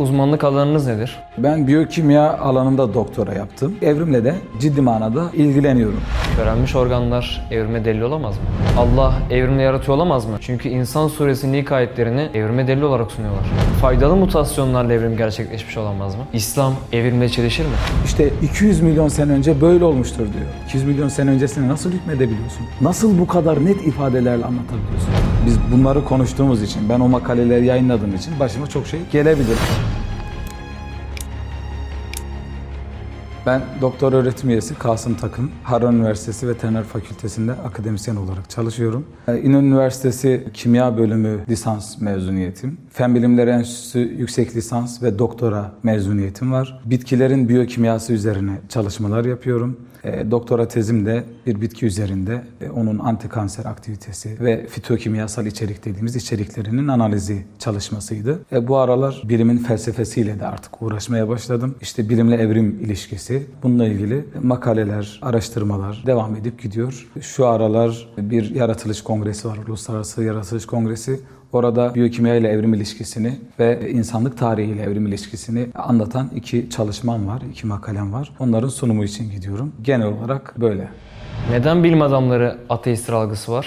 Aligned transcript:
Uzmanlık 0.00 0.44
alanınız 0.44 0.86
nedir? 0.86 1.16
Ben 1.38 1.66
biyokimya 1.66 2.38
alanında 2.38 2.94
doktora 2.94 3.34
yaptım. 3.34 3.76
Evrimle 3.82 4.24
de 4.24 4.34
ciddi 4.60 4.80
manada 4.80 5.30
ilgileniyorum. 5.34 6.00
Körelmiş 6.36 6.74
organlar 6.74 7.46
evrime 7.50 7.84
delil 7.84 8.00
olamaz 8.00 8.34
mı? 8.34 8.42
Allah 8.78 9.14
evrimle 9.30 9.62
yaratıyor 9.62 9.96
olamaz 9.96 10.26
mı? 10.26 10.36
Çünkü 10.40 10.68
insan 10.68 11.08
suresinin 11.08 11.52
ilk 11.52 11.72
ayetlerini 11.72 12.28
evrime 12.34 12.66
delil 12.66 12.82
olarak 12.82 13.10
sunuyorlar. 13.10 13.44
Faydalı 13.80 14.16
mutasyonlarla 14.16 14.92
evrim 14.92 15.16
gerçekleşmiş 15.16 15.76
olamaz 15.76 16.14
mı? 16.14 16.22
İslam 16.32 16.74
evrimle 16.92 17.28
çelişir 17.28 17.64
mi? 17.64 17.70
İşte 18.04 18.30
200 18.42 18.80
milyon 18.80 19.08
sene 19.08 19.32
önce 19.32 19.60
böyle 19.60 19.84
olmuştur 19.84 20.18
diyor. 20.18 20.46
200 20.68 20.84
milyon 20.84 21.08
sene 21.08 21.30
öncesine 21.30 21.68
nasıl 21.68 21.92
hükmedebiliyorsun? 21.92 22.66
Nasıl 22.80 23.18
bu 23.18 23.26
kadar 23.26 23.64
net 23.64 23.86
ifadelerle 23.86 24.44
anlatabiliyorsun? 24.44 25.08
Biz 25.46 25.58
bunları 25.72 26.04
konuştuğumuz 26.04 26.62
için, 26.62 26.88
ben 26.88 27.00
o 27.00 27.08
makaleleri 27.08 27.66
yayınladığım 27.66 28.14
için 28.14 28.40
başıma 28.40 28.66
çok 28.66 28.86
şey 28.86 29.00
gelebilir. 29.12 29.56
Ben 33.46 33.62
doktor 33.80 34.12
öğretim 34.12 34.50
üyesi 34.50 34.74
Kasım 34.74 35.14
Takım, 35.14 35.50
Harran 35.62 35.96
Üniversitesi 35.96 36.48
Veteriner 36.48 36.84
Fakültesi'nde 36.84 37.52
akademisyen 37.52 38.16
olarak 38.16 38.50
çalışıyorum. 38.50 39.06
Ee, 39.28 39.38
İnönü 39.40 39.66
Üniversitesi 39.66 40.48
Kimya 40.54 40.98
Bölümü 40.98 41.40
lisans 41.48 42.00
mezuniyetim. 42.00 42.78
Fen 42.90 43.14
Bilimleri 43.14 43.50
Enstitüsü 43.50 43.98
yüksek 43.98 44.56
lisans 44.56 45.02
ve 45.02 45.18
doktora 45.18 45.72
mezuniyetim 45.82 46.52
var. 46.52 46.80
Bitkilerin 46.84 47.48
biyokimyası 47.48 48.12
üzerine 48.12 48.58
çalışmalar 48.68 49.24
yapıyorum. 49.24 49.76
E, 50.04 50.30
doktora 50.30 50.68
tezim 50.68 51.06
de 51.06 51.24
bir 51.46 51.60
bitki 51.60 51.86
üzerinde 51.86 52.42
e, 52.60 52.70
onun 52.70 52.98
antikanser 52.98 53.64
aktivitesi 53.64 54.40
ve 54.40 54.66
fitokimyasal 54.66 55.46
içerik 55.46 55.84
dediğimiz 55.84 56.16
içeriklerinin 56.16 56.88
analizi 56.88 57.44
çalışmasıydı. 57.58 58.40
E, 58.52 58.68
bu 58.68 58.76
aralar 58.76 59.22
bilimin 59.24 59.58
felsefesiyle 59.58 60.40
de 60.40 60.46
artık 60.46 60.82
uğraşmaya 60.82 61.28
başladım. 61.28 61.74
İşte 61.80 62.08
bilimle 62.08 62.36
evrim 62.36 62.78
ilişkisi, 62.80 63.46
bununla 63.62 63.86
ilgili 63.86 64.24
makaleler, 64.42 65.20
araştırmalar 65.22 66.02
devam 66.06 66.36
edip 66.36 66.62
gidiyor. 66.62 67.06
Şu 67.20 67.46
aralar 67.46 68.08
bir 68.18 68.54
yaratılış 68.54 69.02
kongresi 69.02 69.48
var, 69.48 69.58
Uluslararası 69.68 70.22
Yaratılış 70.22 70.66
Kongresi. 70.66 71.20
Orada 71.56 71.94
biyokimya 71.94 72.34
ile 72.34 72.48
evrim 72.48 72.74
ilişkisini 72.74 73.32
ve 73.58 73.90
insanlık 73.90 74.38
tarihi 74.38 74.70
ile 74.70 74.82
evrim 74.82 75.06
ilişkisini 75.06 75.66
anlatan 75.74 76.30
iki 76.34 76.70
çalışmam 76.70 77.26
var, 77.26 77.42
iki 77.50 77.66
makalem 77.66 78.12
var. 78.12 78.32
Onların 78.38 78.68
sunumu 78.68 79.04
için 79.04 79.30
gidiyorum. 79.30 79.72
Genel 79.82 80.06
olarak 80.06 80.60
böyle. 80.60 80.88
Neden 81.50 81.84
bilim 81.84 82.02
adamları 82.02 82.58
ateist 82.68 83.10
algısı 83.10 83.52
var? 83.52 83.66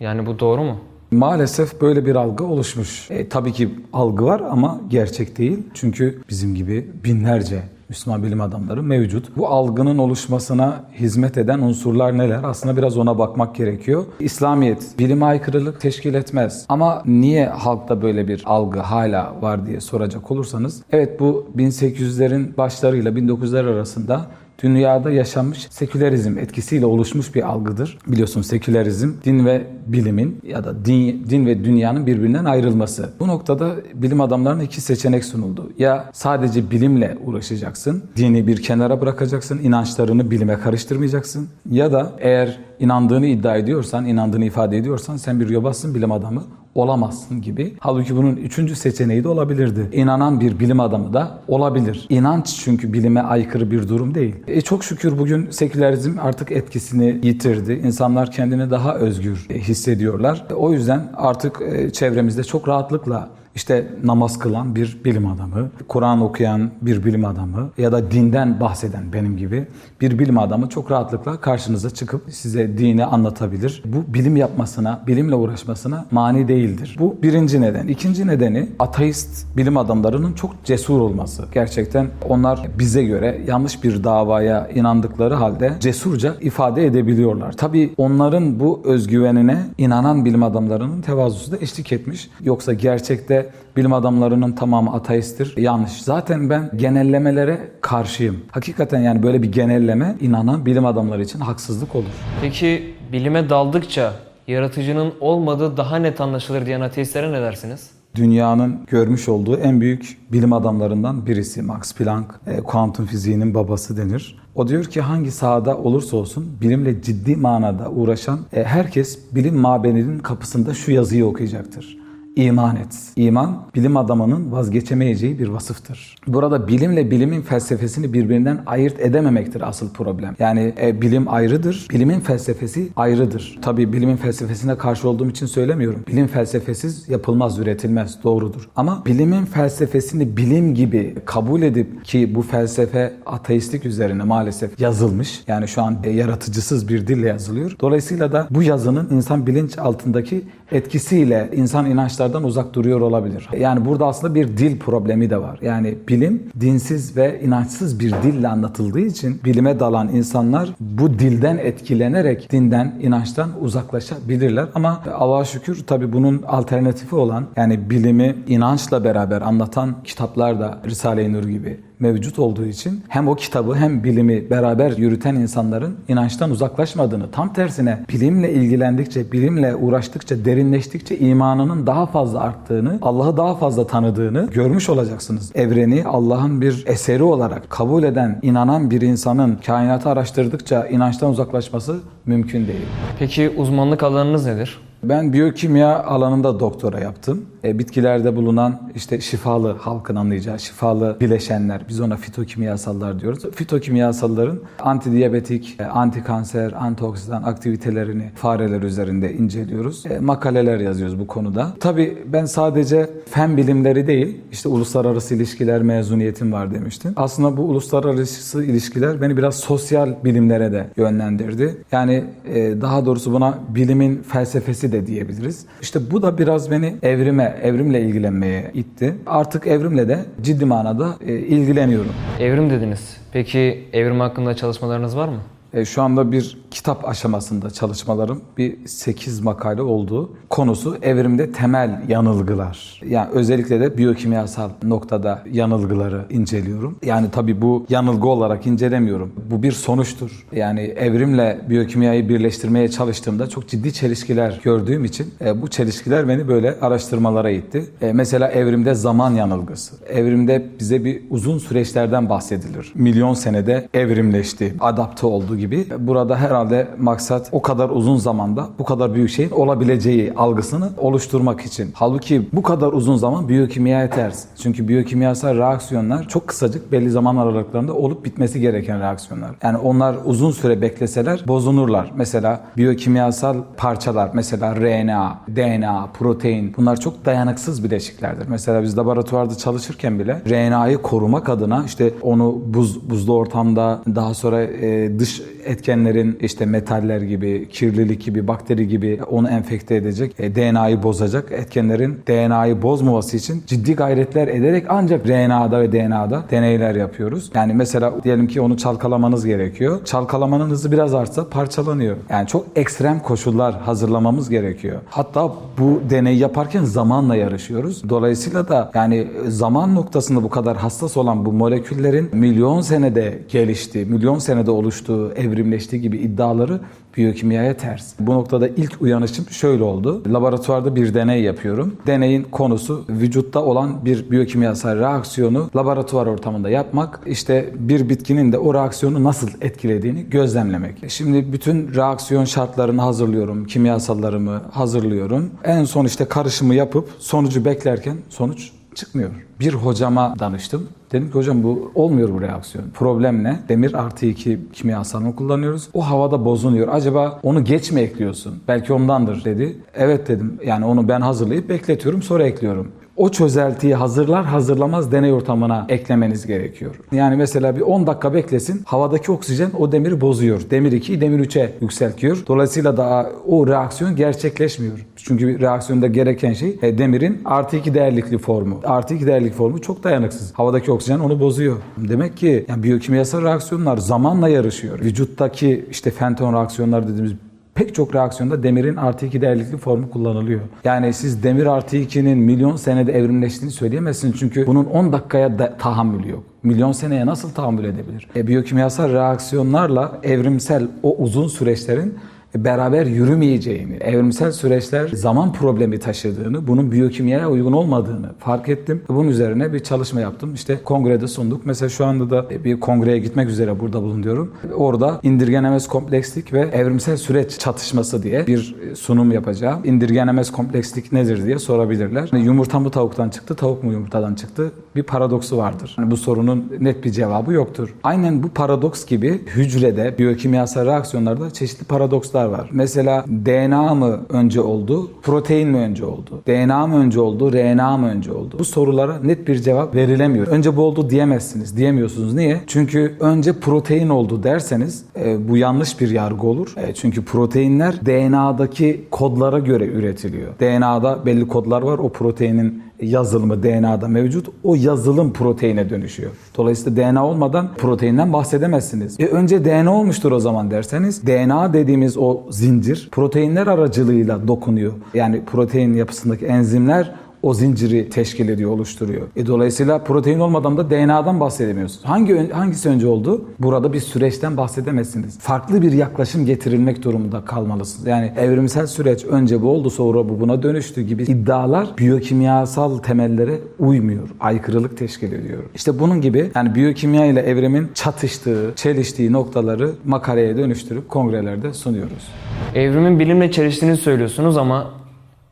Yani 0.00 0.26
bu 0.26 0.38
doğru 0.38 0.62
mu? 0.62 0.78
Maalesef 1.10 1.80
böyle 1.80 2.06
bir 2.06 2.14
algı 2.14 2.44
oluşmuş. 2.44 3.10
E, 3.10 3.28
tabii 3.28 3.52
ki 3.52 3.68
algı 3.92 4.24
var 4.24 4.42
ama 4.50 4.80
gerçek 4.88 5.38
değil. 5.38 5.58
Çünkü 5.74 6.22
bizim 6.30 6.54
gibi 6.54 6.90
binlerce 7.04 7.62
Müslüman 7.88 8.22
bilim 8.22 8.40
adamları 8.40 8.82
mevcut. 8.82 9.36
Bu 9.36 9.48
algının 9.48 9.98
oluşmasına 9.98 10.84
hizmet 10.94 11.38
eden 11.38 11.58
unsurlar 11.60 12.18
neler? 12.18 12.40
Aslında 12.44 12.76
biraz 12.76 12.98
ona 12.98 13.18
bakmak 13.18 13.54
gerekiyor. 13.54 14.04
İslamiyet 14.20 14.98
bilime 14.98 15.24
aykırılık 15.24 15.80
teşkil 15.80 16.14
etmez. 16.14 16.66
Ama 16.68 17.02
niye 17.06 17.48
halkta 17.48 18.02
böyle 18.02 18.28
bir 18.28 18.42
algı 18.46 18.80
hala 18.80 19.34
var 19.40 19.66
diye 19.66 19.80
soracak 19.80 20.30
olursanız. 20.30 20.82
Evet 20.92 21.20
bu 21.20 21.46
1800'lerin 21.56 22.56
başlarıyla 22.56 23.10
1900'ler 23.10 23.72
arasında 23.72 24.26
dünyada 24.62 25.10
yaşanmış 25.10 25.66
sekülerizm 25.70 26.38
etkisiyle 26.38 26.86
oluşmuş 26.86 27.34
bir 27.34 27.48
algıdır. 27.48 27.98
Biliyorsun 28.06 28.42
sekülerizm 28.42 29.12
din 29.24 29.46
ve 29.46 29.66
bilimin 29.86 30.40
ya 30.42 30.64
da 30.64 30.84
din, 30.84 31.26
din 31.30 31.46
ve 31.46 31.64
dünyanın 31.64 32.06
birbirinden 32.06 32.44
ayrılması. 32.44 33.10
Bu 33.20 33.28
noktada 33.28 33.74
bilim 33.94 34.20
adamlarına 34.20 34.62
iki 34.62 34.80
seçenek 34.80 35.24
sunuldu. 35.24 35.72
Ya 35.78 36.10
sadece 36.12 36.70
bilimle 36.70 37.18
uğraşacaksın, 37.24 38.04
dini 38.16 38.46
bir 38.46 38.62
kenara 38.62 39.00
bırakacaksın, 39.00 39.58
inançlarını 39.58 40.30
bilime 40.30 40.58
karıştırmayacaksın. 40.58 41.48
Ya 41.70 41.92
da 41.92 42.12
eğer 42.18 42.58
inandığını 42.80 43.26
iddia 43.26 43.56
ediyorsan, 43.56 44.06
inandığını 44.06 44.44
ifade 44.44 44.76
ediyorsan 44.76 45.16
sen 45.16 45.40
bir 45.40 45.48
yobazsın 45.48 45.94
bilim 45.94 46.12
adamı 46.12 46.44
olamazsın 46.74 47.42
gibi. 47.42 47.74
Halbuki 47.80 48.16
bunun 48.16 48.36
üçüncü 48.36 48.76
seçeneği 48.76 49.24
de 49.24 49.28
olabilirdi. 49.28 49.88
İnanan 49.92 50.40
bir 50.40 50.58
bilim 50.58 50.80
adamı 50.80 51.12
da 51.12 51.38
olabilir. 51.48 52.06
İnanç 52.08 52.60
çünkü 52.64 52.92
bilime 52.92 53.20
aykırı 53.20 53.70
bir 53.70 53.88
durum 53.88 54.14
değil. 54.14 54.36
E 54.46 54.60
çok 54.60 54.84
şükür 54.84 55.18
bugün 55.18 55.50
sekülerizm 55.50 56.18
artık 56.18 56.52
etkisini 56.52 57.20
yitirdi. 57.22 57.72
İnsanlar 57.72 58.30
kendini 58.30 58.70
daha 58.70 58.94
özgür 58.94 59.46
hissediyorlar. 59.50 60.44
O 60.56 60.72
yüzden 60.72 61.08
artık 61.16 61.62
e, 61.62 61.90
çevremizde 61.90 62.44
çok 62.44 62.68
rahatlıkla 62.68 63.28
işte 63.54 63.86
namaz 64.04 64.38
kılan 64.38 64.74
bir 64.74 64.98
bilim 65.04 65.26
adamı, 65.26 65.70
Kur'an 65.88 66.20
okuyan 66.20 66.70
bir 66.82 67.04
bilim 67.04 67.24
adamı 67.24 67.70
ya 67.78 67.92
da 67.92 68.10
dinden 68.10 68.60
bahseden 68.60 69.12
benim 69.12 69.36
gibi 69.36 69.66
bir 70.00 70.18
bilim 70.18 70.38
adamı 70.38 70.68
çok 70.68 70.90
rahatlıkla 70.90 71.40
karşınıza 71.40 71.90
çıkıp 71.90 72.22
size 72.30 72.78
dini 72.78 73.04
anlatabilir. 73.04 73.82
Bu 73.84 74.14
bilim 74.14 74.36
yapmasına, 74.36 75.00
bilimle 75.06 75.34
uğraşmasına 75.34 76.06
mani 76.10 76.48
değildir. 76.48 76.96
Bu 76.98 77.16
birinci 77.22 77.60
neden. 77.60 77.88
İkinci 77.88 78.26
nedeni 78.26 78.68
ateist 78.78 79.56
bilim 79.56 79.76
adamlarının 79.76 80.32
çok 80.32 80.64
cesur 80.64 81.00
olması. 81.00 81.44
Gerçekten 81.54 82.06
onlar 82.28 82.60
bize 82.78 83.04
göre 83.04 83.40
yanlış 83.46 83.84
bir 83.84 84.04
davaya 84.04 84.68
inandıkları 84.68 85.34
halde 85.34 85.72
cesurca 85.80 86.34
ifade 86.40 86.86
edebiliyorlar. 86.86 87.52
Tabii 87.52 87.94
onların 87.96 88.60
bu 88.60 88.82
özgüvenine 88.84 89.58
inanan 89.78 90.24
bilim 90.24 90.42
adamlarının 90.42 91.00
tevazusu 91.00 91.52
da 91.52 91.56
eşlik 91.60 91.92
etmiş. 91.92 92.30
Yoksa 92.40 92.72
gerçekte 92.72 93.43
bilim 93.76 93.92
adamlarının 93.92 94.52
tamamı 94.52 94.94
ateisttir. 94.94 95.56
Yanlış. 95.56 96.02
Zaten 96.02 96.50
ben 96.50 96.70
genellemelere 96.76 97.70
karşıyım. 97.80 98.36
Hakikaten 98.50 99.00
yani 99.00 99.22
böyle 99.22 99.42
bir 99.42 99.52
genelleme 99.52 100.16
inanan 100.20 100.66
bilim 100.66 100.86
adamları 100.86 101.22
için 101.22 101.40
haksızlık 101.40 101.94
olur. 101.94 102.10
Peki 102.40 102.94
bilime 103.12 103.48
daldıkça 103.50 104.12
yaratıcının 104.46 105.12
olmadığı 105.20 105.76
daha 105.76 105.96
net 105.96 106.20
anlaşılır 106.20 106.66
diyen 106.66 106.80
ateistlere 106.80 107.32
ne 107.32 107.40
dersiniz? 107.40 107.90
Dünyanın 108.14 108.80
görmüş 108.86 109.28
olduğu 109.28 109.56
en 109.56 109.80
büyük 109.80 110.18
bilim 110.32 110.52
adamlarından 110.52 111.26
birisi 111.26 111.62
Max 111.62 111.94
Planck, 111.94 112.34
e, 112.46 112.56
kuantum 112.56 113.06
fiziğinin 113.06 113.54
babası 113.54 113.96
denir. 113.96 114.38
O 114.54 114.68
diyor 114.68 114.84
ki 114.84 115.00
hangi 115.00 115.30
sahada 115.30 115.78
olursa 115.78 116.16
olsun 116.16 116.56
bilimle 116.60 117.02
ciddi 117.02 117.36
manada 117.36 117.90
uğraşan 117.90 118.40
e, 118.52 118.64
herkes 118.64 119.18
bilim 119.34 119.56
mabedinin 119.56 120.18
kapısında 120.18 120.74
şu 120.74 120.92
yazıyı 120.92 121.26
okuyacaktır. 121.26 122.03
İman 122.36 122.76
et. 122.76 122.98
İman, 123.16 123.62
bilim 123.74 123.96
adamının 123.96 124.52
vazgeçemeyeceği 124.52 125.38
bir 125.38 125.48
vasıftır. 125.48 126.16
Burada 126.26 126.68
bilimle 126.68 127.10
bilimin 127.10 127.42
felsefesini 127.42 128.12
birbirinden 128.12 128.62
ayırt 128.66 129.00
edememektir 129.00 129.68
asıl 129.68 129.92
problem. 129.92 130.36
Yani 130.38 130.74
e, 130.82 131.02
bilim 131.02 131.28
ayrıdır, 131.28 131.86
bilimin 131.90 132.20
felsefesi 132.20 132.88
ayrıdır. 132.96 133.58
Tabii 133.62 133.92
bilimin 133.92 134.16
felsefesine 134.16 134.78
karşı 134.78 135.08
olduğum 135.08 135.30
için 135.30 135.46
söylemiyorum. 135.46 136.04
Bilim 136.08 136.26
felsefesiz 136.26 137.08
yapılmaz, 137.08 137.58
üretilmez, 137.58 138.18
doğrudur. 138.24 138.68
Ama 138.76 139.02
bilimin 139.06 139.44
felsefesini 139.44 140.36
bilim 140.36 140.74
gibi 140.74 141.14
kabul 141.24 141.62
edip 141.62 142.04
ki 142.04 142.34
bu 142.34 142.42
felsefe 142.42 143.12
ateistlik 143.26 143.86
üzerine 143.86 144.22
maalesef 144.22 144.80
yazılmış. 144.80 145.42
Yani 145.46 145.68
şu 145.68 145.82
an 145.82 145.96
e, 146.04 146.10
yaratıcısız 146.10 146.88
bir 146.88 147.06
dille 147.06 147.28
yazılıyor. 147.28 147.76
Dolayısıyla 147.80 148.32
da 148.32 148.48
bu 148.50 148.62
yazının 148.62 149.08
insan 149.10 149.46
bilinç 149.46 149.78
altındaki 149.78 150.44
etkisiyle 150.72 151.50
insan 151.56 151.86
inançlardan 151.86 152.44
uzak 152.44 152.74
duruyor 152.74 153.00
olabilir. 153.00 153.48
Yani 153.58 153.84
burada 153.84 154.06
aslında 154.06 154.34
bir 154.34 154.56
dil 154.56 154.78
problemi 154.78 155.30
de 155.30 155.42
var. 155.42 155.58
Yani 155.62 155.98
bilim 156.08 156.42
dinsiz 156.60 157.16
ve 157.16 157.40
inançsız 157.40 158.00
bir 158.00 158.12
dille 158.22 158.48
anlatıldığı 158.48 159.00
için 159.00 159.40
bilime 159.44 159.80
dalan 159.80 160.08
insanlar 160.08 160.68
bu 160.80 161.18
dilden 161.18 161.58
etkilenerek 161.58 162.52
dinden, 162.52 162.98
inançtan 163.02 163.50
uzaklaşabilirler. 163.60 164.66
Ama 164.74 165.02
Allah'a 165.14 165.44
şükür 165.44 165.84
tabii 165.86 166.12
bunun 166.12 166.42
alternatifi 166.42 167.16
olan 167.16 167.46
yani 167.56 167.90
bilimi 167.90 168.36
inançla 168.46 169.04
beraber 169.04 169.42
anlatan 169.42 169.94
kitaplar 170.04 170.60
da 170.60 170.80
Risale-i 170.86 171.32
Nur 171.32 171.44
gibi 171.44 171.80
mevcut 172.04 172.38
olduğu 172.38 172.66
için 172.66 173.02
hem 173.08 173.28
o 173.28 173.34
kitabı 173.34 173.74
hem 173.74 174.04
bilimi 174.04 174.50
beraber 174.50 174.90
yürüten 174.96 175.34
insanların 175.34 175.96
inançtan 176.08 176.50
uzaklaşmadığını, 176.50 177.30
tam 177.30 177.52
tersine 177.52 177.98
bilimle 178.12 178.52
ilgilendikçe, 178.52 179.32
bilimle 179.32 179.74
uğraştıkça, 179.74 180.44
derinleştikçe 180.44 181.18
imanının 181.18 181.86
daha 181.86 182.06
fazla 182.06 182.40
arttığını, 182.40 182.98
Allah'ı 183.02 183.36
daha 183.36 183.54
fazla 183.54 183.86
tanıdığını 183.86 184.48
görmüş 184.54 184.88
olacaksınız. 184.88 185.52
Evreni 185.54 186.04
Allah'ın 186.04 186.60
bir 186.60 186.84
eseri 186.86 187.22
olarak 187.22 187.70
kabul 187.70 188.02
eden, 188.02 188.38
inanan 188.42 188.90
bir 188.90 189.00
insanın 189.00 189.58
kainatı 189.66 190.08
araştırdıkça 190.08 190.86
inançtan 190.86 191.30
uzaklaşması 191.30 192.00
mümkün 192.26 192.66
değil. 192.66 192.86
Peki 193.18 193.52
uzmanlık 193.56 194.02
alanınız 194.02 194.46
nedir? 194.46 194.78
Ben 195.08 195.32
biyokimya 195.32 196.04
alanında 196.04 196.60
doktora 196.60 197.00
yaptım. 197.00 197.46
E, 197.64 197.78
bitkilerde 197.78 198.36
bulunan 198.36 198.90
işte 198.94 199.20
şifalı 199.20 199.72
halkın 199.72 200.16
anlayacağı 200.16 200.58
şifalı 200.58 201.16
bileşenler 201.20 201.80
biz 201.88 202.00
ona 202.00 202.16
fitokimyasallar 202.16 203.20
diyoruz. 203.20 203.42
Fitokimyasalların 203.54 204.58
antidiyabetik, 204.80 205.76
e, 205.80 205.84
antikanser, 205.84 206.72
antioksidan 206.72 207.42
aktivitelerini 207.42 208.30
fareler 208.34 208.82
üzerinde 208.82 209.32
inceliyoruz. 209.32 210.06
E, 210.06 210.18
makaleler 210.18 210.78
yazıyoruz 210.78 211.18
bu 211.18 211.26
konuda. 211.26 211.72
Tabii 211.80 212.18
ben 212.26 212.44
sadece 212.44 213.10
fen 213.30 213.56
bilimleri 213.56 214.06
değil 214.06 214.40
işte 214.52 214.68
uluslararası 214.68 215.34
ilişkiler 215.34 215.82
mezuniyetim 215.82 216.52
var 216.52 216.74
demiştim. 216.74 217.12
Aslında 217.16 217.56
bu 217.56 217.62
uluslararası 217.62 218.64
ilişkiler 218.64 219.20
beni 219.20 219.36
biraz 219.36 219.56
sosyal 219.56 220.24
bilimlere 220.24 220.72
de 220.72 220.86
yönlendirdi. 220.96 221.76
Yani 221.92 222.24
e, 222.54 222.80
daha 222.80 223.06
doğrusu 223.06 223.32
buna 223.32 223.58
bilimin 223.68 224.22
felsefesi 224.22 224.92
de 224.94 225.06
diyebiliriz. 225.06 225.66
İşte 225.82 226.10
bu 226.10 226.22
da 226.22 226.38
biraz 226.38 226.70
beni 226.70 226.96
evrime, 227.02 227.58
evrimle 227.62 228.00
ilgilenmeye 228.00 228.70
itti. 228.74 229.14
Artık 229.26 229.66
evrimle 229.66 230.08
de 230.08 230.24
ciddi 230.42 230.64
manada 230.64 231.16
e, 231.26 231.32
ilgileniyorum. 231.32 232.12
Evrim 232.40 232.70
dediniz. 232.70 233.16
Peki 233.32 233.88
evrim 233.92 234.20
hakkında 234.20 234.54
çalışmalarınız 234.54 235.16
var 235.16 235.28
mı? 235.28 235.40
E, 235.74 235.84
şu 235.84 236.02
anda 236.02 236.32
bir 236.32 236.58
kitap 236.70 237.08
aşamasında 237.08 237.70
çalışmalarım 237.70 238.40
bir 238.58 238.86
8 238.86 239.40
makale 239.40 239.82
olduğu 239.82 240.30
konusu 240.50 240.96
evrimde 241.02 241.52
temel 241.52 242.02
yanılgılar. 242.08 243.00
Yani 243.08 243.28
özellikle 243.32 243.80
de 243.80 243.98
biyokimyasal 243.98 244.70
noktada 244.82 245.42
yanılgıları 245.52 246.24
inceliyorum. 246.30 246.98
Yani 247.04 247.30
tabii 247.30 247.62
bu 247.62 247.86
yanılgı 247.88 248.28
olarak 248.28 248.66
incelemiyorum. 248.66 249.32
Bu 249.50 249.62
bir 249.62 249.72
sonuçtur. 249.72 250.46
Yani 250.52 250.80
evrimle 250.80 251.60
biyokimyayı 251.68 252.28
birleştirmeye 252.28 252.88
çalıştığımda 252.88 253.48
çok 253.48 253.68
ciddi 253.68 253.92
çelişkiler 253.92 254.60
gördüğüm 254.64 255.04
için 255.04 255.34
e, 255.40 255.62
bu 255.62 255.68
çelişkiler 255.68 256.28
beni 256.28 256.48
böyle 256.48 256.80
araştırmalara 256.80 257.50
itti. 257.50 257.84
E, 258.00 258.12
mesela 258.12 258.50
evrimde 258.50 258.94
zaman 258.94 259.34
yanılgısı. 259.34 259.94
Evrimde 260.08 260.66
bize 260.80 261.04
bir 261.04 261.22
uzun 261.30 261.58
süreçlerden 261.58 262.28
bahsedilir. 262.28 262.92
Milyon 262.94 263.34
senede 263.34 263.88
evrimleşti, 263.94 264.74
adapte 264.80 265.26
oldu 265.26 265.56
gibi. 265.64 265.86
Burada 265.98 266.36
herhalde 266.36 266.88
maksat 266.98 267.48
o 267.52 267.62
kadar 267.62 267.90
uzun 267.90 268.16
zamanda 268.16 268.68
bu 268.78 268.84
kadar 268.84 269.14
büyük 269.14 269.30
şeyin 269.30 269.50
olabileceği 269.50 270.32
algısını 270.36 270.88
oluşturmak 270.98 271.60
için. 271.60 271.90
Halbuki 271.94 272.48
bu 272.52 272.62
kadar 272.62 272.92
uzun 272.92 273.16
zaman 273.16 273.48
biyokimyaya 273.48 274.10
ters. 274.10 274.44
Çünkü 274.62 274.88
biyokimyasal 274.88 275.56
reaksiyonlar 275.56 276.28
çok 276.28 276.48
kısacık 276.48 276.92
belli 276.92 277.10
zaman 277.10 277.36
aralıklarında 277.36 277.94
olup 277.94 278.24
bitmesi 278.24 278.60
gereken 278.60 279.00
reaksiyonlar. 279.00 279.50
Yani 279.62 279.78
onlar 279.78 280.16
uzun 280.24 280.50
süre 280.50 280.82
bekleseler 280.82 281.44
bozunurlar. 281.48 282.12
Mesela 282.16 282.60
biyokimyasal 282.76 283.56
parçalar 283.76 284.30
mesela 284.34 284.76
RNA, 284.76 285.38
DNA, 285.56 286.08
protein 286.18 286.74
bunlar 286.76 287.00
çok 287.00 287.24
dayanıksız 287.24 287.84
bileşiklerdir. 287.84 288.48
Mesela 288.48 288.82
biz 288.82 288.98
laboratuvarda 288.98 289.54
çalışırken 289.54 290.18
bile 290.18 290.42
RNA'yı 290.50 290.98
korumak 290.98 291.48
adına 291.48 291.84
işte 291.86 292.10
onu 292.22 292.62
buz 292.66 293.10
buzlu 293.10 293.34
ortamda 293.34 294.02
daha 294.14 294.34
sonra 294.34 294.62
e, 294.62 295.18
dış 295.18 295.42
etkenlerin 295.64 296.38
işte 296.40 296.66
metaller 296.66 297.20
gibi, 297.20 297.68
kirlilik 297.68 298.24
gibi, 298.24 298.48
bakteri 298.48 298.88
gibi 298.88 299.20
onu 299.30 299.48
enfekte 299.48 299.96
edecek, 299.96 300.34
e, 300.38 300.54
DNA'yı 300.54 301.02
bozacak 301.02 301.52
etkenlerin 301.52 302.18
DNA'yı 302.28 302.82
bozmaması 302.82 303.36
için 303.36 303.62
ciddi 303.66 303.94
gayretler 303.94 304.48
ederek 304.48 304.84
ancak 304.88 305.28
RNA'da 305.28 305.80
ve 305.80 305.92
DNA'da 305.92 306.44
deneyler 306.50 306.94
yapıyoruz. 306.94 307.50
Yani 307.54 307.74
mesela 307.74 308.24
diyelim 308.24 308.46
ki 308.46 308.60
onu 308.60 308.76
çalkalamanız 308.76 309.46
gerekiyor. 309.46 310.04
Çalkalamanın 310.04 310.70
hızı 310.70 310.92
biraz 310.92 311.14
artsa 311.14 311.48
parçalanıyor. 311.48 312.16
Yani 312.30 312.46
çok 312.46 312.66
ekstrem 312.76 313.20
koşullar 313.20 313.80
hazırlamamız 313.80 314.50
gerekiyor. 314.50 315.00
Hatta 315.10 315.52
bu 315.78 316.00
deneyi 316.10 316.38
yaparken 316.38 316.84
zamanla 316.84 317.36
yarışıyoruz. 317.36 318.08
Dolayısıyla 318.08 318.68
da 318.68 318.90
yani 318.94 319.26
zaman 319.48 319.94
noktasında 319.94 320.42
bu 320.42 320.50
kadar 320.50 320.76
hassas 320.76 321.16
olan 321.16 321.46
bu 321.46 321.52
moleküllerin 321.52 322.30
milyon 322.32 322.80
senede 322.80 323.38
geliştiği, 323.48 324.06
milyon 324.06 324.38
senede 324.38 324.70
oluştuğu, 324.70 325.32
evrimleştiği 325.36 326.02
gibi 326.02 326.18
iddiaları 326.18 326.80
biyokimyaya 327.16 327.76
ters. 327.76 328.14
Bu 328.20 328.34
noktada 328.34 328.68
ilk 328.68 329.02
uyanışım 329.02 329.46
şöyle 329.50 329.82
oldu. 329.82 330.22
Laboratuvarda 330.32 330.96
bir 330.96 331.14
deney 331.14 331.42
yapıyorum. 331.42 331.96
Deneyin 332.06 332.42
konusu 332.42 333.04
vücutta 333.08 333.64
olan 333.64 334.04
bir 334.04 334.30
biyokimyasal 334.30 334.98
reaksiyonu 334.98 335.70
laboratuvar 335.76 336.26
ortamında 336.26 336.70
yapmak. 336.70 337.20
İşte 337.26 337.70
bir 337.74 338.08
bitkinin 338.08 338.52
de 338.52 338.58
o 338.58 338.74
reaksiyonu 338.74 339.24
nasıl 339.24 339.48
etkilediğini 339.60 340.30
gözlemlemek. 340.30 341.10
Şimdi 341.10 341.52
bütün 341.52 341.94
reaksiyon 341.94 342.44
şartlarını 342.44 343.00
hazırlıyorum. 343.02 343.66
Kimyasallarımı 343.66 344.62
hazırlıyorum. 344.72 345.50
En 345.64 345.84
son 345.84 346.04
işte 346.04 346.24
karışımı 346.24 346.74
yapıp 346.74 347.08
sonucu 347.18 347.64
beklerken 347.64 348.16
sonuç 348.28 348.70
çıkmıyor. 348.94 349.30
Bir 349.60 349.74
hocama 349.74 350.34
danıştım. 350.38 350.88
Dedim 351.12 351.28
ki 351.28 351.34
hocam 351.34 351.62
bu 351.62 351.92
olmuyor 351.94 352.34
bu 352.34 352.40
reaksiyon. 352.40 352.84
Problem 352.94 353.44
ne? 353.44 353.60
Demir 353.68 353.94
artı 353.94 354.26
2 354.26 354.60
kimyasalını 354.72 355.36
kullanıyoruz. 355.36 355.88
O 355.92 356.10
havada 356.10 356.44
bozunuyor. 356.44 356.88
Acaba 356.88 357.40
onu 357.42 357.64
geç 357.64 357.92
mi 357.92 358.00
ekliyorsun? 358.00 358.54
Belki 358.68 358.92
ondandır 358.92 359.44
dedi. 359.44 359.76
Evet 359.94 360.28
dedim. 360.28 360.58
Yani 360.66 360.84
onu 360.84 361.08
ben 361.08 361.20
hazırlayıp 361.20 361.68
bekletiyorum 361.68 362.22
sonra 362.22 362.46
ekliyorum 362.46 362.88
o 363.16 363.28
çözeltiyi 363.28 363.94
hazırlar 363.94 364.44
hazırlamaz 364.44 365.12
deney 365.12 365.32
ortamına 365.32 365.86
eklemeniz 365.88 366.46
gerekiyor. 366.46 366.94
Yani 367.12 367.36
mesela 367.36 367.76
bir 367.76 367.80
10 367.80 368.06
dakika 368.06 368.34
beklesin 368.34 368.82
havadaki 368.84 369.32
oksijen 369.32 369.70
o 369.78 369.92
demiri 369.92 370.20
bozuyor. 370.20 370.60
Demir 370.70 370.92
2'yi 370.92 371.20
demir 371.20 371.48
3'e 371.48 371.72
yükseltiyor. 371.80 372.38
Dolayısıyla 372.48 372.96
da 372.96 373.30
o 373.46 373.66
reaksiyon 373.66 374.16
gerçekleşmiyor. 374.16 375.06
Çünkü 375.16 375.60
reaksiyonda 375.60 376.06
gereken 376.06 376.52
şey 376.52 376.78
e, 376.82 376.98
demirin 376.98 377.42
artı 377.44 377.76
2 377.76 377.94
değerlikli 377.94 378.38
formu. 378.38 378.80
Artı 378.84 379.14
2 379.14 379.26
değerlik 379.26 379.54
formu 379.54 379.80
çok 379.80 380.04
dayanıksız. 380.04 380.52
Havadaki 380.52 380.92
oksijen 380.92 381.18
onu 381.18 381.40
bozuyor. 381.40 381.76
Demek 381.96 382.36
ki 382.36 382.64
yani 382.68 382.82
biyokimyasal 382.82 383.42
reaksiyonlar 383.42 383.96
zamanla 383.96 384.48
yarışıyor. 384.48 385.00
Vücuttaki 385.00 385.86
işte 385.90 386.10
fenton 386.10 386.52
reaksiyonlar 386.52 387.08
dediğimiz 387.08 387.32
pek 387.74 387.94
çok 387.94 388.14
reaksiyonda 388.14 388.62
demirin 388.62 388.96
artı 388.96 389.26
2 389.26 389.40
değerlikli 389.40 389.76
formu 389.76 390.10
kullanılıyor. 390.10 390.60
Yani 390.84 391.12
siz 391.12 391.42
demir 391.42 391.66
artı 391.66 391.96
2'nin 391.96 392.38
milyon 392.38 392.76
senede 392.76 393.12
evrimleştiğini 393.12 393.72
söyleyemezsiniz 393.72 394.38
çünkü 394.38 394.66
bunun 394.66 394.84
10 394.84 395.12
dakikaya 395.12 395.58
da 395.58 395.76
tahammülü 395.76 396.30
yok. 396.30 396.42
Milyon 396.62 396.92
seneye 396.92 397.26
nasıl 397.26 397.50
tahammül 397.50 397.84
edebilir? 397.84 398.28
E, 398.36 398.46
biyokimyasal 398.46 399.12
reaksiyonlarla 399.12 400.18
evrimsel 400.22 400.88
o 401.02 401.16
uzun 401.16 401.48
süreçlerin 401.48 402.18
beraber 402.56 403.06
yürümeyeceğini, 403.06 403.96
evrimsel 403.96 404.52
süreçler 404.52 405.08
zaman 405.08 405.52
problemi 405.52 405.98
taşıdığını, 405.98 406.66
bunun 406.66 406.92
biyokimyaya 406.92 407.50
uygun 407.50 407.72
olmadığını 407.72 408.30
fark 408.38 408.68
ettim. 408.68 409.02
Bunun 409.08 409.28
üzerine 409.28 409.72
bir 409.72 409.80
çalışma 409.80 410.20
yaptım. 410.20 410.54
İşte 410.54 410.78
kongrede 410.84 411.28
sunduk. 411.28 411.66
Mesela 411.66 411.88
şu 411.88 412.04
anda 412.04 412.30
da 412.30 412.50
bir 412.64 412.80
kongreye 412.80 413.18
gitmek 413.18 413.48
üzere 413.48 413.80
burada 413.80 414.02
bulunuyorum. 414.02 414.52
Orada 414.76 415.20
indirgenemez 415.22 415.88
komplekslik 415.88 416.52
ve 416.52 416.60
evrimsel 416.60 417.16
süreç 417.16 417.58
çatışması 417.58 418.22
diye 418.22 418.46
bir 418.46 418.74
sunum 418.94 419.32
yapacağım. 419.32 419.80
İndirgenemez 419.84 420.52
komplekslik 420.52 421.12
nedir 421.12 421.46
diye 421.46 421.58
sorabilirler. 421.58 422.28
Yani 422.32 422.44
yumurta 422.44 422.80
mı 422.80 422.90
tavuktan 422.90 423.28
çıktı, 423.28 423.54
tavuk 423.54 423.84
mu 423.84 423.92
yumurtadan 423.92 424.34
çıktı? 424.34 424.72
Bir 424.96 425.02
paradoksu 425.02 425.56
vardır. 425.56 425.96
Yani 425.98 426.10
bu 426.10 426.16
sorunun 426.16 426.72
net 426.80 427.04
bir 427.04 427.10
cevabı 427.10 427.52
yoktur. 427.52 427.94
Aynen 428.02 428.42
bu 428.42 428.48
paradoks 428.48 429.06
gibi 429.06 429.42
hücrede, 429.46 430.14
biyokimyasal 430.18 430.86
reaksiyonlarda 430.86 431.50
çeşitli 431.50 431.84
paradokslar 431.84 432.43
var. 432.46 432.68
Mesela 432.72 433.24
DNA 433.44 433.94
mı 433.94 434.20
önce 434.28 434.60
oldu, 434.60 435.10
protein 435.22 435.68
mi 435.68 435.78
önce 435.78 436.04
oldu? 436.04 436.42
DNA 436.46 436.86
mı 436.86 436.96
önce 436.96 437.20
oldu, 437.20 437.52
RNA 437.52 437.96
mı 437.96 438.08
önce 438.08 438.32
oldu? 438.32 438.56
Bu 438.58 438.64
sorulara 438.64 439.18
net 439.18 439.48
bir 439.48 439.54
cevap 439.54 439.94
verilemiyor. 439.94 440.46
Önce 440.46 440.76
bu 440.76 440.82
oldu 440.82 441.10
diyemezsiniz. 441.10 441.76
Diyemiyorsunuz. 441.76 442.34
Niye? 442.34 442.60
Çünkü 442.66 443.14
önce 443.20 443.52
protein 443.52 444.08
oldu 444.08 444.42
derseniz 444.42 445.04
e, 445.20 445.48
bu 445.48 445.56
yanlış 445.56 446.00
bir 446.00 446.10
yargı 446.10 446.46
olur. 446.46 446.74
E, 446.76 446.94
çünkü 446.94 447.24
proteinler 447.24 448.06
DNA'daki 448.06 449.04
kodlara 449.10 449.58
göre 449.58 449.86
üretiliyor. 449.86 450.52
DNA'da 450.60 451.26
belli 451.26 451.48
kodlar 451.48 451.82
var. 451.82 451.98
O 451.98 452.08
proteinin 452.08 452.83
yazılımı 453.00 453.62
DNA'da 453.62 454.08
mevcut. 454.08 454.48
O 454.64 454.74
yazılım 454.74 455.32
proteine 455.32 455.90
dönüşüyor. 455.90 456.30
Dolayısıyla 456.56 456.96
DNA 456.96 457.26
olmadan 457.26 457.74
proteinden 457.74 458.32
bahsedemezsiniz. 458.32 459.20
E 459.20 459.26
önce 459.26 459.64
DNA 459.64 459.94
olmuştur 459.94 460.32
o 460.32 460.40
zaman 460.40 460.70
derseniz 460.70 461.26
DNA 461.26 461.72
dediğimiz 461.72 462.16
o 462.16 462.42
zincir 462.50 463.08
proteinler 463.12 463.66
aracılığıyla 463.66 464.48
dokunuyor. 464.48 464.92
Yani 465.14 465.42
protein 465.44 465.94
yapısındaki 465.94 466.46
enzimler 466.46 467.14
o 467.44 467.54
zinciri 467.54 468.08
teşkil 468.08 468.48
ediyor, 468.48 468.70
oluşturuyor. 468.70 469.26
E 469.36 469.46
dolayısıyla 469.46 469.98
protein 469.98 470.38
olmadan 470.38 470.76
da 470.76 470.90
DNA'dan 470.90 471.40
bahsedemiyorsunuz. 471.40 472.04
Hangi 472.04 472.50
hangisi 472.52 472.88
önce 472.88 473.06
oldu? 473.06 473.44
Burada 473.58 473.92
bir 473.92 474.00
süreçten 474.00 474.56
bahsedemezsiniz. 474.56 475.38
Farklı 475.38 475.82
bir 475.82 475.92
yaklaşım 475.92 476.46
getirilmek 476.46 477.02
durumunda 477.02 477.44
kalmalısınız. 477.44 478.06
Yani 478.06 478.32
evrimsel 478.36 478.86
süreç 478.86 479.24
önce 479.24 479.62
bu 479.62 479.68
oldu, 479.68 479.90
sonra 479.90 480.28
bu 480.28 480.40
buna 480.40 480.62
dönüştü 480.62 481.02
gibi 481.02 481.22
iddialar 481.22 481.88
biyokimyasal 481.98 482.98
temellere 482.98 483.60
uymuyor. 483.78 484.28
Aykırılık 484.40 484.98
teşkil 484.98 485.32
ediyor. 485.32 485.62
İşte 485.74 485.98
bunun 485.98 486.20
gibi 486.20 486.50
yani 486.54 486.74
biyokimya 486.74 487.26
ile 487.26 487.40
evrimin 487.40 487.88
çatıştığı, 487.94 488.72
çeliştiği 488.76 489.32
noktaları 489.32 489.90
makaleye 490.04 490.56
dönüştürüp 490.56 491.08
kongrelerde 491.08 491.72
sunuyoruz. 491.72 492.28
Evrimin 492.74 493.18
bilimle 493.18 493.50
çeliştiğini 493.50 493.96
söylüyorsunuz 493.96 494.56
ama 494.56 495.03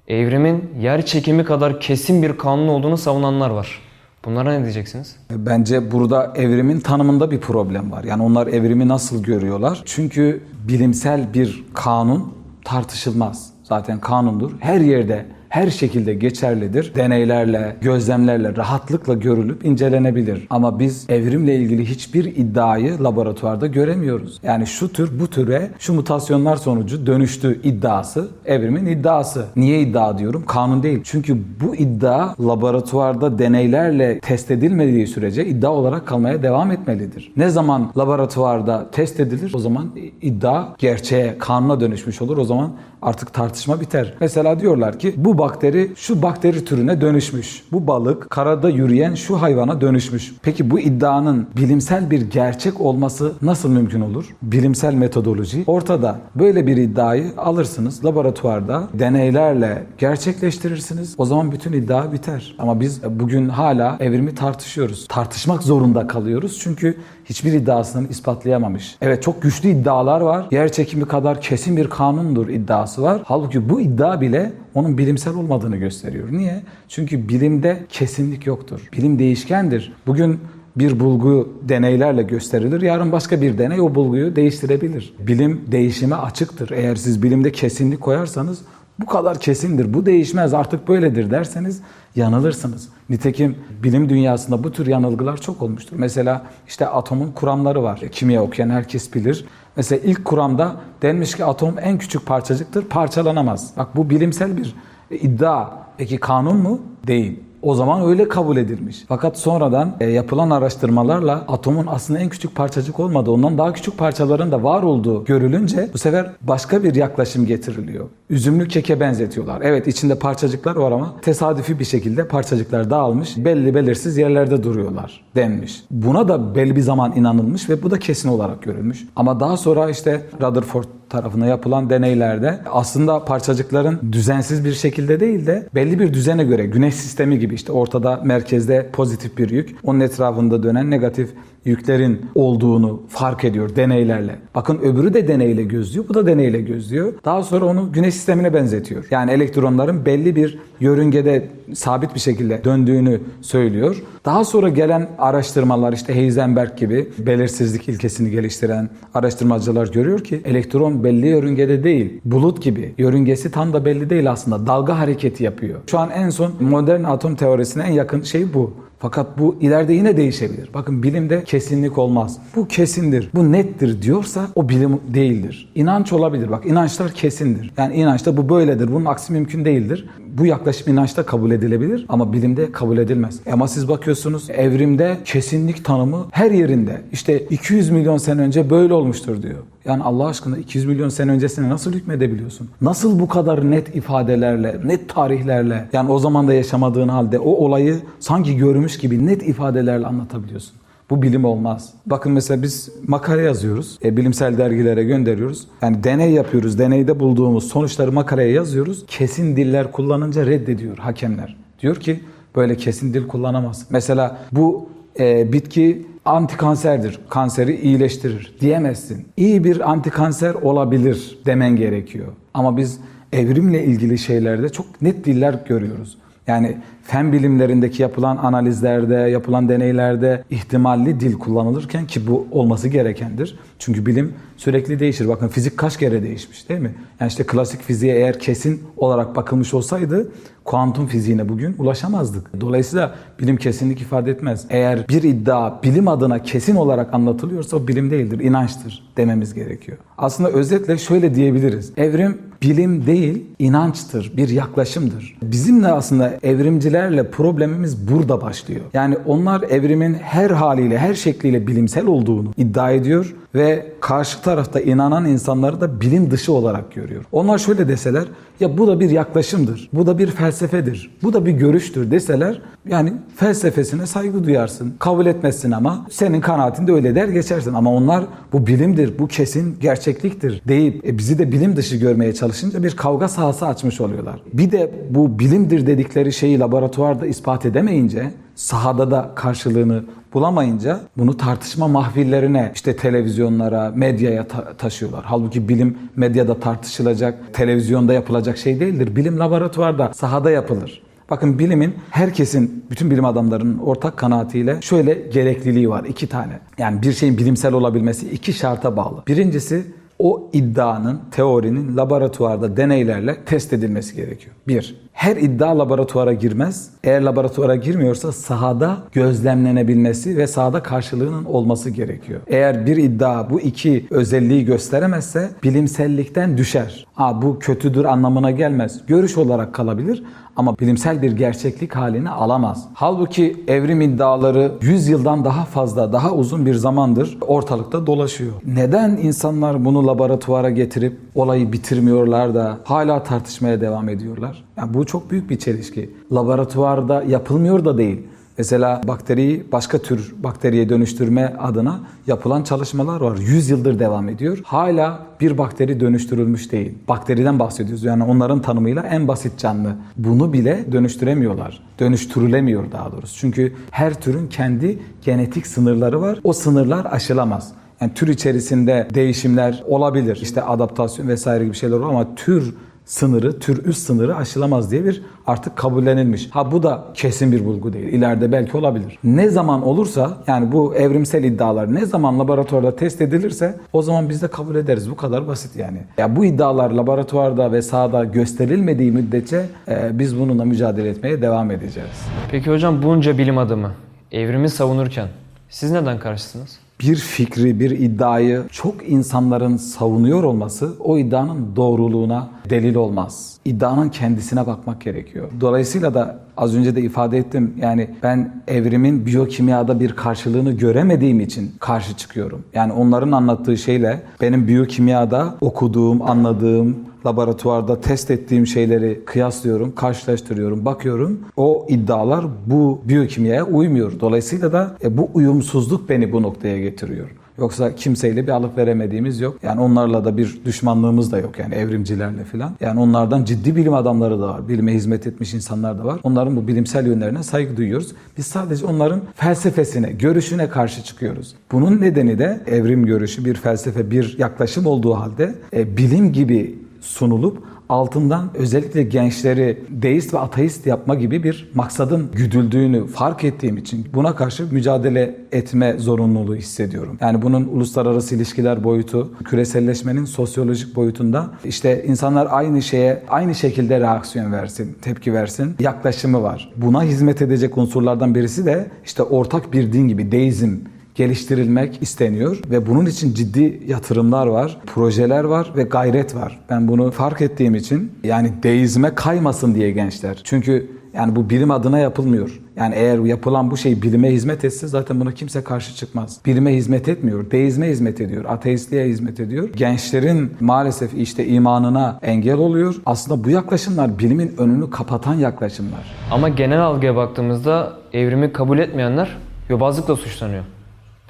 Evrimin 0.09 0.71
yer 0.81 1.07
çekimi 1.07 1.45
kadar 1.45 1.81
kesin 1.81 2.23
bir 2.23 2.39
kanun 2.39 2.69
olduğunu 2.69 2.97
savunanlar 2.99 3.51
var. 3.51 3.81
Bunlara 4.25 4.53
ne 4.53 4.63
diyeceksiniz? 4.63 5.17
Bence 5.31 5.93
burada 5.93 6.33
evrimin 6.37 6.81
tanımında 6.81 7.31
bir 7.31 7.41
problem 7.41 7.93
var. 7.93 8.05
Yani 8.05 8.23
onlar 8.23 8.47
evrimi 8.47 8.89
nasıl 8.89 9.23
görüyorlar? 9.23 9.83
Çünkü 9.85 10.43
bilimsel 10.69 11.35
bir 11.35 11.65
kanun 11.75 12.35
tartışılmaz. 12.65 13.53
Zaten 13.63 14.01
kanundur. 14.01 14.53
Her 14.61 14.81
yerde 14.81 15.27
her 15.53 15.71
şekilde 15.71 16.15
geçerlidir. 16.15 16.95
Deneylerle, 16.95 17.77
gözlemlerle 17.81 18.57
rahatlıkla 18.57 19.15
görülüp 19.15 19.65
incelenebilir. 19.65 20.47
Ama 20.51 20.79
biz 20.79 21.07
evrimle 21.09 21.57
ilgili 21.57 21.85
hiçbir 21.85 22.25
iddiayı 22.25 23.05
laboratuvarda 23.05 23.67
göremiyoruz. 23.67 24.41
Yani 24.43 24.67
şu 24.67 24.93
tür 24.93 25.21
bu 25.21 25.27
türe 25.27 25.71
şu 25.79 25.95
mutasyonlar 25.95 26.57
sonucu 26.57 27.07
dönüştü 27.07 27.61
iddiası 27.63 28.29
evrimin 28.47 28.87
iddiası. 28.87 29.47
Niye 29.57 29.81
iddia 29.81 30.19
diyorum? 30.19 30.45
Kanun 30.47 30.83
değil. 30.83 31.01
Çünkü 31.05 31.39
bu 31.61 31.77
iddia 31.77 32.35
laboratuvarda 32.41 33.39
deneylerle 33.39 34.21
test 34.21 34.51
edilmediği 34.51 35.07
sürece 35.07 35.47
iddia 35.47 35.71
olarak 35.71 36.07
kalmaya 36.07 36.43
devam 36.43 36.71
etmelidir. 36.71 37.33
Ne 37.37 37.49
zaman 37.49 37.93
laboratuvarda 37.99 38.91
test 38.93 39.21
edilir 39.21 39.53
o 39.55 39.59
zaman 39.59 39.91
iddia 40.23 40.69
gerçeğe, 40.79 41.37
kanuna 41.39 41.81
dönüşmüş 41.81 42.23
olur. 42.23 42.39
O 42.39 42.45
zaman 42.45 42.73
artık 43.03 43.33
tartışma 43.33 43.81
biter. 43.81 44.15
Mesela 44.21 44.61
diyorlar 44.61 44.99
ki 44.99 45.15
bu 45.17 45.39
bakteri 45.39 45.93
şu 45.97 46.23
bakteri 46.23 46.65
türüne 46.65 47.01
dönüşmüş. 47.01 47.63
Bu 47.73 47.87
balık 47.87 48.31
karada 48.31 48.69
yürüyen 48.69 49.15
şu 49.15 49.43
hayvana 49.43 49.81
dönüşmüş. 49.81 50.33
Peki 50.43 50.71
bu 50.71 50.81
iddianın 50.81 51.47
bilimsel 51.57 52.11
bir 52.11 52.21
gerçek 52.21 52.81
olması 52.81 53.33
nasıl 53.43 53.69
mümkün 53.69 54.01
olur? 54.01 54.25
Bilimsel 54.43 54.95
metodoloji 54.95 55.65
ortada. 55.67 56.19
Böyle 56.35 56.67
bir 56.67 56.77
iddiayı 56.77 57.33
alırsınız 57.37 58.05
laboratuvarda 58.05 58.89
deneylerle 58.95 59.87
gerçekleştirirsiniz. 59.99 61.15
O 61.19 61.25
zaman 61.25 61.53
bütün 61.53 61.73
iddia 61.73 62.13
biter. 62.13 62.55
Ama 62.59 62.81
biz 62.81 63.03
bugün 63.05 63.49
hala 63.49 63.97
evrimi 64.01 64.35
tartışıyoruz. 64.35 65.07
Tartışmak 65.09 65.63
zorunda 65.63 66.07
kalıyoruz 66.07 66.59
çünkü 66.61 66.97
hiçbir 67.25 67.53
iddiasını 67.53 68.09
ispatlayamamış. 68.09 68.97
Evet 69.03 69.23
çok 69.23 69.43
güçlü 69.43 69.69
iddialar 69.69 70.21
var. 70.21 70.47
Yer 70.51 70.73
çekimi 70.73 71.05
kadar 71.05 71.41
kesin 71.41 71.77
bir 71.77 71.91
kanundur 71.91 72.49
iddiası 72.49 73.03
var. 73.03 73.23
Halbuki 73.25 73.69
bu 73.69 73.81
iddia 73.81 74.21
bile 74.21 74.53
onun 74.75 74.99
bilimsel 74.99 75.35
olmadığını 75.35 75.77
gösteriyor. 75.77 76.33
Niye? 76.33 76.63
Çünkü 76.89 77.29
bilimde 77.29 77.87
kesinlik 77.89 78.47
yoktur. 78.47 78.89
Bilim 78.93 79.19
değişkendir. 79.19 79.93
Bugün 80.07 80.41
bir 80.77 81.01
bulgu 81.01 81.53
deneylerle 81.63 82.23
gösterilir. 82.23 82.81
Yarın 82.83 83.13
başka 83.13 83.43
bir 83.43 83.59
deney 83.59 83.81
o 83.81 83.95
bulguyu 83.95 84.37
değiştirebilir. 84.37 85.15
Bilim 85.19 85.61
değişime 85.67 86.17
açıktır. 86.17 86.71
Eğer 86.71 86.97
siz 86.97 87.23
bilimde 87.23 87.53
kesinlik 87.53 88.01
koyarsanız 88.01 88.59
bu 88.99 89.07
kadar 89.07 89.41
kesindir, 89.41 89.95
bu 89.95 90.07
değişmez 90.07 90.55
artık 90.55 90.89
böyledir 90.89 91.31
derseniz 91.31 91.81
yanılırsınız. 92.17 92.89
Nitekim 93.11 93.57
bilim 93.83 94.09
dünyasında 94.09 94.65
bu 94.65 94.73
tür 94.73 94.87
yanılgılar 94.87 95.37
çok 95.37 95.63
olmuştur. 95.63 95.97
Mesela 95.99 96.43
işte 96.69 96.87
atomun 96.87 97.33
kuramları 97.33 97.83
var. 97.83 98.01
Kimya 98.13 98.43
okuyan 98.43 98.71
herkes 98.71 99.15
bilir. 99.15 99.45
Mesela 99.77 100.01
ilk 100.05 100.25
kuramda 100.25 100.77
denmiş 101.03 101.37
ki 101.37 101.45
atom 101.45 101.75
en 101.83 101.99
küçük 101.99 102.27
parçacıktır, 102.27 102.85
parçalanamaz. 102.85 103.73
Bak 103.77 103.97
bu 103.97 104.11
bilimsel 104.11 104.57
bir 104.57 104.75
iddia. 105.11 105.71
Peki 105.97 106.19
kanun 106.19 106.57
mu? 106.57 106.81
Değil. 107.07 107.41
O 107.63 107.75
zaman 107.75 108.09
öyle 108.09 108.29
kabul 108.29 108.57
edilmiş. 108.57 109.05
Fakat 109.09 109.39
sonradan 109.39 109.97
e, 110.01 110.11
yapılan 110.11 110.51
araştırmalarla 110.51 111.45
atomun 111.49 111.87
aslında 111.87 112.19
en 112.21 112.29
küçük 112.29 112.55
parçacık 112.55 113.01
olmadığı, 113.01 113.31
ondan 113.31 113.59
daha 113.59 113.73
küçük 113.73 113.99
parçaların 113.99 114.53
da 114.53 114.63
var 114.63 114.83
olduğu 114.83 115.25
görülünce 115.25 115.89
bu 115.95 115.99
sefer 115.99 116.31
başka 116.41 116.85
bir 116.85 116.95
yaklaşım 116.95 117.47
getiriliyor. 117.47 118.07
Üzümlü 118.31 118.69
keke 118.69 119.01
benzetiyorlar. 119.01 119.61
Evet 119.65 119.87
içinde 119.87 120.15
parçacıklar 120.15 120.77
var 120.77 120.93
ama 120.93 121.15
tesadüfi 121.23 121.79
bir 121.79 121.85
şekilde 121.85 122.29
parçacıklar 122.29 122.91
dağılmış, 122.91 123.37
belli 123.37 123.75
belirsiz 123.75 124.19
yerlerde 124.19 124.63
duruyorlar 124.63 125.25
denmiş. 125.37 125.83
Buna 125.91 126.29
da 126.29 126.55
belli 126.55 126.77
bir 126.77 126.81
zaman 126.81 127.17
inanılmış 127.17 127.71
ve 127.71 127.83
bu 127.83 127.91
da 127.91 127.99
kesin 127.99 128.29
olarak 128.29 128.63
görülmüş. 128.63 129.05
Ama 129.17 129.41
daha 129.41 129.57
sonra 129.57 129.91
işte 129.91 130.23
Rutherford 130.41 130.85
tarafına 131.09 131.47
yapılan 131.47 131.91
deneylerde 131.91 132.61
aslında 132.73 133.25
parçacıkların 133.25 134.13
düzensiz 134.13 134.65
bir 134.65 134.73
şekilde 134.73 135.21
değil 135.21 135.47
de 135.47 135.69
belli 135.75 135.99
bir 135.99 136.15
düzene 136.15 136.45
göre 136.45 136.67
güneş 136.67 136.95
sistemi 136.95 137.39
gibi 137.39 137.55
işte 137.55 137.73
ortada 137.73 138.21
merkezde 138.25 138.91
pozitif 138.93 139.39
bir 139.39 139.51
yük, 139.51 139.77
onun 139.85 140.01
etrafında 140.01 140.63
dönen 140.63 140.91
negatif 140.91 141.31
yüklerin 141.65 142.21
olduğunu 142.35 143.03
fark 143.09 143.45
ediyor 143.45 143.77
deneylerle. 143.77 144.39
Bakın 144.55 144.79
öbürü 144.79 145.15
de 145.15 145.29
deneyle 145.29 145.63
gözlüyor, 145.63 146.09
bu 146.09 146.15
da 146.15 146.27
deneyle 146.27 146.61
gözlüyor. 146.61 147.13
Daha 147.25 147.43
sonra 147.43 147.65
onu 147.65 147.93
güneş 147.93 148.15
sistemine 148.15 148.55
benzetiyor. 148.55 149.05
Yani 149.11 149.31
elektronların 149.31 150.07
belli 150.07 150.37
bir 150.37 150.59
yörüngede 150.81 151.49
sabit 151.75 152.15
bir 152.15 152.21
şekilde 152.21 152.65
döndüğünü 152.65 153.21
söylüyor. 153.41 154.03
Daha 154.25 154.45
sonra 154.45 154.69
gelen 154.69 155.09
araştırmalar 155.19 155.93
işte 155.93 156.15
Heisenberg 156.15 156.77
gibi 156.77 157.09
belirsizlik 157.19 157.89
ilkesini 157.89 158.31
geliştiren 158.31 158.91
araştırmacılar 159.15 159.89
görüyor 159.93 160.25
ki 160.25 160.41
elektron 160.45 161.05
belli 161.05 161.27
yörüngede 161.27 161.85
değil, 161.85 162.21
bulut 162.25 162.63
gibi. 162.63 162.95
Yörüngesi 162.99 163.51
tam 163.51 163.73
da 163.73 163.85
belli 163.85 164.11
değil 164.11 164.31
aslında. 164.31 164.67
Dalga 164.67 164.99
hareketi 164.99 165.45
yapıyor. 165.45 165.81
Şu 165.91 165.99
an 165.99 166.11
en 166.11 166.31
son 166.31 166.53
modern 166.61 167.05
atom 167.05 167.35
teorisine 167.35 167.83
en 167.83 167.93
yakın 167.93 168.23
şey 168.23 168.55
bu. 168.55 168.73
Fakat 169.03 169.39
bu 169.39 169.57
ileride 169.61 169.93
yine 169.93 170.17
değişebilir. 170.17 170.71
Bakın 170.75 171.03
bilimde 171.03 171.45
kesinlik 171.45 171.99
olmaz. 171.99 172.39
Bu 172.57 172.69
kesindir, 172.69 173.31
bu 173.35 173.53
nettir 173.53 174.03
diyorsa 174.03 174.47
o 174.55 174.69
bilim 174.69 175.01
değildir. 175.15 175.73
İnanç 175.75 176.13
olabilir. 176.13 176.51
Bak 176.51 176.67
inançlar 176.67 177.13
kesindir. 177.13 177.73
Yani 177.77 177.95
inançta 177.95 178.37
bu 178.37 178.49
böyledir. 178.49 178.93
Bunun 178.93 179.05
aksi 179.05 179.33
mümkün 179.33 179.65
değildir. 179.65 180.09
Bu 180.39 180.47
yaklaşım 180.47 180.93
inançta 180.93 181.27
kabul 181.27 181.51
edilebilir 181.51 182.07
ama 182.09 182.33
bilimde 182.33 182.73
kabul 182.73 182.99
edilmez. 182.99 183.41
Ama 183.53 183.69
siz 183.69 183.89
bakıyorsunuz 183.89 184.51
evrimde 184.51 185.19
kesinlik 185.25 185.85
tanımı 185.85 186.27
her 186.31 186.51
yerinde. 186.51 187.01
İşte 187.13 187.39
200 187.39 187.91
milyon 187.91 188.17
sene 188.17 188.41
önce 188.41 188.71
böyle 188.71 188.95
olmuştur 188.95 189.43
diyor. 189.43 189.59
Yani 189.85 190.03
Allah 190.03 190.27
aşkına 190.27 190.59
200 190.59 190.85
milyon 190.85 191.09
sene 191.09 191.31
öncesine 191.31 191.69
nasıl 191.69 191.93
hükmedebiliyorsun? 191.93 192.71
Nasıl 192.81 193.21
bu 193.21 193.29
kadar 193.29 193.71
net 193.71 193.97
ifadelerle, 193.97 194.81
net 194.85 195.09
tarihlerle 195.09 195.89
yani 195.93 196.11
o 196.11 196.19
zaman 196.19 196.49
da 196.49 196.55
yaşamadığın 196.55 197.09
halde 197.09 197.39
o 197.39 197.51
olayı 197.51 198.01
sanki 198.21 198.57
görmüş 198.57 198.99
gibi 198.99 199.27
net 199.27 199.43
ifadelerle 199.43 200.07
anlatabiliyorsun? 200.07 200.73
Bu 201.11 201.23
bilim 201.23 201.45
olmaz. 201.45 201.93
Bakın 202.07 202.33
mesela 202.33 202.63
biz 202.63 202.89
makale 203.07 203.43
yazıyoruz. 203.43 203.99
E, 204.05 204.17
bilimsel 204.17 204.59
dergilere 204.59 205.05
gönderiyoruz. 205.05 205.67
Yani 205.83 206.05
deney 206.05 206.31
yapıyoruz. 206.31 206.79
Deneyde 206.79 207.21
bulduğumuz 207.21 207.69
sonuçları 207.69 208.13
makaleye 208.13 208.53
yazıyoruz. 208.53 209.05
Kesin 209.07 209.57
diller 209.57 209.93
kullanınca 209.93 210.47
reddediyor 210.47 210.99
hakemler. 210.99 211.57
Diyor 211.83 211.97
ki 211.97 212.21
böyle 212.57 212.77
kesin 212.77 213.15
dil 213.15 213.29
kullanamaz. 213.29 213.87
Mesela 213.91 214.39
bu 214.53 214.89
e, 215.19 215.53
bitki 215.53 216.07
antikanserdir. 216.25 217.19
Kanseri 217.29 217.81
iyileştirir 217.81 218.55
diyemezsin. 218.61 219.27
İyi 219.37 219.65
bir 219.65 219.91
antikanser 219.91 220.55
olabilir 220.55 221.39
demen 221.47 221.77
gerekiyor. 221.77 222.33
Ama 222.55 222.77
biz 222.77 223.01
evrimle 223.33 223.85
ilgili 223.85 224.19
şeylerde 224.19 224.69
çok 224.69 225.03
net 225.03 225.25
diller 225.25 225.55
görüyoruz. 225.69 226.19
Yani 226.47 226.77
fen 227.03 227.33
bilimlerindeki 227.33 228.03
yapılan 228.03 228.37
analizlerde, 228.37 229.15
yapılan 229.15 229.69
deneylerde 229.69 230.45
ihtimalli 230.51 231.21
dil 231.21 231.33
kullanılırken 231.33 232.07
ki 232.07 232.27
bu 232.27 232.47
olması 232.51 232.89
gerekendir. 232.89 233.59
Çünkü 233.79 234.07
bilim 234.07 234.33
sürekli 234.57 235.01
değişir. 235.01 235.29
Bakın 235.29 235.49
fizik 235.49 235.79
kaç 235.79 235.97
kere 235.97 236.23
değişmiş 236.23 236.69
değil 236.69 236.81
mi? 236.81 236.95
Yani 237.21 237.29
işte 237.29 237.45
klasik 237.47 237.83
fiziğe 237.83 238.15
eğer 238.15 238.39
kesin 238.39 238.83
olarak 238.97 239.37
bakılmış 239.37 239.75
olsaydı 239.75 240.29
kuantum 240.65 241.07
fiziğine 241.07 241.49
bugün 241.49 241.75
ulaşamazdık. 241.79 242.61
Dolayısıyla 242.61 243.15
bilim 243.41 243.57
kesinlik 243.57 244.01
ifade 244.01 244.31
etmez. 244.31 244.67
Eğer 244.71 245.09
bir 245.09 245.23
iddia 245.23 245.83
bilim 245.83 246.09
adına 246.09 246.43
kesin 246.43 246.77
olarak 246.77 247.15
anlatılıyorsa 247.15 247.77
o 247.77 247.89
bilim 247.89 248.11
değildir, 248.11 248.41
inançtır 248.41 249.03
dememiz 249.17 249.55
gerekiyor. 249.55 249.99
Aslında 250.19 250.51
özetle 250.51 250.99
şöyle 250.99 251.35
diyebiliriz. 251.35 251.93
Evrim 251.97 252.39
bilim 252.63 253.07
değil, 253.07 253.45
inançtır, 253.59 254.33
bir 254.37 254.49
yaklaşımdır. 254.49 255.37
Bizimle 255.43 255.89
aslında 255.89 256.39
evrimcilerle 256.43 257.31
problemimiz 257.31 258.09
burada 258.09 258.41
başlıyor. 258.41 258.81
Yani 258.95 259.17
onlar 259.27 259.63
evrimin 259.63 260.15
her 260.15 260.51
haliyle, 260.51 260.99
her 260.99 261.15
şekliyle 261.15 261.67
bilimsel 261.67 262.07
olduğunu 262.07 262.53
iddia 262.57 262.91
ediyor 262.91 263.35
ve 263.55 263.93
karşı 264.01 264.43
tarafta 264.43 264.81
inanan 264.81 265.25
insanları 265.25 265.81
da 265.81 266.01
bilim 266.01 266.31
dışı 266.31 266.53
olarak 266.53 266.93
görüyor. 266.93 267.25
Onlar 267.33 267.59
şöyle 267.59 267.89
deseler, 267.89 268.25
ya 268.61 268.79
bu 268.79 268.87
da 268.87 269.01
bir 269.01 269.11
yaklaşımdır, 269.11 269.89
bu 269.93 270.07
da 270.07 270.19
bir 270.19 270.31
felsefedir, 270.31 271.11
bu 271.23 271.33
da 271.33 271.47
bir 271.47 271.53
görüştür 271.53 272.11
deseler, 272.11 272.63
yani 272.89 273.13
felsefesine 273.37 274.07
saygı 274.07 274.45
duyarsın, 274.45 274.95
kabul 274.99 275.27
etmezsin 275.27 275.71
ama 275.71 276.07
senin 276.11 276.41
kanaatinde 276.41 276.93
öyle 276.93 277.15
der 277.15 277.29
geçersin. 277.29 277.75
Ama 277.75 277.93
onlar 277.93 278.25
bu 278.53 278.67
bilimdir, 278.67 279.19
bu 279.19 279.29
kesin 279.29 279.77
gerçekliktir 279.81 280.63
deyip 280.69 281.07
e, 281.07 281.19
bizi 281.19 281.39
de 281.39 281.53
bilim 281.53 281.77
dışı 281.77 281.97
görmeye 281.97 282.35
çalışınca 282.35 282.83
bir 282.83 282.97
kavga 282.97 283.29
sahası 283.29 283.67
açmış 283.67 284.01
oluyorlar. 284.01 284.43
Bir 284.53 284.71
de 284.71 284.93
bu 285.11 285.39
bilimdir 285.39 285.87
dedikleri 285.87 286.33
şeyi 286.33 286.59
laboratuvarda 286.59 287.27
ispat 287.27 287.67
edemeyince 287.67 288.31
sahada 288.63 289.11
da 289.11 289.31
karşılığını 289.35 290.05
bulamayınca 290.35 291.01
bunu 291.19 291.37
tartışma 291.37 291.89
mahvillerine 291.89 292.73
işte 292.75 292.97
televizyonlara, 292.97 293.93
medyaya 293.95 294.49
ta- 294.49 294.73
taşıyorlar. 294.73 295.25
Halbuki 295.25 295.69
bilim 295.69 295.99
medyada 296.17 296.61
tartışılacak, 296.61 297.55
televizyonda 297.55 298.13
yapılacak 298.13 298.59
şey 298.59 298.81
değildir. 298.81 299.17
Bilim 299.17 299.39
laboratuvarda, 299.39 300.11
sahada 300.15 300.51
yapılır. 300.51 301.03
Bakın 301.31 301.59
bilimin 301.59 301.95
herkesin, 302.11 302.85
bütün 302.91 303.11
bilim 303.11 303.25
adamlarının 303.25 303.79
ortak 303.79 304.17
kanaatiyle 304.17 304.83
şöyle 304.83 305.15
gerekliliği 305.15 305.91
var. 305.91 306.05
iki 306.05 306.27
tane. 306.27 306.59
Yani 306.79 307.03
bir 307.03 307.13
şeyin 307.13 307.39
bilimsel 307.39 307.75
olabilmesi 307.75 308.31
iki 308.31 308.53
şarta 308.53 308.97
bağlı. 308.97 309.23
Birincisi 309.27 309.85
o 310.23 310.51
iddianın, 310.53 311.21
teorinin 311.31 311.97
laboratuvarda 311.97 312.77
deneylerle 312.77 313.37
test 313.47 313.73
edilmesi 313.73 314.17
gerekiyor. 314.17 314.55
Bir, 314.69 314.97
her 315.13 315.37
iddia 315.37 315.79
laboratuvara 315.79 316.33
girmez. 316.33 316.91
Eğer 317.05 317.23
laboratuvara 317.23 317.77
girmiyorsa 317.77 318.33
sahada 318.33 318.97
gözlemlenebilmesi 319.13 320.37
ve 320.37 320.47
sahada 320.47 320.83
karşılığının 320.83 321.45
olması 321.45 321.91
gerekiyor. 321.91 322.41
Eğer 322.47 322.87
bir 322.87 322.97
iddia 322.97 323.51
bu 323.51 323.61
iki 323.61 324.07
özelliği 324.11 324.65
gösteremezse 324.65 325.51
bilimsellikten 325.63 326.59
düşer. 326.59 327.07
Ha, 327.15 327.43
bu 327.43 327.59
kötüdür 327.59 328.05
anlamına 328.05 328.51
gelmez. 328.51 329.01
Görüş 329.07 329.39
olarak 329.39 329.75
kalabilir 329.75 330.23
ama 330.57 330.79
bilimsel 330.79 331.23
bir 331.23 331.33
gerçeklik 331.33 331.97
halini 331.97 332.31
alamaz. 332.31 332.89
Halbuki 332.95 333.65
evrim 333.69 334.01
iddiaları 334.01 334.73
100 334.83 335.09
yıldan 335.09 335.45
daha 335.45 335.65
fazla, 335.65 336.13
daha 336.13 336.33
uzun 336.33 336.67
bir 336.67 336.75
zamandır 336.75 337.39
ortalıkta 337.41 338.07
dolaşıyor. 338.07 338.53
Neden 338.67 339.11
insanlar 339.11 339.85
bunu 339.85 340.07
laboratuvara 340.07 340.71
getirip 340.71 341.19
olayı 341.35 341.73
bitirmiyorlar 341.73 342.55
da 342.55 342.79
hala 342.85 343.23
tartışmaya 343.23 343.81
devam 343.81 344.09
ediyorlar? 344.09 344.65
Yani 344.77 344.95
bu 344.95 345.07
çok 345.07 345.31
büyük 345.31 345.51
bir 345.51 345.59
çelişki. 345.59 346.11
Laboratuvarda 346.33 347.23
yapılmıyor 347.23 347.85
da 347.85 347.99
değil. 347.99 348.23
Mesela 348.63 349.01
bakteriyi 349.09 349.65
başka 349.73 349.99
tür 349.99 350.35
bakteriye 350.39 350.89
dönüştürme 350.89 351.57
adına 351.59 352.01
yapılan 352.27 352.63
çalışmalar 352.63 353.21
var. 353.21 353.37
100 353.37 353.71
yıldır 353.71 353.99
devam 353.99 354.29
ediyor. 354.29 354.59
Hala 354.65 355.27
bir 355.41 355.59
bakteri 355.59 356.01
dönüştürülmüş 356.01 356.73
değil. 356.73 356.95
Bakteriden 357.09 357.59
bahsediyoruz. 357.59 358.05
Yani 358.05 358.25
onların 358.25 358.63
tanımıyla 358.63 359.03
en 359.03 359.29
basit 359.29 359.59
canlı. 359.59 359.97
Bunu 360.17 360.53
bile 360.53 360.85
dönüştüremiyorlar. 360.93 361.83
Dönüştürülemiyor 361.99 362.93
daha 362.93 363.13
doğrusu. 363.13 363.39
Çünkü 363.39 363.73
her 363.91 364.15
türün 364.15 364.47
kendi 364.49 364.99
genetik 365.23 365.67
sınırları 365.67 366.21
var. 366.21 366.39
O 366.45 366.53
sınırlar 366.53 367.07
aşılamaz. 367.11 367.73
Yani 368.01 368.15
tür 368.15 368.29
içerisinde 368.29 369.09
değişimler 369.15 369.83
olabilir. 369.87 370.39
İşte 370.43 370.63
adaptasyon 370.63 371.29
vesaire 371.29 371.65
gibi 371.65 371.75
şeyler 371.75 371.97
olur 371.97 372.09
ama 372.09 372.35
tür 372.35 372.75
sınırı, 373.05 373.59
tür 373.59 373.85
üst 373.85 374.07
sınırı 374.07 374.37
aşılamaz 374.37 374.91
diye 374.91 375.05
bir 375.05 375.23
artık 375.47 375.77
kabullenilmiş. 375.77 376.51
Ha 376.51 376.73
bu 376.73 376.83
da 376.83 377.05
kesin 377.15 377.53
bir 377.53 377.65
bulgu 377.65 377.93
değil. 377.93 378.07
İleride 378.07 378.53
belki 378.53 378.77
olabilir. 378.77 379.19
Ne 379.25 379.49
zaman 379.49 379.83
olursa 379.83 380.39
yani 380.47 380.73
bu 380.73 380.95
evrimsel 380.95 381.45
iddialar 381.45 381.95
ne 381.95 382.07
zaman 382.07 382.39
laboratuvarda 382.39 382.97
test 382.97 383.21
edilirse 383.21 383.79
o 383.93 384.03
zaman 384.03 384.29
biz 384.29 384.43
de 384.43 384.49
kabul 384.49 384.75
ederiz. 384.75 385.11
Bu 385.11 385.17
kadar 385.17 385.49
basit 385.49 385.77
yani. 385.77 385.99
Ya 386.19 386.37
bu 386.37 386.45
iddialar 386.45 386.91
laboratuvarda 386.91 387.73
ve 387.73 387.83
sahada 387.83 388.25
gösterilmediği 388.25 389.13
müddetçe 389.13 389.67
e, 389.89 390.19
biz 390.19 390.39
bununla 390.39 390.65
mücadele 390.65 391.09
etmeye 391.09 391.43
devam 391.43 391.71
edeceğiz. 391.71 392.23
Peki 392.51 392.71
hocam 392.71 393.03
bunca 393.03 393.39
bilim 393.39 393.59
adamı 393.59 393.91
evrimi 394.33 394.69
savunurken 394.69 395.29
siz 395.69 395.91
neden 395.91 396.19
karşısınız? 396.19 396.82
Bir 397.03 397.17
fikri, 397.17 397.81
bir 397.81 397.91
iddiayı 397.91 398.63
çok 398.71 399.09
insanların 399.09 399.77
savunuyor 399.77 400.43
olması 400.43 400.93
o 401.01 401.19
iddianın 401.19 401.77
doğruluğuna 401.77 402.49
delil 402.71 402.95
olmaz. 402.95 403.59
İddianın 403.65 404.09
kendisine 404.09 404.67
bakmak 404.67 405.01
gerekiyor. 405.01 405.49
Dolayısıyla 405.61 406.15
da 406.15 406.39
az 406.57 406.77
önce 406.77 406.97
de 406.97 407.01
ifade 407.01 407.39
ettim. 407.39 407.75
Yani 407.81 408.11
ben 408.23 408.63
evrimin 408.69 409.27
biyokimyada 409.27 410.01
bir 410.01 410.17
karşılığını 410.17 410.73
göremediğim 410.73 411.41
için 411.41 411.73
karşı 411.81 412.17
çıkıyorum. 412.17 412.65
Yani 412.75 412.93
onların 412.93 413.33
anlattığı 413.33 413.77
şeyle 413.79 414.23
benim 414.41 414.69
biyokimyada 414.69 415.55
okuduğum, 415.61 416.23
anladığım, 416.23 416.97
laboratuvarda 417.27 418.01
test 418.01 418.31
ettiğim 418.31 418.67
şeyleri 418.67 419.21
kıyaslıyorum, 419.25 419.95
karşılaştırıyorum, 419.95 420.85
bakıyorum. 420.85 421.41
O 421.57 421.87
iddialar 421.89 422.45
bu 422.67 423.01
biyokimyaya 423.05 423.65
uymuyor. 423.65 424.21
Dolayısıyla 424.21 424.73
da 424.73 424.97
e, 425.05 425.17
bu 425.17 425.29
uyumsuzluk 425.35 426.09
beni 426.09 426.33
bu 426.33 426.43
noktaya 426.43 426.79
getiriyor. 426.79 427.29
Yoksa 427.59 427.95
kimseyle 427.95 428.47
bir 428.47 428.53
alıp 428.53 428.79
veremediğimiz 428.79 429.41
yok. 429.41 429.59
Yani 429.63 429.81
onlarla 429.81 430.25
da 430.25 430.37
bir 430.37 430.61
düşmanlığımız 430.65 431.33
da 431.33 431.39
yok 431.39 431.59
yani 431.59 431.75
evrimcilerle 431.75 432.45
filan. 432.45 432.73
Yani 432.81 433.01
onlardan 433.01 433.45
ciddi 433.45 433.77
bilim 433.77 433.95
adamları 433.95 434.41
da 434.41 434.49
var. 434.49 434.69
Bilime 434.69 434.95
hizmet 434.95 435.27
etmiş 435.27 435.55
insanlar 435.55 435.99
da 435.99 436.05
var. 436.05 436.21
Onların 436.23 436.57
bu 436.57 436.69
bilimsel 436.69 437.07
yönlerine 437.07 437.43
saygı 437.43 437.77
duyuyoruz. 437.77 438.13
Biz 438.39 438.47
sadece 438.47 438.87
onların 438.87 439.21
felsefesine, 439.35 440.13
görüşüne 440.13 440.69
karşı 440.69 441.05
çıkıyoruz. 441.05 441.55
Bunun 441.73 442.01
nedeni 442.01 442.39
de 442.39 442.61
evrim 442.67 443.07
görüşü 443.07 443.45
bir 443.45 443.55
felsefe, 443.55 444.11
bir 444.11 444.39
yaklaşım 444.39 444.87
olduğu 444.87 445.15
halde 445.15 445.55
e, 445.73 445.97
bilim 445.97 446.33
gibi 446.33 446.79
sunulup 447.03 447.63
altından 447.89 448.51
özellikle 448.55 449.03
gençleri 449.03 449.85
deist 449.89 450.35
ve 450.35 450.39
ateist 450.39 450.87
yapma 450.87 451.15
gibi 451.15 451.43
bir 451.43 451.71
maksadın 451.75 452.31
güdüldüğünü 452.33 453.07
fark 453.07 453.45
ettiğim 453.45 453.77
için 453.77 454.07
buna 454.15 454.35
karşı 454.35 454.73
mücadele 454.73 455.37
etme 455.53 455.95
zorunluluğu 455.99 456.57
hissediyorum. 456.57 457.19
Yani 457.21 457.43
bunun 457.43 457.65
uluslararası 457.65 458.35
ilişkiler 458.35 458.85
boyutu, 458.85 459.33
küreselleşmenin 459.45 460.25
sosyolojik 460.25 460.97
boyutunda 460.97 461.51
işte 461.65 462.05
insanlar 462.07 462.49
aynı 462.51 462.83
şeye 462.83 463.23
aynı 463.29 463.55
şekilde 463.55 464.01
reaksiyon 464.01 464.53
versin, 464.53 464.97
tepki 465.03 465.35
versin 465.35 465.75
yaklaşımı 465.81 466.43
var. 466.43 466.73
Buna 466.77 467.03
hizmet 467.03 467.43
edecek 467.43 467.79
unsurlardan 467.79 468.35
birisi 468.35 468.67
de 468.67 468.91
işte 469.05 469.23
ortak 469.23 469.73
bir 469.73 469.93
din 469.93 470.09
gibi 470.09 470.33
deizm 470.33 470.77
geliştirilmek 471.15 472.03
isteniyor 472.03 472.59
ve 472.71 472.87
bunun 472.87 473.07
için 473.07 473.35
ciddi 473.35 473.83
yatırımlar 473.87 474.47
var, 474.47 474.79
projeler 474.87 475.45
var 475.45 475.73
ve 475.77 475.83
gayret 475.83 476.35
var. 476.35 476.61
Ben 476.71 476.89
bunu 476.89 477.11
fark 477.11 477.41
ettiğim 477.41 477.75
için 477.75 478.13
yani 478.25 478.53
deizme 478.63 479.15
kaymasın 479.15 479.75
diye 479.75 479.91
gençler. 479.91 480.41
Çünkü 480.45 480.91
yani 481.15 481.37
bu 481.37 481.51
bilim 481.51 481.71
adına 481.71 481.99
yapılmıyor. 481.99 482.61
Yani 482.77 482.95
eğer 482.95 483.19
yapılan 483.19 483.71
bu 483.71 483.77
şey 483.77 484.03
bilime 484.03 484.31
hizmet 484.31 484.65
etse 484.65 484.87
zaten 484.87 485.21
buna 485.21 485.33
kimse 485.33 485.65
karşı 485.65 485.95
çıkmaz. 485.95 486.41
Bilime 486.47 486.75
hizmet 486.75 487.09
etmiyor, 487.09 487.51
deizme 487.51 487.89
hizmet 487.89 488.21
ediyor, 488.21 488.45
ateistliğe 488.45 489.07
hizmet 489.07 489.41
ediyor. 489.41 489.69
Gençlerin 489.77 490.53
maalesef 490.61 491.15
işte 491.15 491.47
imanına 491.47 492.19
engel 492.23 492.57
oluyor. 492.57 492.95
Aslında 493.07 493.45
bu 493.45 493.51
yaklaşımlar 493.51 494.19
bilimin 494.19 494.55
önünü 494.59 494.91
kapatan 494.91 495.35
yaklaşımlar. 495.35 496.15
Ama 496.31 496.49
genel 496.49 496.81
algıya 496.81 497.17
baktığımızda 497.17 497.93
evrimi 498.13 498.53
kabul 498.53 498.79
etmeyenler 498.79 499.37
yobazlıkla 499.69 500.17
suçlanıyor. 500.17 500.65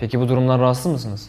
Peki 0.03 0.21
bu 0.21 0.29
durumdan 0.29 0.61
rahatsız 0.61 0.93
mısınız? 0.93 1.29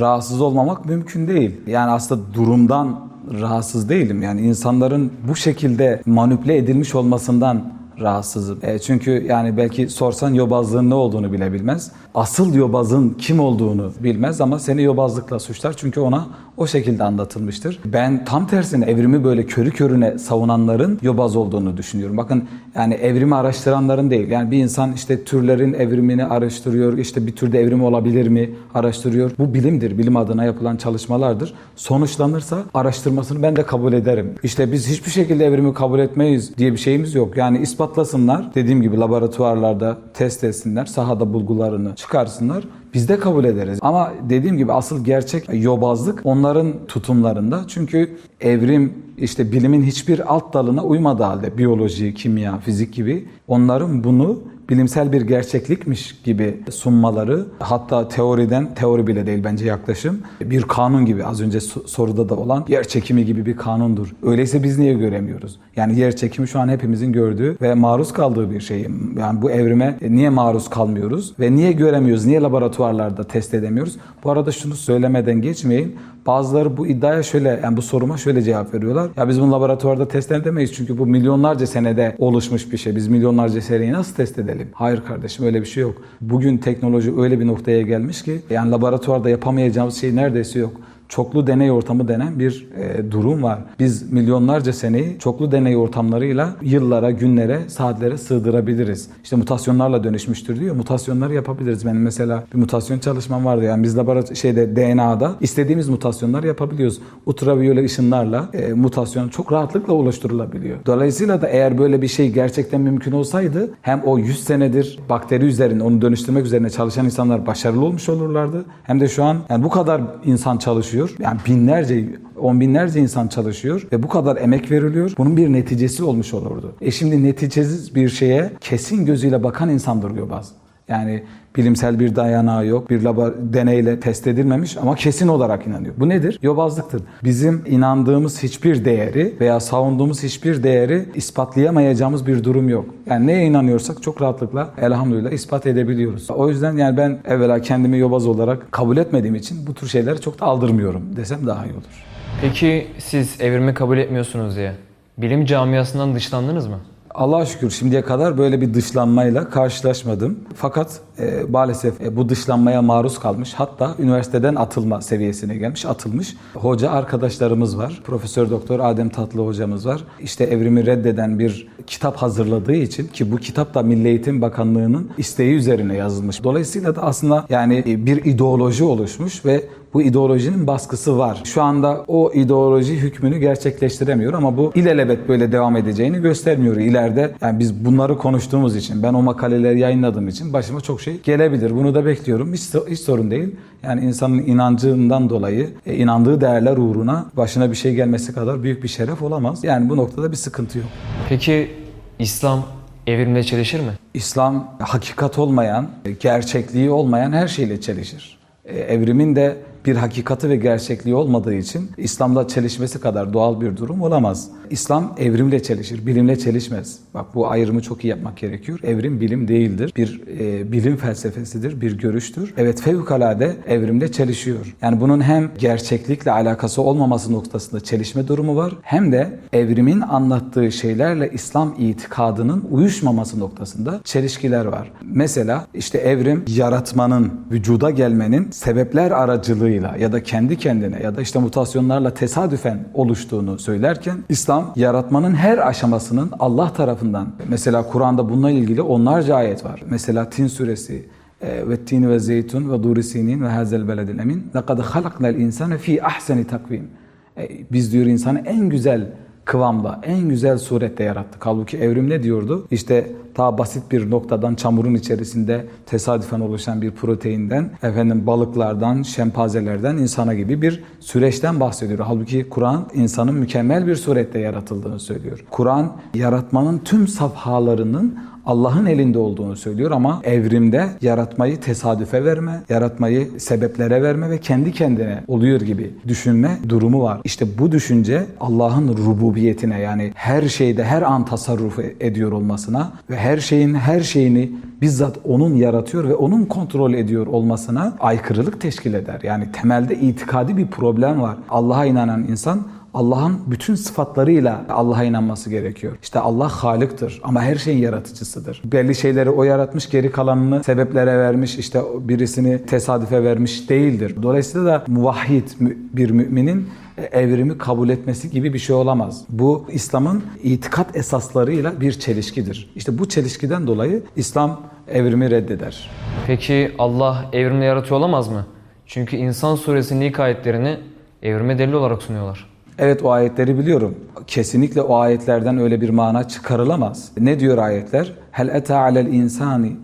Rahatsız 0.00 0.40
olmamak 0.40 0.84
mümkün 0.84 1.28
değil. 1.28 1.60
Yani 1.66 1.90
aslında 1.90 2.34
durumdan 2.34 3.08
rahatsız 3.40 3.88
değilim. 3.88 4.22
Yani 4.22 4.40
insanların 4.40 5.12
bu 5.28 5.36
şekilde 5.36 6.02
manipüle 6.06 6.56
edilmiş 6.56 6.94
olmasından 6.94 7.72
rahatsızım. 8.00 8.58
E, 8.62 8.78
çünkü 8.78 9.26
yani 9.28 9.56
belki 9.56 9.88
sorsan 9.88 10.34
yobazlığın 10.34 10.90
ne 10.90 10.94
olduğunu 10.94 11.32
bile 11.32 11.52
bilmez. 11.52 11.92
Asıl 12.14 12.54
yobazın 12.54 13.10
kim 13.10 13.40
olduğunu 13.40 13.92
bilmez 14.00 14.40
ama 14.40 14.58
seni 14.58 14.82
yobazlıkla 14.82 15.38
suçlar 15.38 15.74
çünkü 15.76 16.00
ona 16.00 16.26
o 16.56 16.66
şekilde 16.66 17.04
anlatılmıştır. 17.04 17.78
Ben 17.84 18.24
tam 18.24 18.46
tersine 18.46 18.84
evrimi 18.84 19.24
böyle 19.24 19.46
körü 19.46 19.70
körüne 19.70 20.18
savunanların 20.18 20.98
yobaz 21.02 21.36
olduğunu 21.36 21.76
düşünüyorum. 21.76 22.16
Bakın 22.16 22.44
yani 22.74 22.94
evrimi 22.94 23.34
araştıranların 23.34 24.10
değil. 24.10 24.28
Yani 24.28 24.50
bir 24.50 24.58
insan 24.58 24.92
işte 24.92 25.24
türlerin 25.24 25.72
evrimini 25.72 26.24
araştırıyor. 26.24 26.98
işte 26.98 27.26
bir 27.26 27.32
türde 27.36 27.60
evrim 27.60 27.84
olabilir 27.84 28.28
mi 28.28 28.50
araştırıyor. 28.74 29.30
Bu 29.38 29.54
bilimdir. 29.54 29.98
Bilim 29.98 30.16
adına 30.16 30.44
yapılan 30.44 30.76
çalışmalardır. 30.76 31.54
Sonuçlanırsa 31.76 32.58
araştırmasını 32.74 33.42
ben 33.42 33.56
de 33.56 33.62
kabul 33.62 33.92
ederim. 33.92 34.34
İşte 34.42 34.72
biz 34.72 34.88
hiçbir 34.88 35.10
şekilde 35.10 35.46
evrimi 35.46 35.74
kabul 35.74 35.98
etmeyiz 35.98 36.58
diye 36.58 36.72
bir 36.72 36.78
şeyimiz 36.78 37.14
yok. 37.14 37.36
Yani 37.36 37.58
ispatlasınlar. 37.58 38.54
Dediğim 38.54 38.82
gibi 38.82 38.98
laboratuvarlarda 38.98 39.98
test 40.14 40.44
etsinler. 40.44 40.86
Sahada 40.86 41.32
bulgularını 41.32 41.96
çıkarsınlar. 41.96 42.64
Biz 42.94 43.08
de 43.08 43.18
kabul 43.18 43.44
ederiz. 43.44 43.78
Ama 43.82 44.12
dediğim 44.28 44.56
gibi 44.56 44.72
asıl 44.72 45.04
gerçek 45.04 45.48
yobazlık 45.52 46.20
onların 46.24 46.86
tutumlarında. 46.88 47.64
Çünkü 47.68 48.16
evrim 48.40 48.92
işte 49.18 49.52
bilimin 49.52 49.82
hiçbir 49.82 50.34
alt 50.34 50.54
dalına 50.54 50.84
uymadığı 50.84 51.22
halde 51.22 51.58
biyoloji, 51.58 52.14
kimya, 52.14 52.58
fizik 52.58 52.94
gibi 52.94 53.28
onların 53.48 54.04
bunu 54.04 54.38
bilimsel 54.70 55.12
bir 55.12 55.20
gerçeklikmiş 55.20 56.22
gibi 56.24 56.60
sunmaları 56.70 57.46
hatta 57.58 58.08
teoriden 58.08 58.74
teori 58.74 59.06
bile 59.06 59.26
değil 59.26 59.44
bence 59.44 59.66
yaklaşım 59.66 60.20
bir 60.40 60.62
kanun 60.62 61.06
gibi 61.06 61.24
az 61.24 61.40
önce 61.40 61.60
soruda 61.60 62.28
da 62.28 62.34
olan 62.34 62.64
yer 62.68 62.84
çekimi 62.84 63.24
gibi 63.24 63.46
bir 63.46 63.56
kanundur. 63.56 64.14
Öyleyse 64.22 64.62
biz 64.62 64.78
niye 64.78 64.94
göremiyoruz? 64.94 65.58
Yani 65.76 65.98
yer 65.98 66.16
çekimi 66.16 66.48
şu 66.48 66.60
an 66.60 66.68
hepimizin 66.68 67.12
gördüğü 67.12 67.56
ve 67.62 67.74
maruz 67.74 68.12
kaldığı 68.12 68.50
bir 68.50 68.60
şey. 68.60 68.86
Yani 69.18 69.42
bu 69.42 69.50
evrime 69.50 69.98
niye 70.08 70.30
maruz 70.30 70.70
kalmıyoruz 70.70 71.32
ve 71.40 71.54
niye 71.54 71.72
göremiyoruz? 71.72 72.26
Niye 72.26 72.40
laboratuvar 72.40 72.62
laboratuvarlarda 72.72 73.24
test 73.24 73.54
edemiyoruz. 73.54 73.96
Bu 74.24 74.30
arada 74.30 74.52
şunu 74.52 74.74
söylemeden 74.74 75.40
geçmeyin. 75.40 75.96
Bazıları 76.26 76.76
bu 76.76 76.86
iddiaya 76.86 77.22
şöyle, 77.22 77.60
yani 77.62 77.76
bu 77.76 77.82
soruma 77.82 78.16
şöyle 78.16 78.42
cevap 78.42 78.74
veriyorlar. 78.74 79.10
Ya 79.16 79.28
biz 79.28 79.40
bunu 79.40 79.52
laboratuvarda 79.52 80.08
test 80.08 80.32
edemeyiz 80.32 80.72
çünkü 80.72 80.98
bu 80.98 81.06
milyonlarca 81.06 81.66
senede 81.66 82.16
oluşmuş 82.18 82.72
bir 82.72 82.76
şey. 82.76 82.96
Biz 82.96 83.08
milyonlarca 83.08 83.60
seneyi 83.60 83.92
nasıl 83.92 84.14
test 84.14 84.38
edelim? 84.38 84.68
Hayır 84.72 85.02
kardeşim 85.08 85.46
öyle 85.46 85.60
bir 85.60 85.66
şey 85.66 85.82
yok. 85.82 85.94
Bugün 86.20 86.58
teknoloji 86.58 87.20
öyle 87.20 87.40
bir 87.40 87.46
noktaya 87.46 87.82
gelmiş 87.82 88.22
ki 88.22 88.40
yani 88.50 88.70
laboratuvarda 88.70 89.30
yapamayacağımız 89.30 89.96
şey 89.96 90.16
neredeyse 90.16 90.58
yok 90.58 90.72
çoklu 91.12 91.46
deney 91.46 91.70
ortamı 91.70 92.08
denen 92.08 92.38
bir 92.38 92.68
e, 92.76 93.10
durum 93.10 93.42
var. 93.42 93.58
Biz 93.78 94.12
milyonlarca 94.12 94.72
seneyi 94.72 95.18
çoklu 95.18 95.52
deney 95.52 95.76
ortamlarıyla 95.76 96.56
yıllara, 96.62 97.10
günlere, 97.10 97.68
saatlere 97.68 98.18
sığdırabiliriz. 98.18 99.08
İşte 99.24 99.36
mutasyonlarla 99.36 100.04
dönüşmüştür 100.04 100.60
diyor. 100.60 100.76
Mutasyonları 100.76 101.34
yapabiliriz. 101.34 101.86
Benim 101.86 102.02
mesela 102.02 102.44
bir 102.54 102.58
mutasyon 102.58 102.98
çalışmam 102.98 103.44
vardı. 103.44 103.64
Yani 103.64 103.82
biz 103.82 103.98
laboratuvar 103.98 104.34
şeyde 104.34 104.76
DNA'da 104.76 105.32
istediğimiz 105.40 105.88
mutasyonları 105.88 106.46
yapabiliyoruz. 106.46 106.98
Ultraviyole 107.26 107.84
ışınlarla 107.84 108.48
e, 108.52 108.72
mutasyon 108.72 109.28
çok 109.28 109.52
rahatlıkla 109.52 109.92
oluşturulabiliyor. 109.92 110.78
Dolayısıyla 110.86 111.42
da 111.42 111.48
eğer 111.48 111.78
böyle 111.78 112.02
bir 112.02 112.08
şey 112.08 112.32
gerçekten 112.32 112.80
mümkün 112.80 113.12
olsaydı 113.12 113.70
hem 113.82 114.02
o 114.02 114.18
100 114.18 114.44
senedir 114.44 114.98
bakteri 115.08 115.44
üzerine 115.44 115.82
onu 115.82 116.02
dönüştürmek 116.02 116.46
üzerine 116.46 116.70
çalışan 116.70 117.04
insanlar 117.04 117.46
başarılı 117.46 117.84
olmuş 117.84 118.08
olurlardı. 118.08 118.64
Hem 118.82 119.00
de 119.00 119.08
şu 119.08 119.24
an 119.24 119.38
yani 119.48 119.64
bu 119.64 119.68
kadar 119.70 120.00
insan 120.24 120.58
çalışıyor 120.58 121.01
çalışıyor. 121.08 121.30
Yani 121.30 121.40
binlerce, 121.48 122.04
on 122.36 122.60
binlerce 122.60 123.00
insan 123.00 123.28
çalışıyor 123.28 123.86
ve 123.92 124.02
bu 124.02 124.08
kadar 124.08 124.36
emek 124.36 124.70
veriliyor. 124.70 125.12
Bunun 125.18 125.36
bir 125.36 125.52
neticesi 125.52 126.04
olmuş 126.04 126.34
olurdu. 126.34 126.72
E 126.80 126.90
şimdi 126.90 127.24
neticesiz 127.24 127.94
bir 127.94 128.08
şeye 128.08 128.50
kesin 128.60 129.06
gözüyle 129.06 129.42
bakan 129.42 129.68
insan 129.68 130.02
duruyor 130.02 130.30
bazı. 130.30 130.61
Yani 130.92 131.22
bilimsel 131.56 132.00
bir 132.00 132.16
dayanağı 132.16 132.66
yok, 132.66 132.90
bir 132.90 133.02
labor 133.02 133.32
deneyle 133.38 134.00
test 134.00 134.26
edilmemiş 134.26 134.76
ama 134.76 134.94
kesin 134.94 135.28
olarak 135.28 135.66
inanıyor. 135.66 135.94
Bu 135.98 136.08
nedir? 136.08 136.38
Yobazlıktır. 136.42 137.02
Bizim 137.24 137.62
inandığımız 137.66 138.42
hiçbir 138.42 138.84
değeri 138.84 139.34
veya 139.40 139.60
savunduğumuz 139.60 140.22
hiçbir 140.22 140.62
değeri 140.62 141.08
ispatlayamayacağımız 141.14 142.26
bir 142.26 142.44
durum 142.44 142.68
yok. 142.68 142.84
Yani 143.06 143.26
neye 143.26 143.44
inanıyorsak 143.44 144.02
çok 144.02 144.22
rahatlıkla 144.22 144.70
elhamdülillah 144.78 145.30
ispat 145.30 145.66
edebiliyoruz. 145.66 146.30
O 146.30 146.48
yüzden 146.48 146.76
yani 146.76 146.96
ben 146.96 147.18
evvela 147.24 147.60
kendimi 147.60 147.98
yobaz 147.98 148.26
olarak 148.26 148.72
kabul 148.72 148.96
etmediğim 148.96 149.34
için 149.34 149.66
bu 149.66 149.74
tür 149.74 149.86
şeyleri 149.88 150.20
çok 150.20 150.40
da 150.40 150.46
aldırmıyorum 150.46 151.02
desem 151.16 151.46
daha 151.46 151.66
iyi 151.66 151.72
olur. 151.72 152.04
Peki 152.40 152.86
siz 152.98 153.40
evrimi 153.40 153.74
kabul 153.74 153.98
etmiyorsunuz 153.98 154.56
diye 154.56 154.72
bilim 155.18 155.44
camiasından 155.44 156.14
dışlandınız 156.14 156.66
mı? 156.66 156.78
Allah'a 157.14 157.46
şükür 157.46 157.70
şimdiye 157.70 158.02
kadar 158.02 158.38
böyle 158.38 158.60
bir 158.60 158.74
dışlanmayla 158.74 159.50
karşılaşmadım. 159.50 160.38
Fakat 160.54 161.00
e, 161.18 161.42
maalesef 161.50 162.00
e, 162.00 162.16
bu 162.16 162.28
dışlanmaya 162.28 162.82
maruz 162.82 163.18
kalmış. 163.18 163.54
Hatta 163.54 163.94
üniversiteden 163.98 164.54
atılma 164.54 165.00
seviyesine 165.00 165.56
gelmiş, 165.56 165.86
atılmış. 165.86 166.36
Hoca 166.54 166.90
arkadaşlarımız 166.90 167.78
var. 167.78 168.00
Profesör 168.04 168.50
Doktor 168.50 168.80
Adem 168.80 169.08
Tatlı 169.08 169.46
hocamız 169.46 169.86
var. 169.86 170.04
İşte 170.20 170.44
evrimi 170.44 170.86
reddeden 170.86 171.38
bir 171.38 171.68
kitap 171.86 172.16
hazırladığı 172.16 172.74
için 172.74 173.06
ki 173.06 173.32
bu 173.32 173.36
kitap 173.36 173.74
da 173.74 173.82
Milli 173.82 174.08
Eğitim 174.08 174.42
Bakanlığı'nın 174.42 175.10
isteği 175.18 175.54
üzerine 175.54 175.96
yazılmış. 175.96 176.44
Dolayısıyla 176.44 176.96
da 176.96 177.02
aslında 177.02 177.46
yani 177.48 178.06
bir 178.06 178.24
ideoloji 178.24 178.84
oluşmuş 178.84 179.44
ve 179.44 179.64
bu 179.94 180.02
ideolojinin 180.02 180.66
baskısı 180.66 181.18
var. 181.18 181.40
Şu 181.44 181.62
anda 181.62 182.04
o 182.08 182.32
ideoloji 182.32 182.96
hükmünü 182.96 183.38
gerçekleştiremiyor 183.38 184.32
ama 184.34 184.56
bu 184.56 184.72
ilelebet 184.74 185.28
böyle 185.28 185.52
devam 185.52 185.76
edeceğini 185.76 186.18
göstermiyor. 186.18 186.76
İleride 186.76 187.34
yani 187.40 187.58
biz 187.58 187.84
bunları 187.84 188.18
konuştuğumuz 188.18 188.76
için, 188.76 189.02
ben 189.02 189.14
o 189.14 189.22
makaleleri 189.22 189.80
yayınladığım 189.80 190.28
için 190.28 190.52
başıma 190.52 190.80
çok 190.80 191.00
şey 191.00 191.20
gelebilir. 191.20 191.70
Bunu 191.70 191.94
da 191.94 192.06
bekliyorum. 192.06 192.52
Hiç, 192.52 192.62
hiç 192.88 193.00
sorun 193.00 193.30
değil. 193.30 193.56
Yani 193.82 194.00
insanın 194.00 194.38
inancından 194.38 195.30
dolayı, 195.30 195.70
e, 195.86 195.94
inandığı 195.94 196.40
değerler 196.40 196.76
uğruna 196.76 197.26
başına 197.36 197.70
bir 197.70 197.76
şey 197.76 197.94
gelmesi 197.94 198.34
kadar 198.34 198.62
büyük 198.62 198.82
bir 198.82 198.88
şeref 198.88 199.22
olamaz. 199.22 199.64
Yani 199.64 199.88
bu 199.88 199.96
noktada 199.96 200.30
bir 200.30 200.36
sıkıntı 200.36 200.78
yok. 200.78 200.86
Peki 201.28 201.70
İslam 202.18 202.62
evrimle 203.06 203.42
çelişir 203.44 203.80
mi? 203.80 203.92
İslam 204.14 204.74
hakikat 204.78 205.38
olmayan, 205.38 205.88
gerçekliği 206.20 206.90
olmayan 206.90 207.32
her 207.32 207.48
şeyle 207.48 207.80
çelişir. 207.80 208.38
E, 208.64 208.78
evrimin 208.78 209.36
de 209.36 209.56
bir 209.86 209.96
hakikati 209.96 210.48
ve 210.48 210.56
gerçekliği 210.56 211.14
olmadığı 211.14 211.54
için 211.54 211.90
İslam'da 211.96 212.48
çelişmesi 212.48 213.00
kadar 213.00 213.32
doğal 213.32 213.60
bir 213.60 213.76
durum 213.76 214.02
olamaz. 214.02 214.48
İslam 214.70 215.14
evrimle 215.18 215.62
çelişir, 215.62 216.06
bilimle 216.06 216.38
çelişmez. 216.38 216.98
Bak 217.14 217.34
bu 217.34 217.50
ayrımı 217.50 217.82
çok 217.82 218.04
iyi 218.04 218.08
yapmak 218.08 218.36
gerekiyor. 218.36 218.78
Evrim 218.82 219.20
bilim 219.20 219.48
değildir. 219.48 219.92
Bir 219.96 220.20
e, 220.40 220.72
bilim 220.72 220.96
felsefesidir, 220.96 221.80
bir 221.80 221.98
görüştür. 221.98 222.54
Evet 222.56 222.80
fevkalade 222.82 223.56
evrimle 223.68 224.12
çelişiyor. 224.12 224.76
Yani 224.82 225.00
bunun 225.00 225.20
hem 225.20 225.50
gerçeklikle 225.58 226.30
alakası 226.30 226.82
olmaması 226.82 227.32
noktasında 227.32 227.80
çelişme 227.80 228.28
durumu 228.28 228.56
var. 228.56 228.72
Hem 228.82 229.12
de 229.12 229.38
evrimin 229.52 230.00
anlattığı 230.00 230.72
şeylerle 230.72 231.30
İslam 231.34 231.74
itikadının 231.78 232.64
uyuşmaması 232.70 233.40
noktasında 233.40 234.00
çelişkiler 234.04 234.64
var. 234.64 234.92
Mesela 235.04 235.66
işte 235.74 235.98
evrim 235.98 236.44
yaratmanın, 236.48 237.32
vücuda 237.50 237.90
gelmenin 237.90 238.50
sebepler 238.50 239.10
aracılığı 239.10 239.71
aracılığıyla 239.72 239.96
ya 239.96 240.12
da 240.12 240.22
kendi 240.22 240.56
kendine 240.56 241.02
ya 241.02 241.16
da 241.16 241.22
işte 241.22 241.38
mutasyonlarla 241.38 242.14
tesadüfen 242.14 242.78
oluştuğunu 242.94 243.58
söylerken 243.58 244.18
İslam 244.28 244.72
yaratmanın 244.76 245.34
her 245.34 245.68
aşamasının 245.68 246.30
Allah 246.38 246.72
tarafından 246.72 247.28
mesela 247.48 247.82
Kur'an'da 247.82 248.28
bununla 248.28 248.50
ilgili 248.50 248.82
onlarca 248.82 249.34
ayet 249.34 249.64
var. 249.64 249.82
Mesela 249.90 250.30
Tin 250.30 250.46
suresi 250.46 251.06
e, 251.40 251.68
ve 251.68 251.76
tin 251.76 252.08
ve 252.08 252.18
zeytun 252.18 252.70
ve 252.72 252.82
duri 252.82 253.40
ve 253.40 253.48
hazel 253.48 253.88
beledil 253.88 254.18
emin. 254.18 254.50
Lekad 254.56 254.78
halaknal 254.78 255.34
insane 255.34 255.78
fi 255.78 256.02
ahseni 256.02 256.46
takvim. 256.46 256.88
E, 257.36 257.48
biz 257.72 257.92
diyor 257.92 258.06
insanı 258.06 258.38
en 258.46 258.68
güzel 258.68 259.06
kıvamda, 259.44 260.00
en 260.02 260.28
güzel 260.28 260.58
surette 260.58 261.04
yarattık. 261.04 261.46
Halbuki 261.46 261.78
evrim 261.78 262.10
ne 262.10 262.22
diyordu? 262.22 262.66
İşte 262.70 263.10
daha 263.36 263.58
basit 263.58 263.92
bir 263.92 264.10
noktadan 264.10 264.54
çamurun 264.54 264.94
içerisinde 264.94 265.66
tesadüfen 265.86 266.40
oluşan 266.40 266.82
bir 266.82 266.90
proteinden, 266.90 267.70
efendim 267.82 268.26
balıklardan, 268.26 269.02
şempazelerden 269.02 269.96
insana 269.96 270.34
gibi 270.34 270.62
bir 270.62 270.82
süreçten 271.00 271.60
bahsediyor. 271.60 271.98
Halbuki 271.98 272.48
Kur'an 272.48 272.86
insanın 272.94 273.34
mükemmel 273.34 273.86
bir 273.86 273.96
surette 273.96 274.38
yaratıldığını 274.38 275.00
söylüyor. 275.00 275.44
Kur'an 275.50 275.92
yaratmanın 276.14 276.78
tüm 276.78 277.08
safhalarının 277.08 278.18
Allah'ın 278.46 278.86
elinde 278.86 279.18
olduğunu 279.18 279.56
söylüyor 279.56 279.90
ama 279.90 280.20
evrimde 280.24 280.86
yaratmayı 281.02 281.60
tesadüfe 281.60 282.24
verme, 282.24 282.62
yaratmayı 282.68 283.40
sebeplere 283.40 284.02
verme 284.02 284.30
ve 284.30 284.38
kendi 284.38 284.72
kendine 284.72 285.24
oluyor 285.28 285.60
gibi 285.60 285.90
düşünme 286.08 286.58
durumu 286.68 287.02
var. 287.02 287.20
İşte 287.24 287.46
bu 287.58 287.72
düşünce 287.72 288.26
Allah'ın 288.40 288.88
rububiyetine 288.88 289.80
yani 289.80 290.12
her 290.14 290.48
şeyde 290.48 290.84
her 290.84 291.02
an 291.02 291.24
tasarruf 291.24 291.78
ediyor 292.00 292.32
olmasına 292.32 292.92
ve 293.10 293.16
her 293.16 293.38
şeyin 293.38 293.74
her 293.74 294.00
şeyini 294.00 294.50
bizzat 294.80 295.18
onun 295.24 295.54
yaratıyor 295.54 296.08
ve 296.08 296.14
onun 296.14 296.44
kontrol 296.44 296.94
ediyor 296.94 297.26
olmasına 297.26 297.96
aykırılık 298.00 298.60
teşkil 298.60 298.94
eder. 298.94 299.20
Yani 299.22 299.52
temelde 299.52 299.96
itikadi 299.96 300.56
bir 300.56 300.66
problem 300.66 301.20
var. 301.22 301.36
Allah'a 301.50 301.84
inanan 301.84 302.24
insan 302.24 302.62
Allah'ın 302.94 303.40
bütün 303.46 303.74
sıfatlarıyla 303.74 304.64
Allah'a 304.68 305.04
inanması 305.04 305.50
gerekiyor. 305.50 305.92
İşte 306.02 306.20
Allah 306.20 306.48
Halık'tır 306.48 307.20
ama 307.22 307.42
her 307.42 307.56
şeyin 307.56 307.78
yaratıcısıdır. 307.78 308.62
Belli 308.64 308.94
şeyleri 308.94 309.30
o 309.30 309.44
yaratmış, 309.44 309.90
geri 309.90 310.10
kalanını 310.10 310.64
sebeplere 310.64 311.18
vermiş, 311.18 311.58
işte 311.58 311.82
birisini 312.00 312.66
tesadüfe 312.66 313.24
vermiş 313.24 313.70
değildir. 313.70 314.16
Dolayısıyla 314.22 314.66
da 314.66 314.84
muvahhid 314.86 315.48
bir 315.92 316.10
müminin 316.10 316.68
evrimi 317.12 317.58
kabul 317.58 317.88
etmesi 317.88 318.30
gibi 318.30 318.54
bir 318.54 318.58
şey 318.58 318.76
olamaz. 318.76 319.24
Bu 319.28 319.66
İslam'ın 319.68 320.22
itikat 320.42 320.96
esaslarıyla 320.96 321.80
bir 321.80 321.92
çelişkidir. 321.92 322.70
İşte 322.76 322.98
bu 322.98 323.08
çelişkiden 323.08 323.66
dolayı 323.66 324.02
İslam 324.16 324.60
evrimi 324.88 325.30
reddeder. 325.30 325.90
Peki 326.26 326.72
Allah 326.78 327.24
evrimle 327.32 327.64
yaratıyor 327.64 328.00
olamaz 328.00 328.28
mı? 328.28 328.46
Çünkü 328.86 329.16
İnsan 329.16 329.54
suresinin 329.54 330.00
ilk 330.00 330.20
ayetlerini 330.20 330.78
evrime 331.22 331.58
delil 331.58 331.72
olarak 331.72 332.02
sunuyorlar. 332.02 332.51
Evet 332.82 333.04
o 333.04 333.10
ayetleri 333.10 333.58
biliyorum. 333.58 333.94
Kesinlikle 334.26 334.82
o 334.82 334.96
ayetlerden 334.96 335.58
öyle 335.58 335.80
bir 335.80 335.90
mana 335.90 336.28
çıkarılamaz. 336.28 337.12
Ne 337.20 337.40
diyor 337.40 337.58
ayetler? 337.58 338.12
Hel 338.30 338.48
eta 338.48 338.78
alel 338.78 339.06
insani 339.06 339.76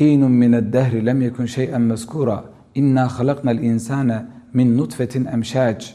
hinun 0.00 0.30
mined 0.30 0.72
dehri 0.72 1.06
lem 1.06 1.22
yekun 1.22 1.46
şey'en 1.46 1.80
meskura. 1.80 2.44
İnna 2.74 3.18
halaknal 3.18 3.58
insane 3.58 4.26
min 4.52 4.78
nutfetin 4.78 5.24
emşac. 5.24 5.86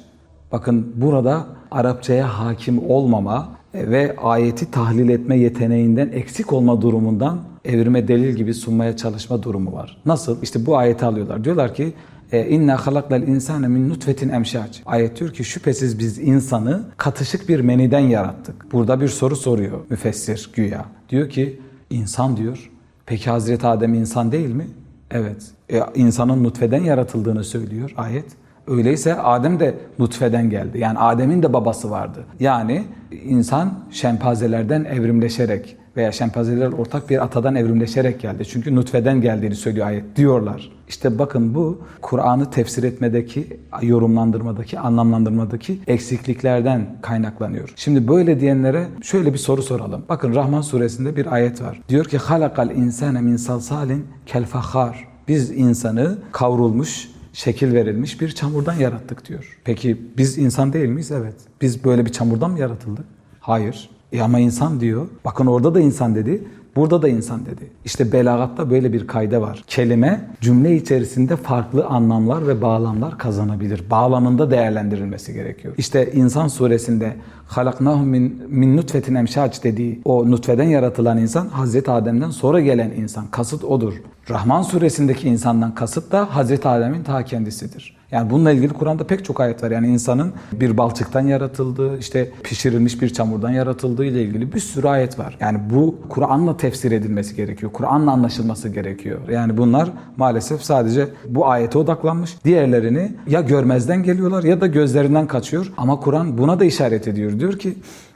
Bakın 0.52 0.93
burada 0.95 1.45
Arapçaya 1.72 2.39
hakim 2.39 2.89
olmama 2.89 3.50
ve 3.74 4.15
ayeti 4.17 4.72
tahlil 4.72 5.10
etme 5.10 5.38
yeteneğinden 5.38 6.10
eksik 6.13 6.54
olma 6.54 6.82
durumundan 6.82 7.39
evrime 7.65 8.08
delil 8.08 8.36
gibi 8.36 8.54
sunmaya 8.54 8.98
çalışma 8.98 9.43
durumu 9.43 9.74
var. 9.74 10.02
Nasıl? 10.06 10.41
İşte 10.41 10.65
bu 10.65 10.78
ayeti 10.78 11.06
alıyorlar. 11.06 11.43
Diyorlar 11.43 11.74
ki 11.74 11.93
inna 12.38 12.86
halaknal 12.86 13.22
insane 13.22 13.68
min 13.68 13.89
nutfetin 13.89 14.30
emşac. 14.30 14.80
Ayet 14.86 15.20
diyor 15.20 15.34
ki 15.34 15.44
şüphesiz 15.44 16.00
biz 16.00 16.20
insanı 16.20 16.84
katışık 16.98 17.50
bir 17.50 17.60
meniden 17.60 18.00
yarattık. 18.00 18.72
Burada 18.72 19.02
bir 19.02 19.08
soru 19.08 19.36
soruyor 19.36 19.80
müfessir 19.89 20.52
güya. 20.56 20.86
Diyor 21.10 21.30
ki 21.30 21.60
insan 21.89 22.38
diyor. 22.38 22.72
Peki 23.06 23.30
Hazreti 23.30 23.68
Adem 23.68 23.94
insan 23.94 24.32
değil 24.32 24.54
mi? 24.54 24.68
Evet. 25.12 25.52
E, 25.70 25.80
insanın 25.96 26.44
nutfeden 26.44 26.84
yaratıldığını 26.84 27.44
söylüyor 27.44 27.94
ayet. 27.98 28.26
Öyleyse 28.68 29.15
Adem 29.15 29.60
de 29.60 29.76
nutfeden 30.00 30.50
geldi. 30.50 30.80
Yani 30.80 31.00
Adem'in 31.00 31.44
de 31.44 31.54
babası 31.54 31.92
vardı. 31.92 32.26
Yani 32.39 32.84
insan 33.24 33.80
şempanzelerden 33.92 34.84
evrimleşerek 34.84 35.78
veya 35.99 36.12
şempanzeler 36.12 36.67
ortak 36.67 37.09
bir 37.09 37.23
atadan 37.23 37.55
evrimleşerek 37.55 38.21
geldi. 38.21 38.45
Çünkü 38.45 38.75
nutfeden 38.75 39.21
geldiğini 39.21 39.55
söylüyor 39.55 39.88
ayet 39.88 40.15
diyorlar. 40.15 40.71
İşte 40.88 41.19
bakın 41.19 41.55
bu 41.55 41.81
Kur'an'ı 42.01 42.51
tefsir 42.51 42.83
etmedeki, 42.83 43.59
yorumlandırmadaki, 43.81 44.79
anlamlandırmadaki 44.79 45.79
eksikliklerden 45.88 46.97
kaynaklanıyor. 47.01 47.73
Şimdi 47.75 48.07
böyle 48.07 48.39
diyenlere 48.39 48.88
şöyle 49.01 49.33
bir 49.33 49.38
soru 49.38 49.62
soralım. 49.62 50.05
Bakın 50.09 50.35
Rahman 50.35 50.62
suresinde 50.62 51.15
bir 51.15 51.33
ayet 51.33 51.62
var. 51.62 51.81
Diyor 51.89 52.05
ki 52.05 52.17
halakal 52.17 52.69
insane 52.69 53.21
min 53.21 53.35
salsalin 53.35 54.05
kel 54.25 54.45
fahar. 54.45 55.07
Biz 55.27 55.51
insanı 55.51 56.17
kavrulmuş, 56.31 57.09
şekil 57.33 57.73
verilmiş 57.73 58.21
bir 58.21 58.31
çamurdan 58.31 58.73
yarattık 58.73 59.27
diyor. 59.27 59.59
Peki 59.63 60.01
biz 60.17 60.38
insan 60.38 60.73
değil 60.73 60.89
miyiz? 60.89 61.12
Evet. 61.12 61.35
Biz 61.62 61.83
böyle 61.83 62.05
bir 62.05 62.12
çamurdan 62.12 62.51
mı 62.51 62.59
yaratıldık? 62.59 63.05
Hayır. 63.39 63.89
E 64.13 64.22
ama 64.22 64.39
insan 64.39 64.80
diyor. 64.80 65.08
Bakın 65.26 65.45
orada 65.45 65.76
da 65.76 65.80
insan 65.80 66.15
dedi. 66.15 66.43
Burada 66.76 67.02
da 67.02 67.10
insan 67.10 67.45
dedi. 67.45 67.62
İşte 67.86 68.12
belagatta 68.12 68.69
böyle 68.69 68.93
bir 68.93 69.08
kayda 69.08 69.41
var. 69.41 69.63
Kelime 69.67 70.28
cümle 70.41 70.76
içerisinde 70.76 71.36
farklı 71.36 71.86
anlamlar 71.86 72.48
ve 72.48 72.62
bağlamlar 72.62 73.17
kazanabilir. 73.17 73.84
Bağlamında 73.89 74.52
değerlendirilmesi 74.52 75.34
gerekiyor. 75.34 75.74
İşte 75.78 76.12
insan 76.13 76.48
suresinde 76.48 77.15
halaknahum 77.48 78.08
min, 78.08 78.43
min 78.48 78.78
nutfetin 78.78 79.15
emşaç 79.15 79.63
dediği 79.63 80.02
o 80.06 80.32
nutfeden 80.32 80.67
yaratılan 80.67 81.17
insan 81.17 81.48
Hazreti 81.48 81.91
Adem'den 81.91 82.30
sonra 82.30 82.62
gelen 82.62 82.91
insan. 82.91 83.28
Kasıt 83.28 83.63
odur. 83.63 83.93
Rahman 84.30 84.62
suresindeki 84.62 85.30
insandan 85.30 85.76
kasıt 85.76 86.12
da 86.12 86.36
Hazreti 86.36 86.67
Adem'in 86.67 87.04
ta 87.04 87.26
kendisidir. 87.26 87.98
Yani 88.11 88.31
bununla 88.31 88.53
ilgili 88.53 88.72
Kur'an'da 88.72 89.07
pek 89.07 89.24
çok 89.24 89.40
ayet 89.40 89.62
var. 89.62 89.70
Yani 89.70 89.88
insanın 89.88 90.33
bir 90.53 90.79
balçıktan 90.79 91.27
yaratıldığı, 91.27 91.98
işte 91.98 92.31
pişirilmiş 92.42 93.03
bir 93.03 93.09
çamurdan 93.09 93.50
yaratıldığı 93.50 94.05
ile 94.05 94.22
ilgili 94.22 94.53
bir 94.53 94.61
sürü 94.61 94.88
ayet 94.88 95.18
var. 95.18 95.37
Yani 95.40 95.59
bu 95.70 95.98
Kur'an'la 96.09 96.57
tefsir 96.57 96.92
edilmesi 96.92 97.37
gerekiyor. 97.37 97.72
Kur'an'la 97.72 98.11
anlaşılması 98.11 98.68
gerekiyor. 98.68 99.29
Yani 99.29 99.57
bunlar 99.57 99.90
maalesef 100.16 100.62
sadece 100.62 101.09
bu 101.29 101.46
ayete 101.46 101.79
odaklanmış. 101.79 102.44
Diğerlerini 102.44 103.12
ya 103.27 103.40
görmezden 103.40 104.03
geliyorlar 104.03 104.44
ya 104.44 104.61
da 104.61 104.66
gözlerinden 104.66 105.27
kaçıyor. 105.27 105.72
Ama 105.77 106.00
Kur'an 106.00 106.38
buna 106.38 106.61
da 106.61 106.64
işaret 106.64 107.09
ediyor. 107.09 107.40
Diyor 107.40 107.59
ki 107.59 107.74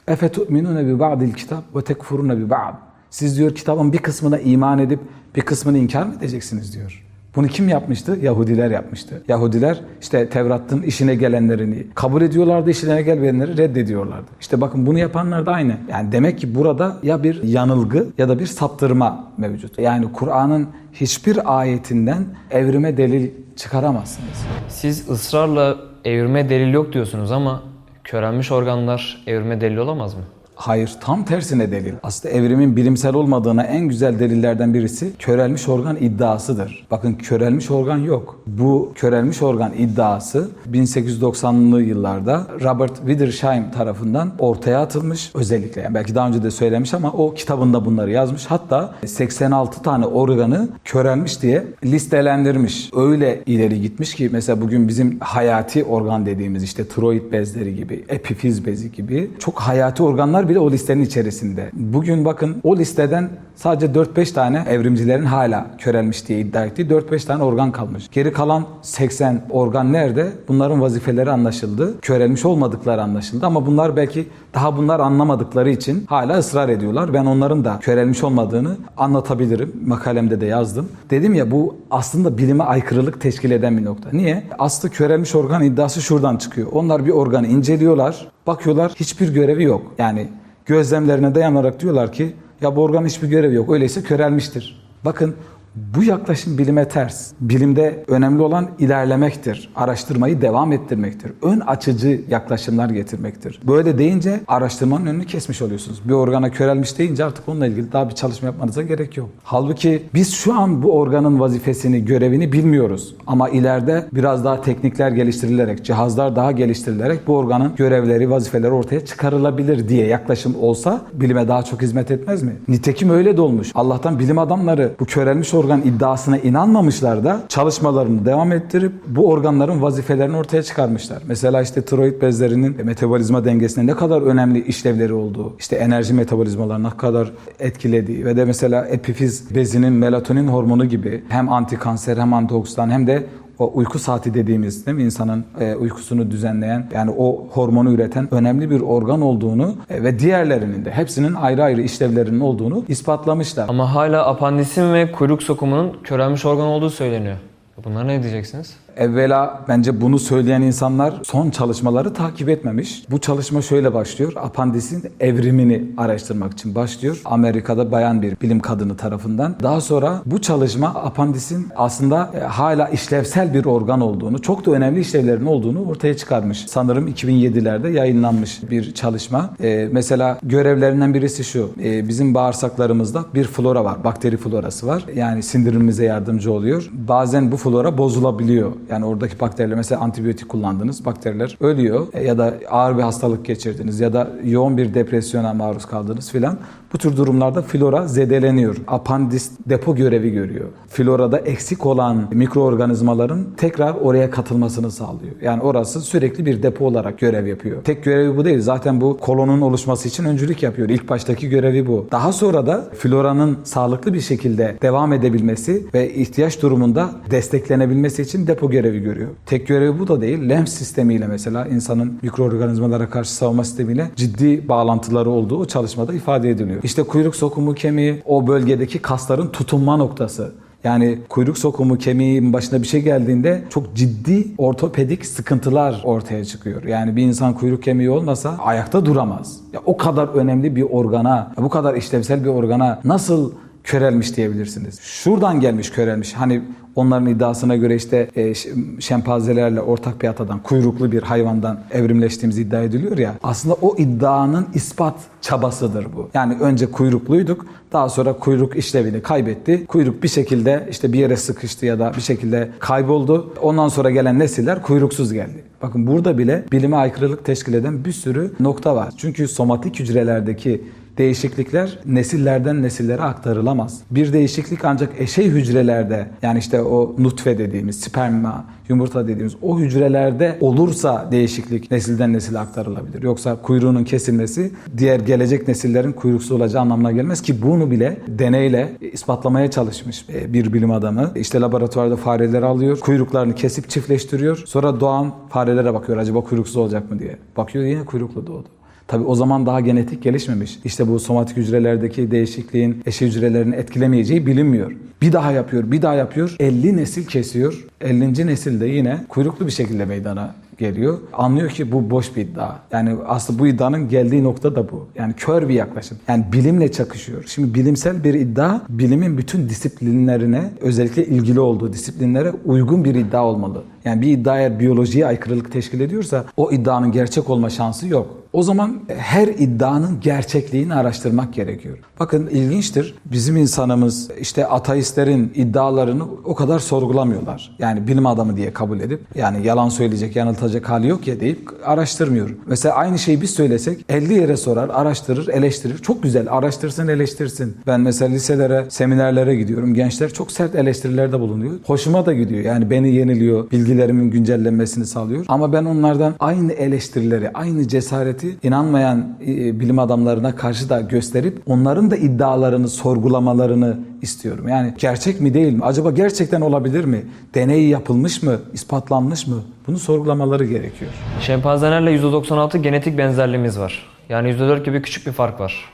اَفَتُؤْمِنُونَ 0.09 0.97
بِبَعْدِ 0.97 1.33
الْكِتَابِ 1.33 1.63
وَتَكْفُرُونَ 1.75 2.47
بِبَعْدِ 2.47 2.75
Siz 3.11 3.39
diyor 3.39 3.55
kitabın 3.55 3.93
bir 3.93 3.99
kısmına 3.99 4.39
iman 4.39 4.79
edip 4.79 5.01
bir 5.37 5.43
kısmını 5.43 5.79
inkar 5.79 6.03
mı 6.03 6.15
edeceksiniz 6.19 6.75
diyor. 6.75 7.05
Bunu 7.36 7.48
kim 7.48 7.70
yapmıştı? 7.70 8.18
Yahudiler 8.22 8.72
yapmıştı. 8.72 9.24
Yahudiler 9.28 9.80
işte 10.02 10.30
Tevrat'ın 10.30 10.82
işine 10.82 11.16
gelenlerini 11.16 11.88
kabul 11.96 12.22
ediyorlardı, 12.22 12.70
işine 12.70 13.02
gelmeyenleri 13.02 13.58
reddediyorlardı. 13.58 14.28
İşte 14.42 14.62
bakın 14.62 14.86
bunu 14.86 15.00
yapanlar 15.00 15.46
da 15.46 15.52
aynı. 15.52 15.78
Yani 15.90 16.12
demek 16.12 16.40
ki 16.40 16.56
burada 16.56 16.98
ya 17.04 17.24
bir 17.24 17.44
yanılgı 17.44 18.08
ya 18.18 18.30
da 18.30 18.40
bir 18.40 18.46
saptırma 18.46 19.32
mevcut. 19.38 19.80
Yani 19.80 20.12
Kur'an'ın 20.14 20.68
hiçbir 20.94 21.60
ayetinden 21.60 22.26
evrime 22.52 22.98
delil 22.98 23.30
çıkaramazsınız. 23.56 24.46
Siz 24.68 25.10
ısrarla 25.10 25.78
evrime 26.06 26.50
delil 26.50 26.74
yok 26.74 26.94
diyorsunuz 26.94 27.32
ama 27.32 27.64
körelmiş 28.04 28.52
organlar 28.52 29.24
evrime 29.28 29.62
delil 29.62 29.78
olamaz 29.78 30.14
mı? 30.14 30.22
Hayır, 30.56 30.92
tam 31.02 31.26
tersine 31.26 31.72
delil. 31.72 31.94
Aslında 32.04 32.34
evrimin 32.34 32.76
bilimsel 32.76 33.14
olmadığına 33.14 33.64
en 33.64 33.88
güzel 33.88 34.20
delillerden 34.20 34.74
birisi 34.74 35.12
körelmiş 35.20 35.70
organ 35.70 35.98
iddiasıdır. 36.00 36.88
Bakın 36.92 37.14
körelmiş 37.14 37.72
organ 37.72 37.98
yok. 37.98 38.40
Bu 38.48 38.92
körelmiş 38.96 39.42
organ 39.42 39.74
iddiası 39.78 40.50
1890'lı 40.72 41.82
yıllarda 41.82 42.48
Robert 42.62 42.98
Withersheim 42.98 43.72
tarafından 43.72 44.32
ortaya 44.40 44.82
atılmış. 44.82 45.32
Özellikle 45.36 45.82
yani 45.82 45.94
belki 45.94 46.16
daha 46.16 46.28
önce 46.28 46.44
de 46.44 46.52
söylemiş 46.52 46.94
ama 46.94 47.12
o 47.12 47.34
kitabında 47.34 47.86
bunları 47.86 48.12
yazmış. 48.12 48.46
Hatta 48.46 48.96
86 49.06 49.82
tane 49.82 50.06
organı 50.06 50.70
körelmiş 50.84 51.42
diye 51.42 51.64
listelendirmiş. 51.86 52.90
Öyle 52.96 53.44
ileri 53.46 53.82
gitmiş 53.82 54.16
ki 54.16 54.30
mesela 54.32 54.62
bugün 54.62 54.88
bizim 54.88 55.20
hayati 55.20 55.84
organ 55.84 56.26
dediğimiz 56.26 56.64
işte 56.64 56.88
tiroid 56.88 57.32
bezleri 57.32 57.76
gibi, 57.76 58.06
epifiz 58.10 58.66
bezi 58.66 58.92
gibi 58.92 59.32
çok 59.40 59.60
hayati 59.60 60.04
organlar 60.04 60.43
bile 60.50 60.60
o 60.60 60.72
listenin 60.72 61.06
içerisinde. 61.06 61.70
Bugün 61.74 62.26
bakın 62.26 62.58
o 62.64 62.78
listeden 62.78 63.30
sadece 63.56 63.86
4-5 63.86 64.34
tane 64.34 64.66
evrimcilerin 64.70 65.26
hala 65.26 65.68
körelmiş 65.78 66.28
diye 66.28 66.40
iddia 66.40 66.66
ettiği 66.66 66.88
4-5 66.88 67.26
tane 67.28 67.44
organ 67.44 67.72
kalmış. 67.72 68.10
Geri 68.12 68.34
kalan 68.34 68.66
80 68.82 69.42
organ 69.50 69.94
nerede? 69.94 70.32
Bunların 70.48 70.82
vazifeleri 70.82 71.32
anlaşıldı. 71.32 72.02
Körelmiş 72.02 72.46
olmadıkları 72.46 73.04
anlaşıldı 73.04 73.46
ama 73.46 73.66
bunlar 73.66 73.96
belki 73.96 74.28
daha 74.54 74.78
bunlar 74.78 75.00
anlamadıkları 75.00 75.70
için 75.70 76.06
hala 76.10 76.38
ısrar 76.38 76.70
ediyorlar. 76.70 77.14
Ben 77.14 77.26
onların 77.26 77.66
da 77.66 77.80
körelmiş 77.82 78.24
olmadığını 78.24 78.78
anlatabilirim. 78.98 79.74
Makalemde 79.86 80.42
de 80.42 80.46
yazdım. 80.46 80.90
Dedim 81.10 81.34
ya 81.34 81.52
bu 81.52 81.76
aslında 81.92 82.38
bilime 82.38 82.64
aykırılık 82.64 83.22
teşkil 83.22 83.52
eden 83.52 83.78
bir 83.78 83.86
nokta. 83.86 84.10
Niye? 84.14 84.44
Aslı 84.60 84.90
körelmiş 84.90 85.36
organ 85.36 85.64
iddiası 85.64 86.02
şuradan 86.02 86.38
çıkıyor. 86.38 86.68
Onlar 86.72 87.06
bir 87.06 87.12
organı 87.12 87.48
inceliyorlar. 87.48 88.28
Bakıyorlar 88.48 88.92
hiçbir 88.96 89.34
görevi 89.34 89.64
yok. 89.64 89.94
Yani 89.98 90.28
gözlemlerine 90.66 91.36
dayanarak 91.36 91.80
diyorlar 91.80 92.12
ki 92.12 92.36
ya 92.62 92.76
bu 92.76 92.84
organın 92.84 93.06
hiçbir 93.06 93.28
görevi 93.28 93.56
yok. 93.56 93.70
Öyleyse 93.72 94.04
körelmiştir. 94.04 94.84
Bakın 95.06 95.36
bu 95.76 96.04
yaklaşım 96.04 96.58
bilime 96.58 96.88
ters. 96.88 97.32
Bilimde 97.42 98.04
önemli 98.08 98.42
olan 98.42 98.68
ilerlemektir. 98.80 99.70
Araştırmayı 99.76 100.42
devam 100.42 100.72
ettirmektir. 100.72 101.32
Ön 101.42 101.60
açıcı 101.60 102.22
yaklaşımlar 102.30 102.90
getirmektir. 102.90 103.60
Böyle 103.68 103.98
deyince 103.98 104.40
araştırmanın 104.48 105.06
önünü 105.06 105.26
kesmiş 105.26 105.62
oluyorsunuz. 105.62 106.02
Bir 106.06 106.14
organa 106.14 106.52
körelmiş 106.52 106.98
deyince 106.98 107.26
artık 107.26 107.50
onunla 107.50 107.68
ilgili 107.68 107.92
daha 107.92 108.10
bir 108.10 108.16
çalışma 108.16 108.46
yapmanıza 108.46 108.82
gerek 108.82 109.18
yok. 109.18 109.30
Halbuki 109.44 110.04
biz 110.14 110.34
şu 110.34 110.54
an 110.54 110.84
bu 110.84 110.94
organın 110.94 111.40
vazifesini, 111.40 112.06
görevini 112.06 112.52
bilmiyoruz. 112.52 113.16
Ama 113.28 113.50
ileride 113.50 114.06
biraz 114.14 114.46
daha 114.46 114.62
teknikler 114.62 115.12
geliştirilerek, 115.12 115.86
cihazlar 115.86 116.36
daha 116.36 116.52
geliştirilerek 116.52 117.28
bu 117.28 117.38
organın 117.38 117.76
görevleri, 117.76 118.30
vazifeleri 118.30 118.72
ortaya 118.72 119.06
çıkarılabilir 119.06 119.90
diye 119.90 120.08
yaklaşım 120.08 120.56
olsa 120.62 121.02
bilime 121.14 121.48
daha 121.48 121.64
çok 121.64 121.82
hizmet 121.82 122.12
etmez 122.12 122.44
mi? 122.44 122.56
Nitekim 122.68 123.10
öyle 123.10 123.38
de 123.38 123.42
olmuş. 123.42 123.72
Allah'tan 123.76 124.20
bilim 124.20 124.38
adamları 124.38 124.92
bu 125.00 125.06
körelmiş 125.06 125.54
organ 125.64 125.82
iddiasına 125.82 126.38
inanmamışlar 126.38 127.24
da 127.24 127.44
çalışmalarını 127.50 128.26
devam 128.26 128.52
ettirip 128.52 128.92
bu 129.08 129.30
organların 129.30 129.82
vazifelerini 129.82 130.38
ortaya 130.38 130.64
çıkarmışlar. 130.64 131.24
Mesela 131.28 131.62
işte 131.62 131.82
tiroid 131.82 132.22
bezlerinin 132.22 132.86
metabolizma 132.86 133.46
dengesinde 133.46 133.92
ne 133.92 133.96
kadar 133.96 134.22
önemli 134.22 134.66
işlevleri 134.66 135.14
olduğu, 135.14 135.56
işte 135.60 135.76
enerji 135.76 136.14
metabolizmalarına 136.14 136.90
ne 136.90 136.98
kadar 136.98 137.32
etkilediği 137.60 138.26
ve 138.26 138.38
de 138.38 138.46
mesela 138.46 138.86
epifiz 138.86 139.56
bezinin 139.56 139.94
melatonin 139.94 140.48
hormonu 140.48 140.86
gibi 140.86 141.24
hem 141.30 141.50
antikanser 141.50 142.18
hem 142.18 142.34
antioksidan 142.34 142.90
hem 142.90 143.08
de 143.08 143.26
o 143.60 143.72
uyku 143.74 144.00
saati 144.00 144.34
dediğimiz 144.34 144.86
değil 144.86 144.98
mi 144.98 145.04
insanın 145.04 145.46
e, 145.60 145.76
uykusunu 145.76 146.32
düzenleyen 146.32 146.90
yani 146.94 147.12
o 147.18 147.48
hormonu 147.52 147.92
üreten 147.92 148.34
önemli 148.34 148.70
bir 148.70 148.82
organ 148.82 149.22
olduğunu 149.22 149.76
e, 149.90 150.04
ve 150.04 150.20
diğerlerinin 150.20 150.86
de 150.86 150.92
hepsinin 150.92 151.34
ayrı 151.34 151.64
ayrı 151.64 151.82
işlevlerinin 151.82 152.40
olduğunu 152.40 152.86
ispatlamışlar. 152.88 153.70
Ama 153.70 153.96
hala 153.96 154.28
apandisin 154.28 154.94
ve 154.94 155.12
kuyruk 155.12 155.44
sokumunun 155.44 155.98
körelmiş 156.04 156.46
organ 156.46 156.66
olduğu 156.66 156.90
söyleniyor. 156.90 157.38
Bunlara 157.86 158.04
ne 158.04 158.24
diyeceksiniz? 158.24 158.78
Evvela 158.98 159.66
bence 159.68 160.02
bunu 160.02 160.20
söyleyen 160.20 160.62
insanlar 160.62 161.14
son 161.24 161.50
çalışmaları 161.50 162.14
takip 162.14 162.50
etmemiş. 162.50 163.04
Bu 163.12 163.20
çalışma 163.20 163.62
şöyle 163.62 163.94
başlıyor. 163.94 164.34
Apandisin 164.36 165.04
evrimini 165.20 165.84
araştırmak 165.98 166.54
için 166.54 166.76
başlıyor. 166.76 167.22
Amerika'da 167.26 167.92
bayan 167.92 168.22
bir 168.22 168.42
bilim 168.42 168.60
kadını 168.60 168.98
tarafından. 168.98 169.56
Daha 169.64 169.82
sonra 169.82 170.22
bu 170.26 170.42
çalışma 170.42 170.88
apandisin 170.88 171.68
aslında 171.76 172.32
e, 172.36 172.40
hala 172.40 172.90
işlevsel 172.90 173.54
bir 173.54 173.66
organ 173.66 174.02
olduğunu, 174.02 174.42
çok 174.42 174.66
da 174.66 174.72
önemli 174.72 175.00
işlevlerin 175.00 175.46
olduğunu 175.46 175.86
ortaya 175.90 176.18
çıkarmış. 176.18 176.66
Sanırım 176.68 177.08
2007'lerde 177.08 177.90
yayınlanmış 177.90 178.72
bir 178.72 178.94
çalışma. 178.94 179.50
E, 179.64 179.90
mesela 179.92 180.40
görevlerinden 180.44 181.14
birisi 181.14 181.44
şu. 181.44 181.72
E, 181.84 182.08
bizim 182.08 182.34
bağırsaklarımızda 182.34 183.26
bir 183.34 183.44
flora 183.44 183.86
var. 183.86 184.04
Bakteri 184.04 184.38
florası 184.38 184.88
var. 184.88 185.06
Yani 185.16 185.44
sindirimimize 185.44 186.06
yardımcı 186.06 186.52
oluyor. 186.52 186.90
Bazen 186.94 187.52
bu 187.52 187.58
flora 187.58 187.98
bozulabiliyor. 187.98 188.72
Yani 188.90 189.06
oradaki 189.06 189.40
bakteriler 189.40 189.78
mesela 189.78 190.02
antibiyotik 190.02 190.50
kullandınız. 190.50 191.06
Bakteriler 191.06 191.58
ölüyor. 191.62 192.08
E, 192.14 192.24
ya 192.24 192.38
da 192.38 192.54
ağır 192.70 192.98
bir 192.98 193.02
hastalık 193.02 193.46
geçirdiniz 193.46 194.00
ya 194.00 194.14
da 194.14 194.32
yoğun 194.44 194.78
bir 194.78 194.94
depresyona 194.94 195.54
maruz 195.54 195.86
kaldınız 195.86 196.32
filan. 196.32 196.58
Bu 196.94 196.98
tür 196.98 197.18
durumlarda 197.18 197.62
flora 197.62 198.08
zedeleniyor. 198.08 198.76
Apandis 198.88 199.52
depo 199.70 199.96
görevi 199.96 200.32
görüyor. 200.32 200.66
Florada 200.88 201.40
eksik 201.40 201.86
olan 201.86 202.28
mikroorganizmaların 202.34 203.46
tekrar 203.58 203.94
oraya 203.94 204.32
katılmasını 204.32 204.92
sağlıyor. 204.92 205.36
Yani 205.42 205.62
orası 205.62 206.02
sürekli 206.02 206.46
bir 206.46 206.64
depo 206.64 206.86
olarak 206.86 207.20
görev 207.20 207.48
yapıyor. 207.48 207.84
Tek 207.84 208.04
görevi 208.04 208.38
bu 208.38 208.46
değil. 208.46 208.62
Zaten 208.62 209.02
bu 209.02 209.18
kolonun 209.18 209.62
oluşması 209.62 210.08
için 210.08 210.26
öncülük 210.26 210.64
yapıyor. 210.64 210.90
İlk 210.90 211.10
baştaki 211.10 211.50
görevi 211.50 211.88
bu. 211.88 212.08
Daha 212.12 212.34
sonra 212.34 212.68
da 212.68 212.86
floranın 212.98 213.58
sağlıklı 213.64 214.14
bir 214.14 214.22
şekilde 214.22 214.78
devam 214.82 215.14
edebilmesi 215.14 215.86
ve 215.94 216.14
ihtiyaç 216.14 216.62
durumunda 216.62 217.10
desteklenebilmesi 217.32 218.22
için 218.22 218.48
depo 218.48 218.70
görevi 218.70 219.00
görüyor. 219.00 219.30
Tek 219.46 219.68
görevi 219.68 220.00
bu 220.00 220.08
da 220.08 220.22
değil. 220.22 220.50
Lenf 220.50 220.70
sistemiyle 220.70 221.28
mesela 221.28 221.68
insanın 221.68 222.20
mikroorganizmalara 222.22 223.10
karşı 223.10 223.34
savunma 223.34 223.64
sistemiyle 223.64 224.12
ciddi 224.16 224.70
bağlantıları 224.70 225.30
olduğu 225.30 225.58
o 225.58 225.66
çalışmada 225.66 226.14
ifade 226.14 226.50
ediliyor. 226.50 226.83
İşte 226.84 227.04
kuyruk 227.04 227.36
sokumu 227.36 227.74
kemiği 227.74 228.22
o 228.26 228.48
bölgedeki 228.48 229.00
kasların 229.00 229.48
tutunma 229.48 229.98
noktası. 229.98 230.52
Yani 230.84 231.20
kuyruk 231.30 231.58
sokumu 231.58 231.98
kemiğin 231.98 232.54
başına 232.54 232.82
bir 232.82 232.88
şey 232.88 233.02
geldiğinde 233.02 233.64
çok 233.70 233.96
ciddi 233.96 234.48
ortopedik 234.58 235.26
sıkıntılar 235.26 236.02
ortaya 236.04 236.46
çıkıyor. 236.46 236.84
Yani 236.84 237.16
bir 237.16 237.24
insan 237.24 237.54
kuyruk 237.54 237.84
kemiği 237.84 238.10
olmasa 238.10 238.58
ayakta 238.60 239.06
duramaz. 239.06 239.60
Ya 239.74 239.82
o 239.86 239.98
kadar 239.98 240.28
önemli 240.28 240.76
bir 240.76 240.82
organa, 240.82 241.52
bu 241.58 241.70
kadar 241.70 241.94
işlevsel 241.96 242.44
bir 242.44 242.50
organa 242.50 243.02
nasıl 243.04 243.52
körelmiş 243.84 244.38
diyebilirsiniz. 244.38 245.00
Şuradan 245.02 245.60
gelmiş 245.60 245.90
körelmiş. 245.90 246.34
Hani 246.34 246.62
onların 246.96 247.28
iddiasına 247.28 247.76
göre 247.76 247.96
işte 247.96 248.30
e, 248.36 248.54
şempanzelerle 249.00 249.82
ortak 249.82 250.22
bir 250.22 250.28
atadan, 250.28 250.64
kuyruklu 250.64 251.12
bir 251.12 251.24
hayvandan 251.24 251.80
evrimleştiğimiz 251.92 252.58
iddia 252.58 252.82
ediliyor 252.82 253.18
ya. 253.18 253.36
Aslında 253.44 253.76
o 253.82 253.96
iddianın 253.98 254.68
ispat 254.74 255.16
çabasıdır 255.42 256.06
bu. 256.16 256.30
Yani 256.34 256.58
önce 256.60 256.92
kuyrukluyduk, 256.92 257.66
daha 257.94 258.10
sonra 258.10 258.34
kuyruk 258.34 258.76
işlevini 258.76 259.22
kaybetti. 259.22 259.86
Kuyruk 259.86 260.24
bir 260.24 260.28
şekilde 260.28 260.88
işte 260.92 261.14
bir 261.14 261.20
yere 261.20 261.38
sıkıştı 261.38 261.86
ya 261.86 262.00
da 262.00 262.14
bir 262.16 262.22
şekilde 262.22 262.70
kayboldu. 262.80 263.54
Ondan 263.62 263.88
sonra 263.88 264.12
gelen 264.12 264.40
nesiller 264.40 264.82
kuyruksuz 264.82 265.34
geldi. 265.34 265.64
Bakın 265.82 266.08
burada 266.08 266.38
bile 266.38 266.66
bilime 266.72 266.96
aykırılık 266.96 267.46
teşkil 267.46 267.74
eden 267.74 268.06
bir 268.06 268.12
sürü 268.12 268.52
nokta 268.60 268.96
var. 268.96 269.14
Çünkü 269.18 269.48
somatik 269.48 270.00
hücrelerdeki 270.00 270.82
değişiklikler 271.18 272.00
nesillerden 272.06 272.82
nesillere 272.82 273.22
aktarılamaz. 273.22 274.02
Bir 274.12 274.34
değişiklik 274.34 274.86
ancak 274.86 275.22
eşey 275.22 275.46
hücrelerde 275.46 276.28
yani 276.42 276.60
işte 276.60 276.82
o 276.82 277.16
nutfe 277.18 277.58
dediğimiz 277.58 278.00
sperma, 278.00 278.66
yumurta 278.90 279.28
dediğimiz 279.28 279.56
o 279.62 279.80
hücrelerde 279.80 280.58
olursa 280.62 281.28
değişiklik 281.32 281.92
nesilden 281.92 282.34
nesile 282.34 282.60
aktarılabilir. 282.60 283.24
Yoksa 283.24 283.56
kuyruğunun 283.62 284.04
kesilmesi 284.04 284.72
diğer 284.98 285.20
gelecek 285.20 285.68
nesillerin 285.68 286.12
kuyruksuz 286.12 286.52
olacağı 286.52 286.82
anlamına 286.82 287.12
gelmez 287.12 287.42
ki 287.42 287.62
bunu 287.62 287.92
bile 287.92 288.18
deneyle 288.28 288.98
ispatlamaya 289.02 289.72
çalışmış 289.72 290.26
bir 290.30 290.74
bilim 290.74 290.92
adamı. 290.92 291.32
İşte 291.36 291.62
laboratuvarda 291.62 292.16
fareleri 292.16 292.66
alıyor, 292.66 293.00
kuyruklarını 293.00 293.56
kesip 293.56 293.90
çiftleştiriyor. 293.90 294.64
Sonra 294.66 295.00
doğan 295.00 295.34
farelere 295.50 295.94
bakıyor 295.94 296.18
acaba 296.18 296.42
kuyruksuz 296.42 296.78
olacak 296.78 297.12
mı 297.12 297.20
diye. 297.20 297.38
Bakıyor 297.58 297.86
yine 297.86 298.06
kuyruklu 298.06 298.48
doğdu. 298.48 298.68
Tabi 299.14 299.24
o 299.24 299.36
zaman 299.36 299.66
daha 299.66 299.80
genetik 299.80 300.24
gelişmemiş. 300.24 300.80
İşte 300.86 301.08
bu 301.08 301.20
somatik 301.20 301.58
hücrelerdeki 301.58 302.32
değişikliğin 302.32 303.02
eşi 303.06 303.26
hücrelerini 303.26 303.76
etkilemeyeceği 303.76 304.46
bilinmiyor. 304.46 304.92
Bir 305.22 305.34
daha 305.34 305.52
yapıyor, 305.52 305.92
bir 305.92 306.02
daha 306.02 306.14
yapıyor. 306.14 306.56
50 306.60 306.98
nesil 306.98 307.26
kesiyor. 307.26 307.86
50. 308.02 308.48
nesilde 308.48 308.86
yine 308.86 309.26
kuyruklu 309.30 309.66
bir 309.68 309.72
şekilde 309.72 310.06
meydana 310.06 310.56
geliyor. 310.78 311.18
Anlıyor 311.34 311.70
ki 311.70 311.92
bu 311.92 312.10
boş 312.10 312.36
bir 312.36 312.42
iddia. 312.42 312.76
Yani 312.92 313.16
aslında 313.28 313.60
bu 313.60 313.68
iddianın 313.68 314.10
geldiği 314.10 314.44
nokta 314.44 314.76
da 314.76 314.92
bu. 314.92 315.08
Yani 315.16 315.34
kör 315.34 315.70
bir 315.70 315.74
yaklaşım. 315.74 316.18
Yani 316.28 316.46
bilimle 316.54 316.92
çakışıyor. 316.92 317.44
Şimdi 317.48 317.74
bilimsel 317.74 318.24
bir 318.24 318.34
iddia 318.34 318.82
bilimin 318.90 319.38
bütün 319.38 319.70
disiplinlerine 319.70 320.70
özellikle 320.82 321.26
ilgili 321.26 321.60
olduğu 321.60 321.94
disiplinlere 321.94 322.54
uygun 322.66 323.06
bir 323.06 323.16
iddia 323.16 323.46
olmalı. 323.46 323.84
Yani 324.06 324.22
bir 324.22 324.28
iddia 324.28 324.60
eğer 324.60 324.80
biyolojiye 324.80 325.26
aykırılık 325.28 325.72
teşkil 325.72 326.00
ediyorsa 326.00 326.46
o 326.58 326.72
iddianın 326.72 327.12
gerçek 327.12 327.50
olma 327.50 327.70
şansı 327.70 328.08
yok. 328.08 328.44
O 328.54 328.64
zaman 328.64 329.00
her 329.18 329.48
iddianın 329.48 330.20
gerçekliğini 330.22 330.94
araştırmak 330.94 331.54
gerekiyor. 331.54 331.98
Bakın 332.20 332.48
ilginçtir. 332.48 333.16
Bizim 333.26 333.58
insanımız 333.58 334.32
işte 334.40 334.68
ateistlerin 334.68 335.52
iddialarını 335.56 336.24
o 336.46 336.56
kadar 336.56 336.80
sorgulamıyorlar. 336.80 337.76
Yani 337.80 338.08
bilim 338.08 338.26
adamı 338.26 338.58
diye 338.58 338.74
kabul 338.74 339.00
edip 339.00 339.22
yani 339.36 339.68
yalan 339.68 339.90
söyleyecek, 339.90 340.36
yanıltacak 340.36 340.90
hali 340.90 341.08
yok 341.08 341.28
ya 341.28 341.40
deyip 341.40 341.70
araştırmıyor. 341.86 342.50
Mesela 342.68 342.96
aynı 342.96 343.20
şeyi 343.20 343.42
biz 343.42 343.50
söylesek 343.50 344.06
50 344.10 344.34
yere 344.34 344.58
sorar, 344.58 344.90
araştırır, 344.90 345.48
eleştirir. 345.48 345.98
Çok 345.98 346.24
güzel 346.24 346.48
araştırsın, 346.50 347.08
eleştirsin. 347.08 347.78
Ben 347.88 348.02
mesela 348.02 348.32
liselere, 348.32 348.86
seminerlere 348.90 349.56
gidiyorum. 349.56 349.94
Gençler 349.94 350.34
çok 350.34 350.52
sert 350.52 350.76
eleştirilerde 350.76 351.40
bulunuyor. 351.40 351.74
Hoşuma 351.86 352.26
da 352.26 352.34
gidiyor. 352.34 352.64
Yani 352.64 352.90
beni 352.90 353.16
yeniliyor, 353.16 353.72
bilgilerimin 353.94 354.32
güncellenmesini 354.32 355.06
sağlıyor. 355.06 355.46
Ama 355.48 355.74
ben 355.74 355.86
onlardan 355.86 356.36
aynı 356.40 356.74
eleştirileri, 356.74 357.50
aynı 357.54 357.88
cesareti 357.88 358.58
inanmayan 358.64 359.38
e, 359.42 359.80
bilim 359.80 360.00
adamlarına 360.00 360.56
karşı 360.56 360.90
da 360.90 361.02
gösterip 361.02 361.62
onların 361.68 362.12
da 362.12 362.16
iddialarını 362.16 362.88
sorgulamalarını 362.88 363.98
istiyorum. 364.22 364.68
Yani 364.68 364.94
gerçek 364.98 365.42
mi 365.42 365.54
değil 365.54 365.74
mi? 365.74 365.80
Acaba 365.84 366.12
gerçekten 366.12 366.62
olabilir 366.62 367.06
mi? 367.06 367.24
Deney 367.56 367.88
yapılmış 367.88 368.44
mı? 368.44 368.60
ispatlanmış 368.74 369.48
mı? 369.48 369.56
Bunu 369.88 370.00
sorgulamaları 370.00 370.66
gerekiyor. 370.66 371.12
Şempanzelerle 371.42 372.16
%96 372.16 372.78
genetik 372.78 373.18
benzerliğimiz 373.18 373.80
var. 373.80 374.06
Yani 374.30 374.50
%4 374.50 374.84
gibi 374.84 375.02
küçük 375.02 375.28
bir 375.28 375.32
fark 375.32 375.60
var. 375.60 375.86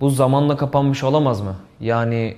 Bu 0.00 0.10
zamanla 0.10 0.56
kapanmış 0.56 1.04
olamaz 1.04 1.40
mı? 1.40 1.54
Yani 1.80 2.36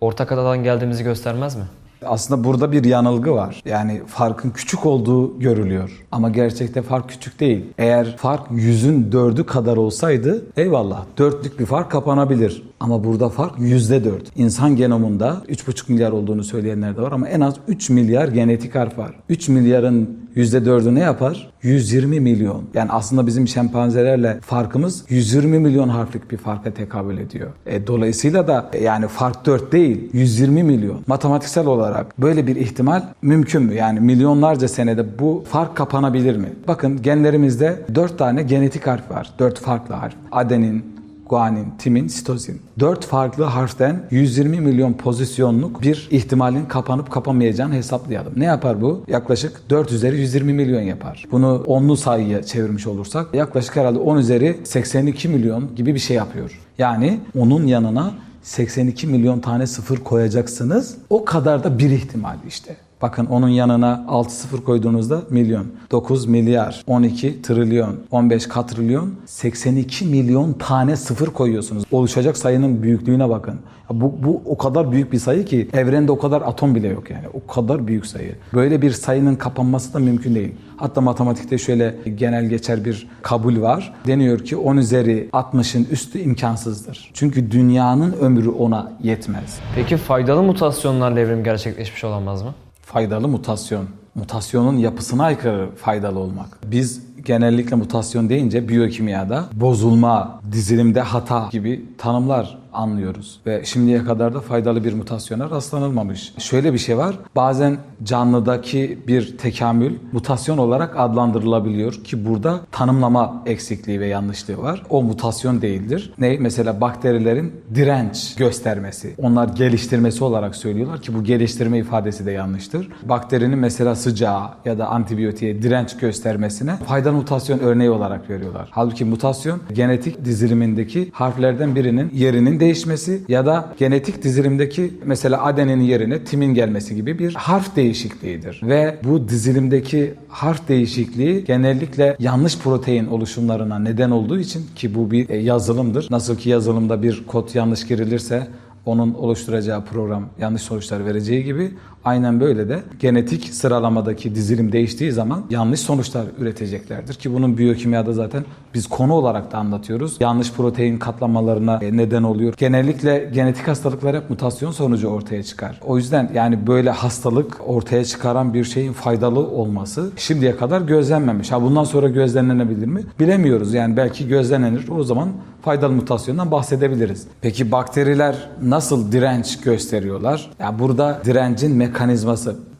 ortak 0.00 0.32
adadan 0.32 0.64
geldiğimizi 0.64 1.04
göstermez 1.04 1.56
mi? 1.56 1.64
Aslında 2.06 2.44
burada 2.44 2.72
bir 2.72 2.84
yanılgı 2.84 3.34
var. 3.34 3.62
Yani 3.64 4.02
farkın 4.06 4.50
küçük 4.50 4.86
olduğu 4.86 5.40
görülüyor. 5.40 6.04
Ama 6.12 6.28
gerçekte 6.28 6.82
fark 6.82 7.08
küçük 7.08 7.40
değil. 7.40 7.64
Eğer 7.78 8.16
fark 8.16 8.42
yüzün 8.50 9.12
dördü 9.12 9.46
kadar 9.46 9.76
olsaydı 9.76 10.44
eyvallah 10.56 11.04
dörtlük 11.18 11.60
bir 11.60 11.66
fark 11.66 11.90
kapanabilir. 11.90 12.62
Ama 12.82 13.04
burada 13.04 13.28
fark 13.28 13.58
yüzde 13.58 14.04
dört. 14.04 14.22
İnsan 14.36 14.76
genomunda 14.76 15.42
3,5 15.48 15.92
milyar 15.92 16.12
olduğunu 16.12 16.44
söyleyenler 16.44 16.96
de 16.96 17.02
var 17.02 17.12
ama 17.12 17.28
en 17.28 17.40
az 17.40 17.54
3 17.68 17.90
milyar 17.90 18.28
genetik 18.28 18.74
harf 18.74 18.98
var. 18.98 19.14
3 19.28 19.48
milyarın 19.48 20.18
yüzde 20.34 20.64
dördü 20.64 20.94
ne 20.94 21.00
yapar? 21.00 21.52
120 21.62 22.20
milyon. 22.20 22.62
Yani 22.74 22.90
aslında 22.90 23.26
bizim 23.26 23.48
şempanzelerle 23.48 24.38
farkımız 24.40 25.04
120 25.08 25.58
milyon 25.58 25.88
harflik 25.88 26.30
bir 26.30 26.36
farka 26.36 26.74
tekabül 26.74 27.18
ediyor. 27.18 27.50
E, 27.66 27.86
dolayısıyla 27.86 28.48
da 28.48 28.70
yani 28.82 29.08
fark 29.08 29.46
4 29.46 29.72
değil 29.72 30.10
120 30.12 30.62
milyon. 30.62 31.00
Matematiksel 31.06 31.66
olarak 31.66 32.20
böyle 32.20 32.46
bir 32.46 32.56
ihtimal 32.56 33.02
mümkün 33.22 33.62
mü? 33.62 33.74
Yani 33.74 34.00
milyonlarca 34.00 34.68
senede 34.68 35.18
bu 35.18 35.44
fark 35.48 35.76
kapanabilir 35.76 36.36
mi? 36.36 36.48
Bakın 36.68 37.02
genlerimizde 37.02 37.86
4 37.94 38.18
tane 38.18 38.42
genetik 38.42 38.86
harf 38.86 39.10
var. 39.10 39.30
4 39.38 39.58
farklı 39.58 39.94
harf. 39.94 40.14
Adenin, 40.32 41.01
guanin, 41.28 41.66
timin, 41.78 42.08
sitozin. 42.08 42.60
Dört 42.78 43.04
farklı 43.04 43.44
harften 43.44 44.06
120 44.10 44.60
milyon 44.60 44.92
pozisyonluk 44.92 45.82
bir 45.82 46.08
ihtimalin 46.10 46.64
kapanıp 46.64 47.10
kapamayacağını 47.10 47.74
hesaplayalım. 47.74 48.32
Ne 48.36 48.44
yapar 48.44 48.80
bu? 48.80 49.04
Yaklaşık 49.08 49.70
4 49.70 49.92
üzeri 49.92 50.20
120 50.20 50.52
milyon 50.52 50.82
yapar. 50.82 51.24
Bunu 51.30 51.64
onlu 51.66 51.96
sayıya 51.96 52.42
çevirmiş 52.42 52.86
olursak 52.86 53.34
yaklaşık 53.34 53.76
herhalde 53.76 53.98
10 53.98 54.16
üzeri 54.16 54.60
82 54.64 55.28
milyon 55.28 55.74
gibi 55.74 55.94
bir 55.94 56.00
şey 56.00 56.16
yapıyor. 56.16 56.60
Yani 56.78 57.20
onun 57.38 57.66
yanına 57.66 58.14
82 58.42 59.06
milyon 59.06 59.40
tane 59.40 59.66
sıfır 59.66 59.96
koyacaksınız. 59.96 60.96
O 61.10 61.24
kadar 61.24 61.64
da 61.64 61.78
bir 61.78 61.90
ihtimal 61.90 62.36
işte. 62.48 62.76
Bakın 63.02 63.26
onun 63.26 63.48
yanına 63.48 64.04
6 64.08 64.34
sıfır 64.34 64.64
koyduğunuzda 64.64 65.22
milyon, 65.30 65.66
9 65.90 66.26
milyar, 66.26 66.84
12 66.86 67.42
trilyon, 67.42 67.96
15 68.10 68.46
katrilyon, 68.46 69.14
82 69.26 70.04
milyon 70.04 70.52
tane 70.52 70.96
sıfır 70.96 71.26
koyuyorsunuz. 71.26 71.84
Oluşacak 71.92 72.36
sayının 72.36 72.82
büyüklüğüne 72.82 73.28
bakın. 73.28 73.54
Bu, 73.90 74.14
bu 74.22 74.42
o 74.44 74.58
kadar 74.58 74.92
büyük 74.92 75.12
bir 75.12 75.18
sayı 75.18 75.44
ki 75.44 75.68
evrende 75.72 76.12
o 76.12 76.18
kadar 76.18 76.42
atom 76.42 76.74
bile 76.74 76.88
yok 76.88 77.10
yani. 77.10 77.26
O 77.34 77.52
kadar 77.52 77.86
büyük 77.86 78.06
sayı. 78.06 78.34
Böyle 78.54 78.82
bir 78.82 78.90
sayının 78.90 79.34
kapanması 79.34 79.94
da 79.94 79.98
mümkün 79.98 80.34
değil. 80.34 80.52
Hatta 80.76 81.00
matematikte 81.00 81.58
şöyle 81.58 81.94
genel 82.16 82.46
geçer 82.46 82.84
bir 82.84 83.08
kabul 83.22 83.60
var. 83.60 83.94
Deniyor 84.06 84.38
ki 84.38 84.56
10 84.56 84.76
üzeri 84.76 85.28
60'ın 85.32 85.86
üstü 85.90 86.18
imkansızdır. 86.18 87.10
Çünkü 87.14 87.50
dünyanın 87.50 88.12
ömrü 88.12 88.48
ona 88.48 88.92
yetmez. 89.02 89.58
Peki 89.74 89.96
faydalı 89.96 90.42
mutasyonlarla 90.42 91.20
evrim 91.20 91.44
gerçekleşmiş 91.44 92.04
olamaz 92.04 92.42
mı? 92.42 92.54
Faydalı 92.92 93.28
mutasyon. 93.28 93.86
Mutasyonun 94.14 94.76
yapısına 94.76 95.24
aykırı 95.24 95.68
faydalı 95.76 96.18
olmak. 96.18 96.58
Biz 96.66 97.02
genellikle 97.24 97.76
mutasyon 97.76 98.28
deyince 98.28 98.68
biyokimyada 98.68 99.44
bozulma, 99.52 100.40
dizilimde 100.52 101.00
hata 101.00 101.48
gibi 101.52 101.84
tanımlar 101.98 102.58
anlıyoruz. 102.72 103.40
Ve 103.46 103.64
şimdiye 103.64 104.04
kadar 104.04 104.34
da 104.34 104.40
faydalı 104.40 104.84
bir 104.84 104.92
mutasyona 104.92 105.50
rastlanılmamış. 105.50 106.34
Şöyle 106.38 106.72
bir 106.72 106.78
şey 106.78 106.98
var. 106.98 107.18
Bazen 107.36 107.78
canlıdaki 108.02 108.98
bir 109.08 109.38
tekamül 109.38 109.94
mutasyon 110.12 110.58
olarak 110.58 110.94
adlandırılabiliyor 110.96 111.92
ki 111.92 112.26
burada 112.26 112.60
tanımlama 112.72 113.42
eksikliği 113.46 114.00
ve 114.00 114.06
yanlışlığı 114.06 114.58
var. 114.58 114.82
O 114.90 115.02
mutasyon 115.02 115.62
değildir. 115.62 116.12
Ne? 116.18 116.36
Mesela 116.40 116.80
bakterilerin 116.80 117.52
direnç 117.74 118.34
göstermesi. 118.36 119.14
Onlar 119.18 119.48
geliştirmesi 119.48 120.24
olarak 120.24 120.56
söylüyorlar 120.56 121.02
ki 121.02 121.14
bu 121.14 121.24
geliştirme 121.24 121.78
ifadesi 121.78 122.26
de 122.26 122.30
yanlıştır. 122.30 122.88
Bakterinin 123.02 123.58
mesela 123.58 123.94
sıcağa 123.94 124.54
ya 124.64 124.78
da 124.78 124.86
antibiyotiğe 124.86 125.62
direnç 125.62 125.96
göstermesine 125.96 126.76
faydalı 126.76 127.12
mutasyon 127.12 127.58
örneği 127.58 127.90
olarak 127.90 128.30
veriyorlar. 128.30 128.68
Halbuki 128.70 129.04
mutasyon 129.04 129.60
genetik 129.72 130.24
dizilimindeki 130.24 131.10
harflerden 131.12 131.74
birinin 131.74 132.10
yerinin 132.14 132.60
değişmesi 132.62 133.20
ya 133.28 133.46
da 133.46 133.74
genetik 133.78 134.22
dizilimdeki 134.22 134.94
mesela 135.04 135.44
adenin 135.44 135.80
yerine 135.80 136.24
timin 136.24 136.54
gelmesi 136.54 136.94
gibi 136.94 137.18
bir 137.18 137.34
harf 137.34 137.76
değişikliğidir. 137.76 138.60
Ve 138.62 138.98
bu 139.04 139.28
dizilimdeki 139.28 140.14
harf 140.28 140.68
değişikliği 140.68 141.44
genellikle 141.44 142.16
yanlış 142.18 142.58
protein 142.58 143.06
oluşumlarına 143.06 143.78
neden 143.78 144.10
olduğu 144.10 144.38
için 144.38 144.66
ki 144.76 144.94
bu 144.94 145.10
bir 145.10 145.28
e, 145.28 145.36
yazılımdır. 145.36 146.06
Nasıl 146.10 146.36
ki 146.36 146.50
yazılımda 146.50 147.02
bir 147.02 147.26
kod 147.26 147.54
yanlış 147.54 147.86
girilirse 147.86 148.48
onun 148.86 149.14
oluşturacağı 149.14 149.84
program 149.84 150.28
yanlış 150.40 150.62
sonuçlar 150.62 151.06
vereceği 151.06 151.44
gibi 151.44 151.70
aynen 152.04 152.40
böyle 152.40 152.68
de 152.68 152.82
genetik 153.00 153.44
sıralamadaki 153.44 154.34
dizilim 154.34 154.72
değiştiği 154.72 155.12
zaman 155.12 155.44
yanlış 155.50 155.80
sonuçlar 155.80 156.24
üreteceklerdir 156.38 157.14
ki 157.14 157.34
bunun 157.34 157.58
biyokimyada 157.58 158.12
zaten 158.12 158.44
biz 158.74 158.86
konu 158.86 159.12
olarak 159.12 159.52
da 159.52 159.58
anlatıyoruz. 159.58 160.16
Yanlış 160.20 160.52
protein 160.52 160.98
katlamalarına 160.98 161.78
e, 161.82 161.96
neden 161.96 162.22
oluyor. 162.22 162.54
Genellikle 162.56 163.30
genetik 163.34 163.68
hastalıklar 163.68 164.16
hep 164.16 164.30
mutasyon 164.30 164.70
sonucu 164.70 165.08
ortaya 165.08 165.42
çıkar. 165.42 165.80
O 165.86 165.96
yüzden 165.96 166.30
yani 166.34 166.66
böyle 166.66 166.90
hastalık 166.90 167.60
ortaya 167.66 168.04
çıkaran 168.04 168.54
bir 168.54 168.64
şeyin 168.64 168.92
faydalı 168.92 169.40
olması 169.40 170.10
şimdiye 170.16 170.56
kadar 170.56 170.80
gözlenmemiş. 170.80 171.52
Ha 171.52 171.62
bundan 171.62 171.84
sonra 171.84 172.08
gözlenebilir 172.08 172.86
mi? 172.86 173.02
Bilemiyoruz. 173.20 173.74
Yani 173.74 173.96
belki 173.96 174.28
gözlenenir. 174.28 174.88
O 174.88 175.04
zaman 175.04 175.28
faydalı 175.62 175.92
mutasyondan 175.92 176.50
bahsedebiliriz. 176.50 177.26
Peki 177.40 177.72
bakteriler 177.72 178.48
nasıl 178.62 179.12
direnç 179.12 179.60
gösteriyorlar? 179.60 180.50
Ya 180.58 180.78
burada 180.78 181.20
direncin 181.24 181.76
mekanizması 181.76 181.91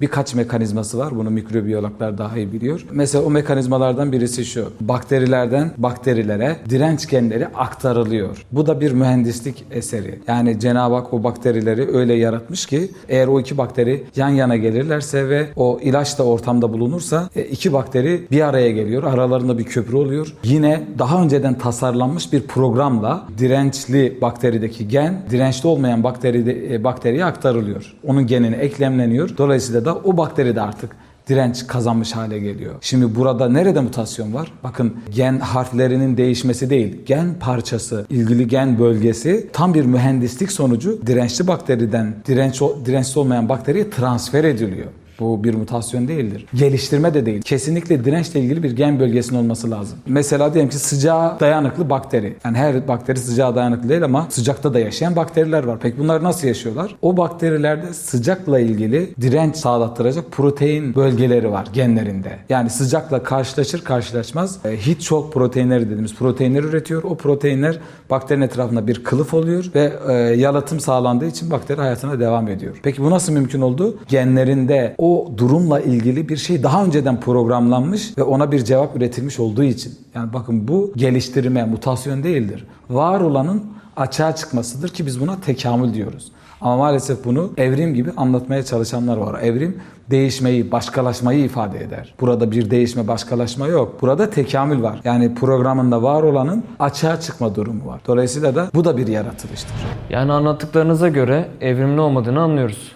birkaç 0.01 0.35
mekanizması 0.35 0.99
var. 0.99 1.17
Bunu 1.17 1.31
mikrobiyologlar 1.31 2.19
daha 2.19 2.37
iyi 2.39 2.53
biliyor. 2.53 2.87
Mesela 2.93 3.25
o 3.25 3.31
mekanizmalardan 3.31 4.13
birisi 4.13 4.45
şu. 4.45 4.71
Bakterilerden 4.81 5.71
bakterilere 5.79 6.57
direnç 6.71 7.09
genleri 7.09 7.47
aktarılıyor. 7.47 8.47
Bu 8.53 8.67
da 8.67 8.81
bir 8.81 8.93
mühendislik 8.93 9.65
eseri. 9.71 10.19
Yani 10.29 10.61
Cenab-ı 10.61 10.95
Hak 10.95 11.15
o 11.15 11.25
bakterileri 11.25 11.97
öyle 11.97 12.15
yaratmış 12.15 12.67
ki 12.67 12.91
eğer 13.09 13.27
o 13.29 13.41
iki 13.41 13.59
bakteri 13.59 14.05
yan 14.17 14.29
yana 14.29 14.57
gelirlerse 14.57 15.29
ve 15.29 15.47
o 15.57 15.79
ilaç 15.83 16.19
da 16.19 16.23
ortamda 16.23 16.73
bulunursa 16.73 17.29
e, 17.37 17.43
iki 17.43 17.73
bakteri 17.73 18.27
bir 18.31 18.41
araya 18.49 18.71
geliyor. 18.71 19.03
Aralarında 19.03 19.59
bir 19.59 19.65
köprü 19.65 19.97
oluyor. 19.97 20.35
Yine 20.45 20.83
daha 20.99 21.23
önceden 21.23 21.59
tasarlanmış 21.59 22.33
bir 22.33 22.43
programla 22.43 23.27
dirençli 23.39 24.19
bakterideki 24.21 24.89
gen 24.89 25.23
dirençli 25.31 25.69
olmayan 25.69 26.05
bakteri, 26.05 26.69
e, 26.73 26.85
bakteriye 26.85 27.25
aktarılıyor. 27.25 27.95
Onun 28.07 28.27
genine 28.27 28.57
eklemleniyor. 29.03 29.31
Dolayısıyla 29.39 29.85
da 29.85 29.95
o 29.95 30.17
bakteri 30.17 30.57
de 30.57 30.61
artık 30.61 30.91
direnç 31.29 31.67
kazanmış 31.67 32.13
hale 32.13 32.39
geliyor. 32.39 32.75
Şimdi 32.81 33.15
burada 33.17 33.49
nerede 33.49 33.81
mutasyon 33.81 34.35
var? 34.35 34.53
Bakın 34.65 34.95
gen 35.15 35.39
harflerinin 35.39 36.17
değişmesi 36.17 36.71
değil, 36.71 36.97
gen 37.07 37.35
parçası, 37.41 38.07
ilgili 38.11 38.49
gen 38.49 38.79
bölgesi 38.79 39.49
tam 39.53 39.75
bir 39.75 39.85
mühendislik 39.85 40.53
sonucu 40.53 41.07
dirençli 41.07 41.47
bakteriden 41.47 42.15
direnç 42.27 42.61
dirençli 42.85 43.21
olmayan 43.21 43.49
bakteriye 43.49 43.91
transfer 43.91 44.45
ediliyor. 44.45 44.89
Bu 45.23 45.45
bir 45.45 45.55
mutasyon 45.55 46.09
değildir. 46.09 46.47
Geliştirme 46.55 47.15
de 47.15 47.27
değil. 47.27 47.43
Kesinlikle 47.43 48.05
dirençle 48.05 48.41
ilgili 48.41 48.63
bir 48.63 48.71
gen 48.71 49.01
bölgesinin 49.01 49.39
olması 49.39 49.71
lazım. 49.71 49.99
Mesela 50.07 50.55
diyelim 50.55 50.71
ki 50.71 50.79
sıcağa 50.79 51.37
dayanıklı 51.41 51.91
bakteri. 51.91 52.37
Yani 52.45 52.57
her 52.57 52.89
bakteri 52.89 53.19
sıcağa 53.19 53.55
dayanıklı 53.55 53.89
değil 53.89 54.05
ama 54.05 54.27
sıcakta 54.31 54.75
da 54.75 54.79
yaşayan 54.79 55.17
bakteriler 55.17 55.65
var. 55.65 55.79
Peki 55.83 55.99
bunlar 55.99 56.23
nasıl 56.23 56.49
yaşıyorlar? 56.49 56.97
O 57.03 57.17
bakterilerde 57.17 57.95
sıcakla 57.95 58.61
ilgili 58.61 59.15
direnç 59.21 59.57
sağlattıracak 59.57 60.31
protein 60.31 60.95
bölgeleri 60.95 61.51
var 61.51 61.67
genlerinde. 61.73 62.39
Yani 62.49 62.71
sıcakla 62.71 63.23
karşılaşır 63.23 63.85
karşılaşmaz 63.85 64.59
e, 64.65 64.87
heat 64.87 65.01
shock 65.01 65.33
proteinleri 65.33 65.85
dediğimiz 65.85 66.15
proteinler 66.15 66.63
üretiyor. 66.63 67.03
O 67.03 67.15
proteinler 67.15 67.79
bakterinin 68.11 68.45
etrafında 68.45 68.87
bir 68.87 69.05
kılıf 69.05 69.35
oluyor 69.35 69.65
ve 69.75 69.93
e, 70.09 70.13
yalıtım 70.13 70.81
sağlandığı 70.81 71.27
için 71.27 71.51
bakteri 71.51 71.81
hayatına 71.81 72.21
devam 72.21 72.49
ediyor. 72.49 72.81
Peki 72.83 73.03
bu 73.03 73.11
nasıl 73.11 73.33
mümkün 73.33 73.61
oldu? 73.61 73.99
Genlerinde 74.09 74.95
o 74.99 75.12
durumla 75.37 75.81
ilgili 75.81 76.29
bir 76.29 76.37
şey 76.37 76.63
daha 76.63 76.85
önceden 76.85 77.21
programlanmış 77.21 78.19
ve 78.19 78.23
ona 78.23 78.53
bir 78.53 78.65
cevap 78.65 78.97
üretilmiş 78.97 79.41
olduğu 79.41 79.63
için. 79.63 79.95
Yani 80.15 80.33
bakın 80.33 80.69
bu 80.69 80.93
geliştirme, 80.97 81.65
mutasyon 81.65 82.23
değildir. 82.23 82.67
Var 82.91 83.21
olanın 83.21 83.63
açığa 83.97 84.35
çıkmasıdır 84.35 84.89
ki 84.89 85.07
biz 85.07 85.21
buna 85.21 85.41
tekamül 85.41 85.95
diyoruz. 85.95 86.33
Ama 86.61 86.77
maalesef 86.77 87.25
bunu 87.25 87.51
evrim 87.57 87.95
gibi 87.95 88.11
anlatmaya 88.17 88.65
çalışanlar 88.65 89.17
var. 89.17 89.41
Evrim 89.41 89.77
değişmeyi, 90.11 90.73
başkalaşmayı 90.73 91.45
ifade 91.45 91.85
eder. 91.85 92.15
Burada 92.21 92.51
bir 92.51 92.71
değişme, 92.71 93.09
başkalaşma 93.09 93.67
yok. 93.67 94.03
Burada 94.03 94.31
tekamül 94.31 94.83
var. 94.83 95.01
Yani 95.05 95.35
programında 95.35 96.03
var 96.03 96.23
olanın 96.23 96.65
açığa 96.79 97.21
çıkma 97.21 97.55
durumu 97.55 97.87
var. 97.87 98.01
Dolayısıyla 98.07 98.55
da 98.55 98.71
bu 98.75 98.85
da 98.85 98.97
bir 98.97 99.07
yaratılıştır. 99.07 99.75
Yani 100.11 100.33
anlattıklarınıza 100.33 101.09
göre 101.09 101.49
evrimli 101.61 102.01
olmadığını 102.01 102.41
anlıyoruz. 102.41 102.93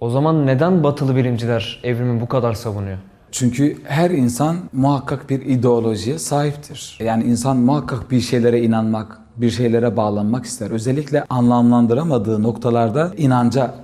O 0.00 0.10
zaman 0.10 0.46
neden 0.46 0.84
batılı 0.84 1.16
bilimciler 1.16 1.80
evrimi 1.82 2.20
bu 2.20 2.28
kadar 2.28 2.52
savunuyor? 2.52 2.98
Çünkü 3.32 3.78
her 3.84 4.10
insan 4.10 4.56
muhakkak 4.72 5.30
bir 5.30 5.40
ideolojiye 5.40 6.18
sahiptir. 6.18 6.98
Yani 7.00 7.24
insan 7.24 7.56
muhakkak 7.56 8.10
bir 8.10 8.20
şeylere 8.20 8.60
inanmak, 8.60 9.18
bir 9.36 9.50
şeylere 9.50 9.96
bağlanmak 9.96 10.44
ister. 10.44 10.70
Özellikle 10.70 11.24
anlamlandıramadığı 11.30 12.42
noktalarda 12.42 13.12
inanca 13.16 13.74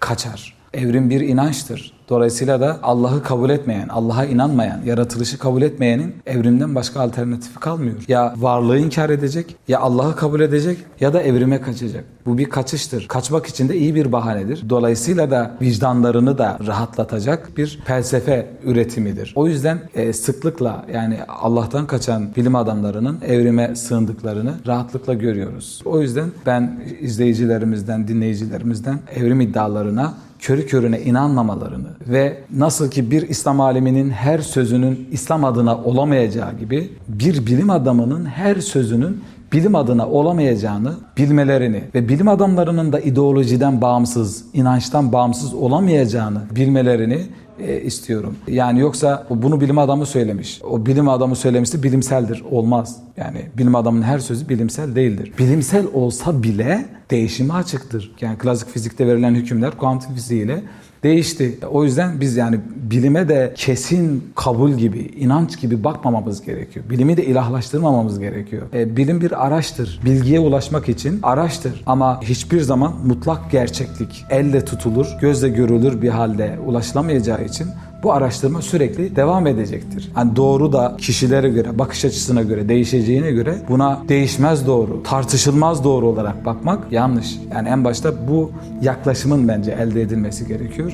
kaçar. 0.00 0.57
Evrim 0.74 1.10
bir 1.10 1.20
inançtır. 1.20 1.98
Dolayısıyla 2.08 2.60
da 2.60 2.78
Allah'ı 2.82 3.22
kabul 3.22 3.50
etmeyen, 3.50 3.88
Allah'a 3.88 4.24
inanmayan, 4.24 4.80
yaratılışı 4.84 5.38
kabul 5.38 5.62
etmeyenin 5.62 6.14
evrimden 6.26 6.74
başka 6.74 7.00
alternatifi 7.00 7.58
kalmıyor. 7.58 7.96
Ya 8.08 8.34
varlığı 8.36 8.78
inkar 8.78 9.10
edecek, 9.10 9.56
ya 9.68 9.80
Allah'ı 9.80 10.16
kabul 10.16 10.40
edecek 10.40 10.78
ya 11.00 11.12
da 11.12 11.22
evrime 11.22 11.60
kaçacak. 11.60 12.04
Bu 12.26 12.38
bir 12.38 12.44
kaçıştır. 12.44 13.08
Kaçmak 13.08 13.46
için 13.46 13.68
de 13.68 13.76
iyi 13.76 13.94
bir 13.94 14.12
bahanedir. 14.12 14.70
Dolayısıyla 14.70 15.30
da 15.30 15.56
vicdanlarını 15.62 16.38
da 16.38 16.58
rahatlatacak 16.66 17.56
bir 17.56 17.80
felsefe 17.84 18.46
üretimidir. 18.64 19.32
O 19.36 19.46
yüzden 19.46 19.78
e, 19.94 20.12
sıklıkla 20.12 20.86
yani 20.92 21.18
Allah'tan 21.28 21.86
kaçan 21.86 22.28
bilim 22.36 22.54
adamlarının 22.54 23.18
evrime 23.26 23.76
sığındıklarını 23.76 24.54
rahatlıkla 24.66 25.14
görüyoruz. 25.14 25.82
O 25.84 26.00
yüzden 26.00 26.28
ben 26.46 26.80
izleyicilerimizden, 27.00 28.08
dinleyicilerimizden 28.08 28.98
evrim 29.16 29.40
iddialarına 29.40 30.14
körü 30.38 30.66
körüne 30.66 31.00
inanmamalarını 31.00 31.88
ve 32.08 32.38
nasıl 32.56 32.90
ki 32.90 33.10
bir 33.10 33.28
İslam 33.28 33.60
aliminin 33.60 34.10
her 34.10 34.38
sözünün 34.38 35.08
İslam 35.12 35.44
adına 35.44 35.76
olamayacağı 35.76 36.58
gibi 36.58 36.90
bir 37.08 37.46
bilim 37.46 37.70
adamının 37.70 38.24
her 38.24 38.56
sözünün 38.56 39.20
bilim 39.52 39.74
adına 39.74 40.08
olamayacağını 40.08 40.94
bilmelerini 41.16 41.84
ve 41.94 42.08
bilim 42.08 42.28
adamlarının 42.28 42.92
da 42.92 43.00
ideolojiden 43.00 43.80
bağımsız, 43.80 44.44
inançtan 44.52 45.12
bağımsız 45.12 45.54
olamayacağını 45.54 46.40
bilmelerini 46.56 47.26
e, 47.60 47.80
istiyorum. 47.80 48.36
Yani 48.48 48.80
yoksa 48.80 49.26
bunu 49.30 49.60
bilim 49.60 49.78
adamı 49.78 50.06
söylemiş. 50.06 50.60
O 50.70 50.86
bilim 50.86 51.08
adamı 51.08 51.36
söylemişti 51.36 51.82
bilimseldir. 51.82 52.42
Olmaz. 52.50 52.96
Yani 53.16 53.46
bilim 53.58 53.74
adamının 53.74 54.02
her 54.02 54.18
sözü 54.18 54.48
bilimsel 54.48 54.94
değildir. 54.94 55.32
Bilimsel 55.38 55.86
olsa 55.94 56.42
bile 56.42 56.86
değişime 57.10 57.54
açıktır. 57.54 58.12
Yani 58.20 58.38
klasik 58.38 58.68
fizikte 58.68 59.06
verilen 59.06 59.34
hükümler 59.34 59.70
kuantum 59.70 60.14
fiziğiyle 60.14 60.62
değişti. 61.02 61.58
O 61.70 61.84
yüzden 61.84 62.20
biz 62.20 62.36
yani 62.36 62.60
bilime 62.90 63.28
de 63.28 63.52
kesin 63.56 64.24
kabul 64.34 64.72
gibi, 64.72 64.98
inanç 64.98 65.60
gibi 65.60 65.84
bakmamamız 65.84 66.42
gerekiyor. 66.42 66.84
Bilimi 66.90 67.16
de 67.16 67.24
ilahlaştırmamamız 67.24 68.18
gerekiyor. 68.18 68.62
E, 68.74 68.96
bilim 68.96 69.20
bir 69.20 69.46
araçtır. 69.46 70.00
Bilgiye 70.04 70.40
ulaşmak 70.40 70.88
için 70.88 71.18
araçtır. 71.22 71.82
Ama 71.86 72.20
hiçbir 72.22 72.60
zaman 72.60 72.94
mutlak 73.06 73.50
gerçeklik 73.50 74.24
elle 74.30 74.64
tutulur, 74.64 75.06
gözle 75.20 75.48
görülür 75.48 76.02
bir 76.02 76.08
halde 76.08 76.58
ulaşılamayacağı 76.66 77.44
için 77.44 77.66
bu 78.02 78.12
araştırma 78.12 78.62
sürekli 78.62 79.16
devam 79.16 79.46
edecektir. 79.46 80.12
Yani 80.16 80.36
doğru 80.36 80.72
da 80.72 80.96
kişilere 80.98 81.48
göre, 81.48 81.78
bakış 81.78 82.04
açısına 82.04 82.42
göre, 82.42 82.68
değişeceğine 82.68 83.30
göre 83.30 83.54
buna 83.68 84.02
değişmez 84.08 84.66
doğru, 84.66 85.02
tartışılmaz 85.02 85.84
doğru 85.84 86.06
olarak 86.06 86.44
bakmak 86.44 86.92
yanlış. 86.92 87.38
Yani 87.54 87.68
en 87.68 87.84
başta 87.84 88.28
bu 88.28 88.50
yaklaşımın 88.82 89.48
bence 89.48 89.70
elde 89.70 90.02
edilmesi 90.02 90.46
gerekiyor. 90.48 90.92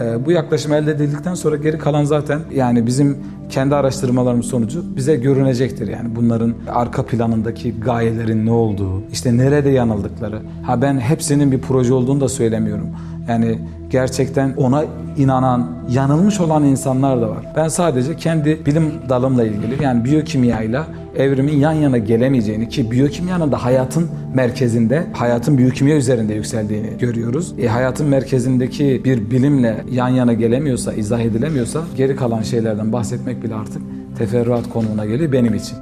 E, 0.00 0.26
bu 0.26 0.30
yaklaşım 0.30 0.72
elde 0.72 0.90
edildikten 0.90 1.34
sonra 1.34 1.56
geri 1.56 1.78
kalan 1.78 2.04
zaten 2.04 2.40
yani 2.54 2.86
bizim 2.86 3.16
kendi 3.50 3.74
araştırmalarımız 3.74 4.46
sonucu 4.46 4.96
bize 4.96 5.16
görünecektir. 5.16 5.88
Yani 5.88 6.16
bunların 6.16 6.54
arka 6.68 7.06
planındaki 7.06 7.80
gayelerin 7.80 8.46
ne 8.46 8.50
olduğu, 8.50 9.02
işte 9.12 9.36
nerede 9.36 9.68
yanıldıkları. 9.70 10.38
Ha 10.62 10.82
ben 10.82 10.98
hepsinin 10.98 11.52
bir 11.52 11.60
proje 11.60 11.94
olduğunu 11.94 12.20
da 12.20 12.28
söylemiyorum. 12.28 12.86
Yani 13.28 13.58
gerçekten 13.90 14.54
ona 14.56 14.84
inanan, 15.16 15.68
yanılmış 15.90 16.40
olan 16.40 16.64
insanlar 16.64 17.20
da 17.20 17.28
var. 17.28 17.52
Ben 17.56 17.68
sadece 17.68 18.16
kendi 18.16 18.66
bilim 18.66 18.92
dalımla 19.08 19.44
ilgili 19.44 19.82
yani 19.82 20.04
biyokimyayla 20.04 20.86
evrimin 21.18 21.58
yan 21.58 21.72
yana 21.72 21.98
gelemeyeceğini 21.98 22.68
ki 22.68 22.90
biyokimyanın 22.90 23.52
da 23.52 23.64
hayatın 23.64 24.08
merkezinde, 24.34 25.06
hayatın 25.12 25.58
biyokimya 25.58 25.96
üzerinde 25.96 26.34
yükseldiğini 26.34 26.98
görüyoruz. 26.98 27.54
E, 27.58 27.66
hayatın 27.66 28.06
merkezindeki 28.06 29.00
bir 29.04 29.30
bilimle 29.30 29.84
yan 29.92 30.08
yana 30.08 30.32
gelemiyorsa, 30.32 30.92
izah 30.92 31.20
edilemiyorsa 31.20 31.84
geri 31.96 32.16
kalan 32.16 32.42
şeylerden 32.42 32.92
bahsetmek 32.92 33.42
bile 33.42 33.54
artık 33.54 33.82
teferruat 34.18 34.68
konumuna 34.68 35.06
geliyor 35.06 35.32
benim 35.32 35.54
için. 35.54 35.76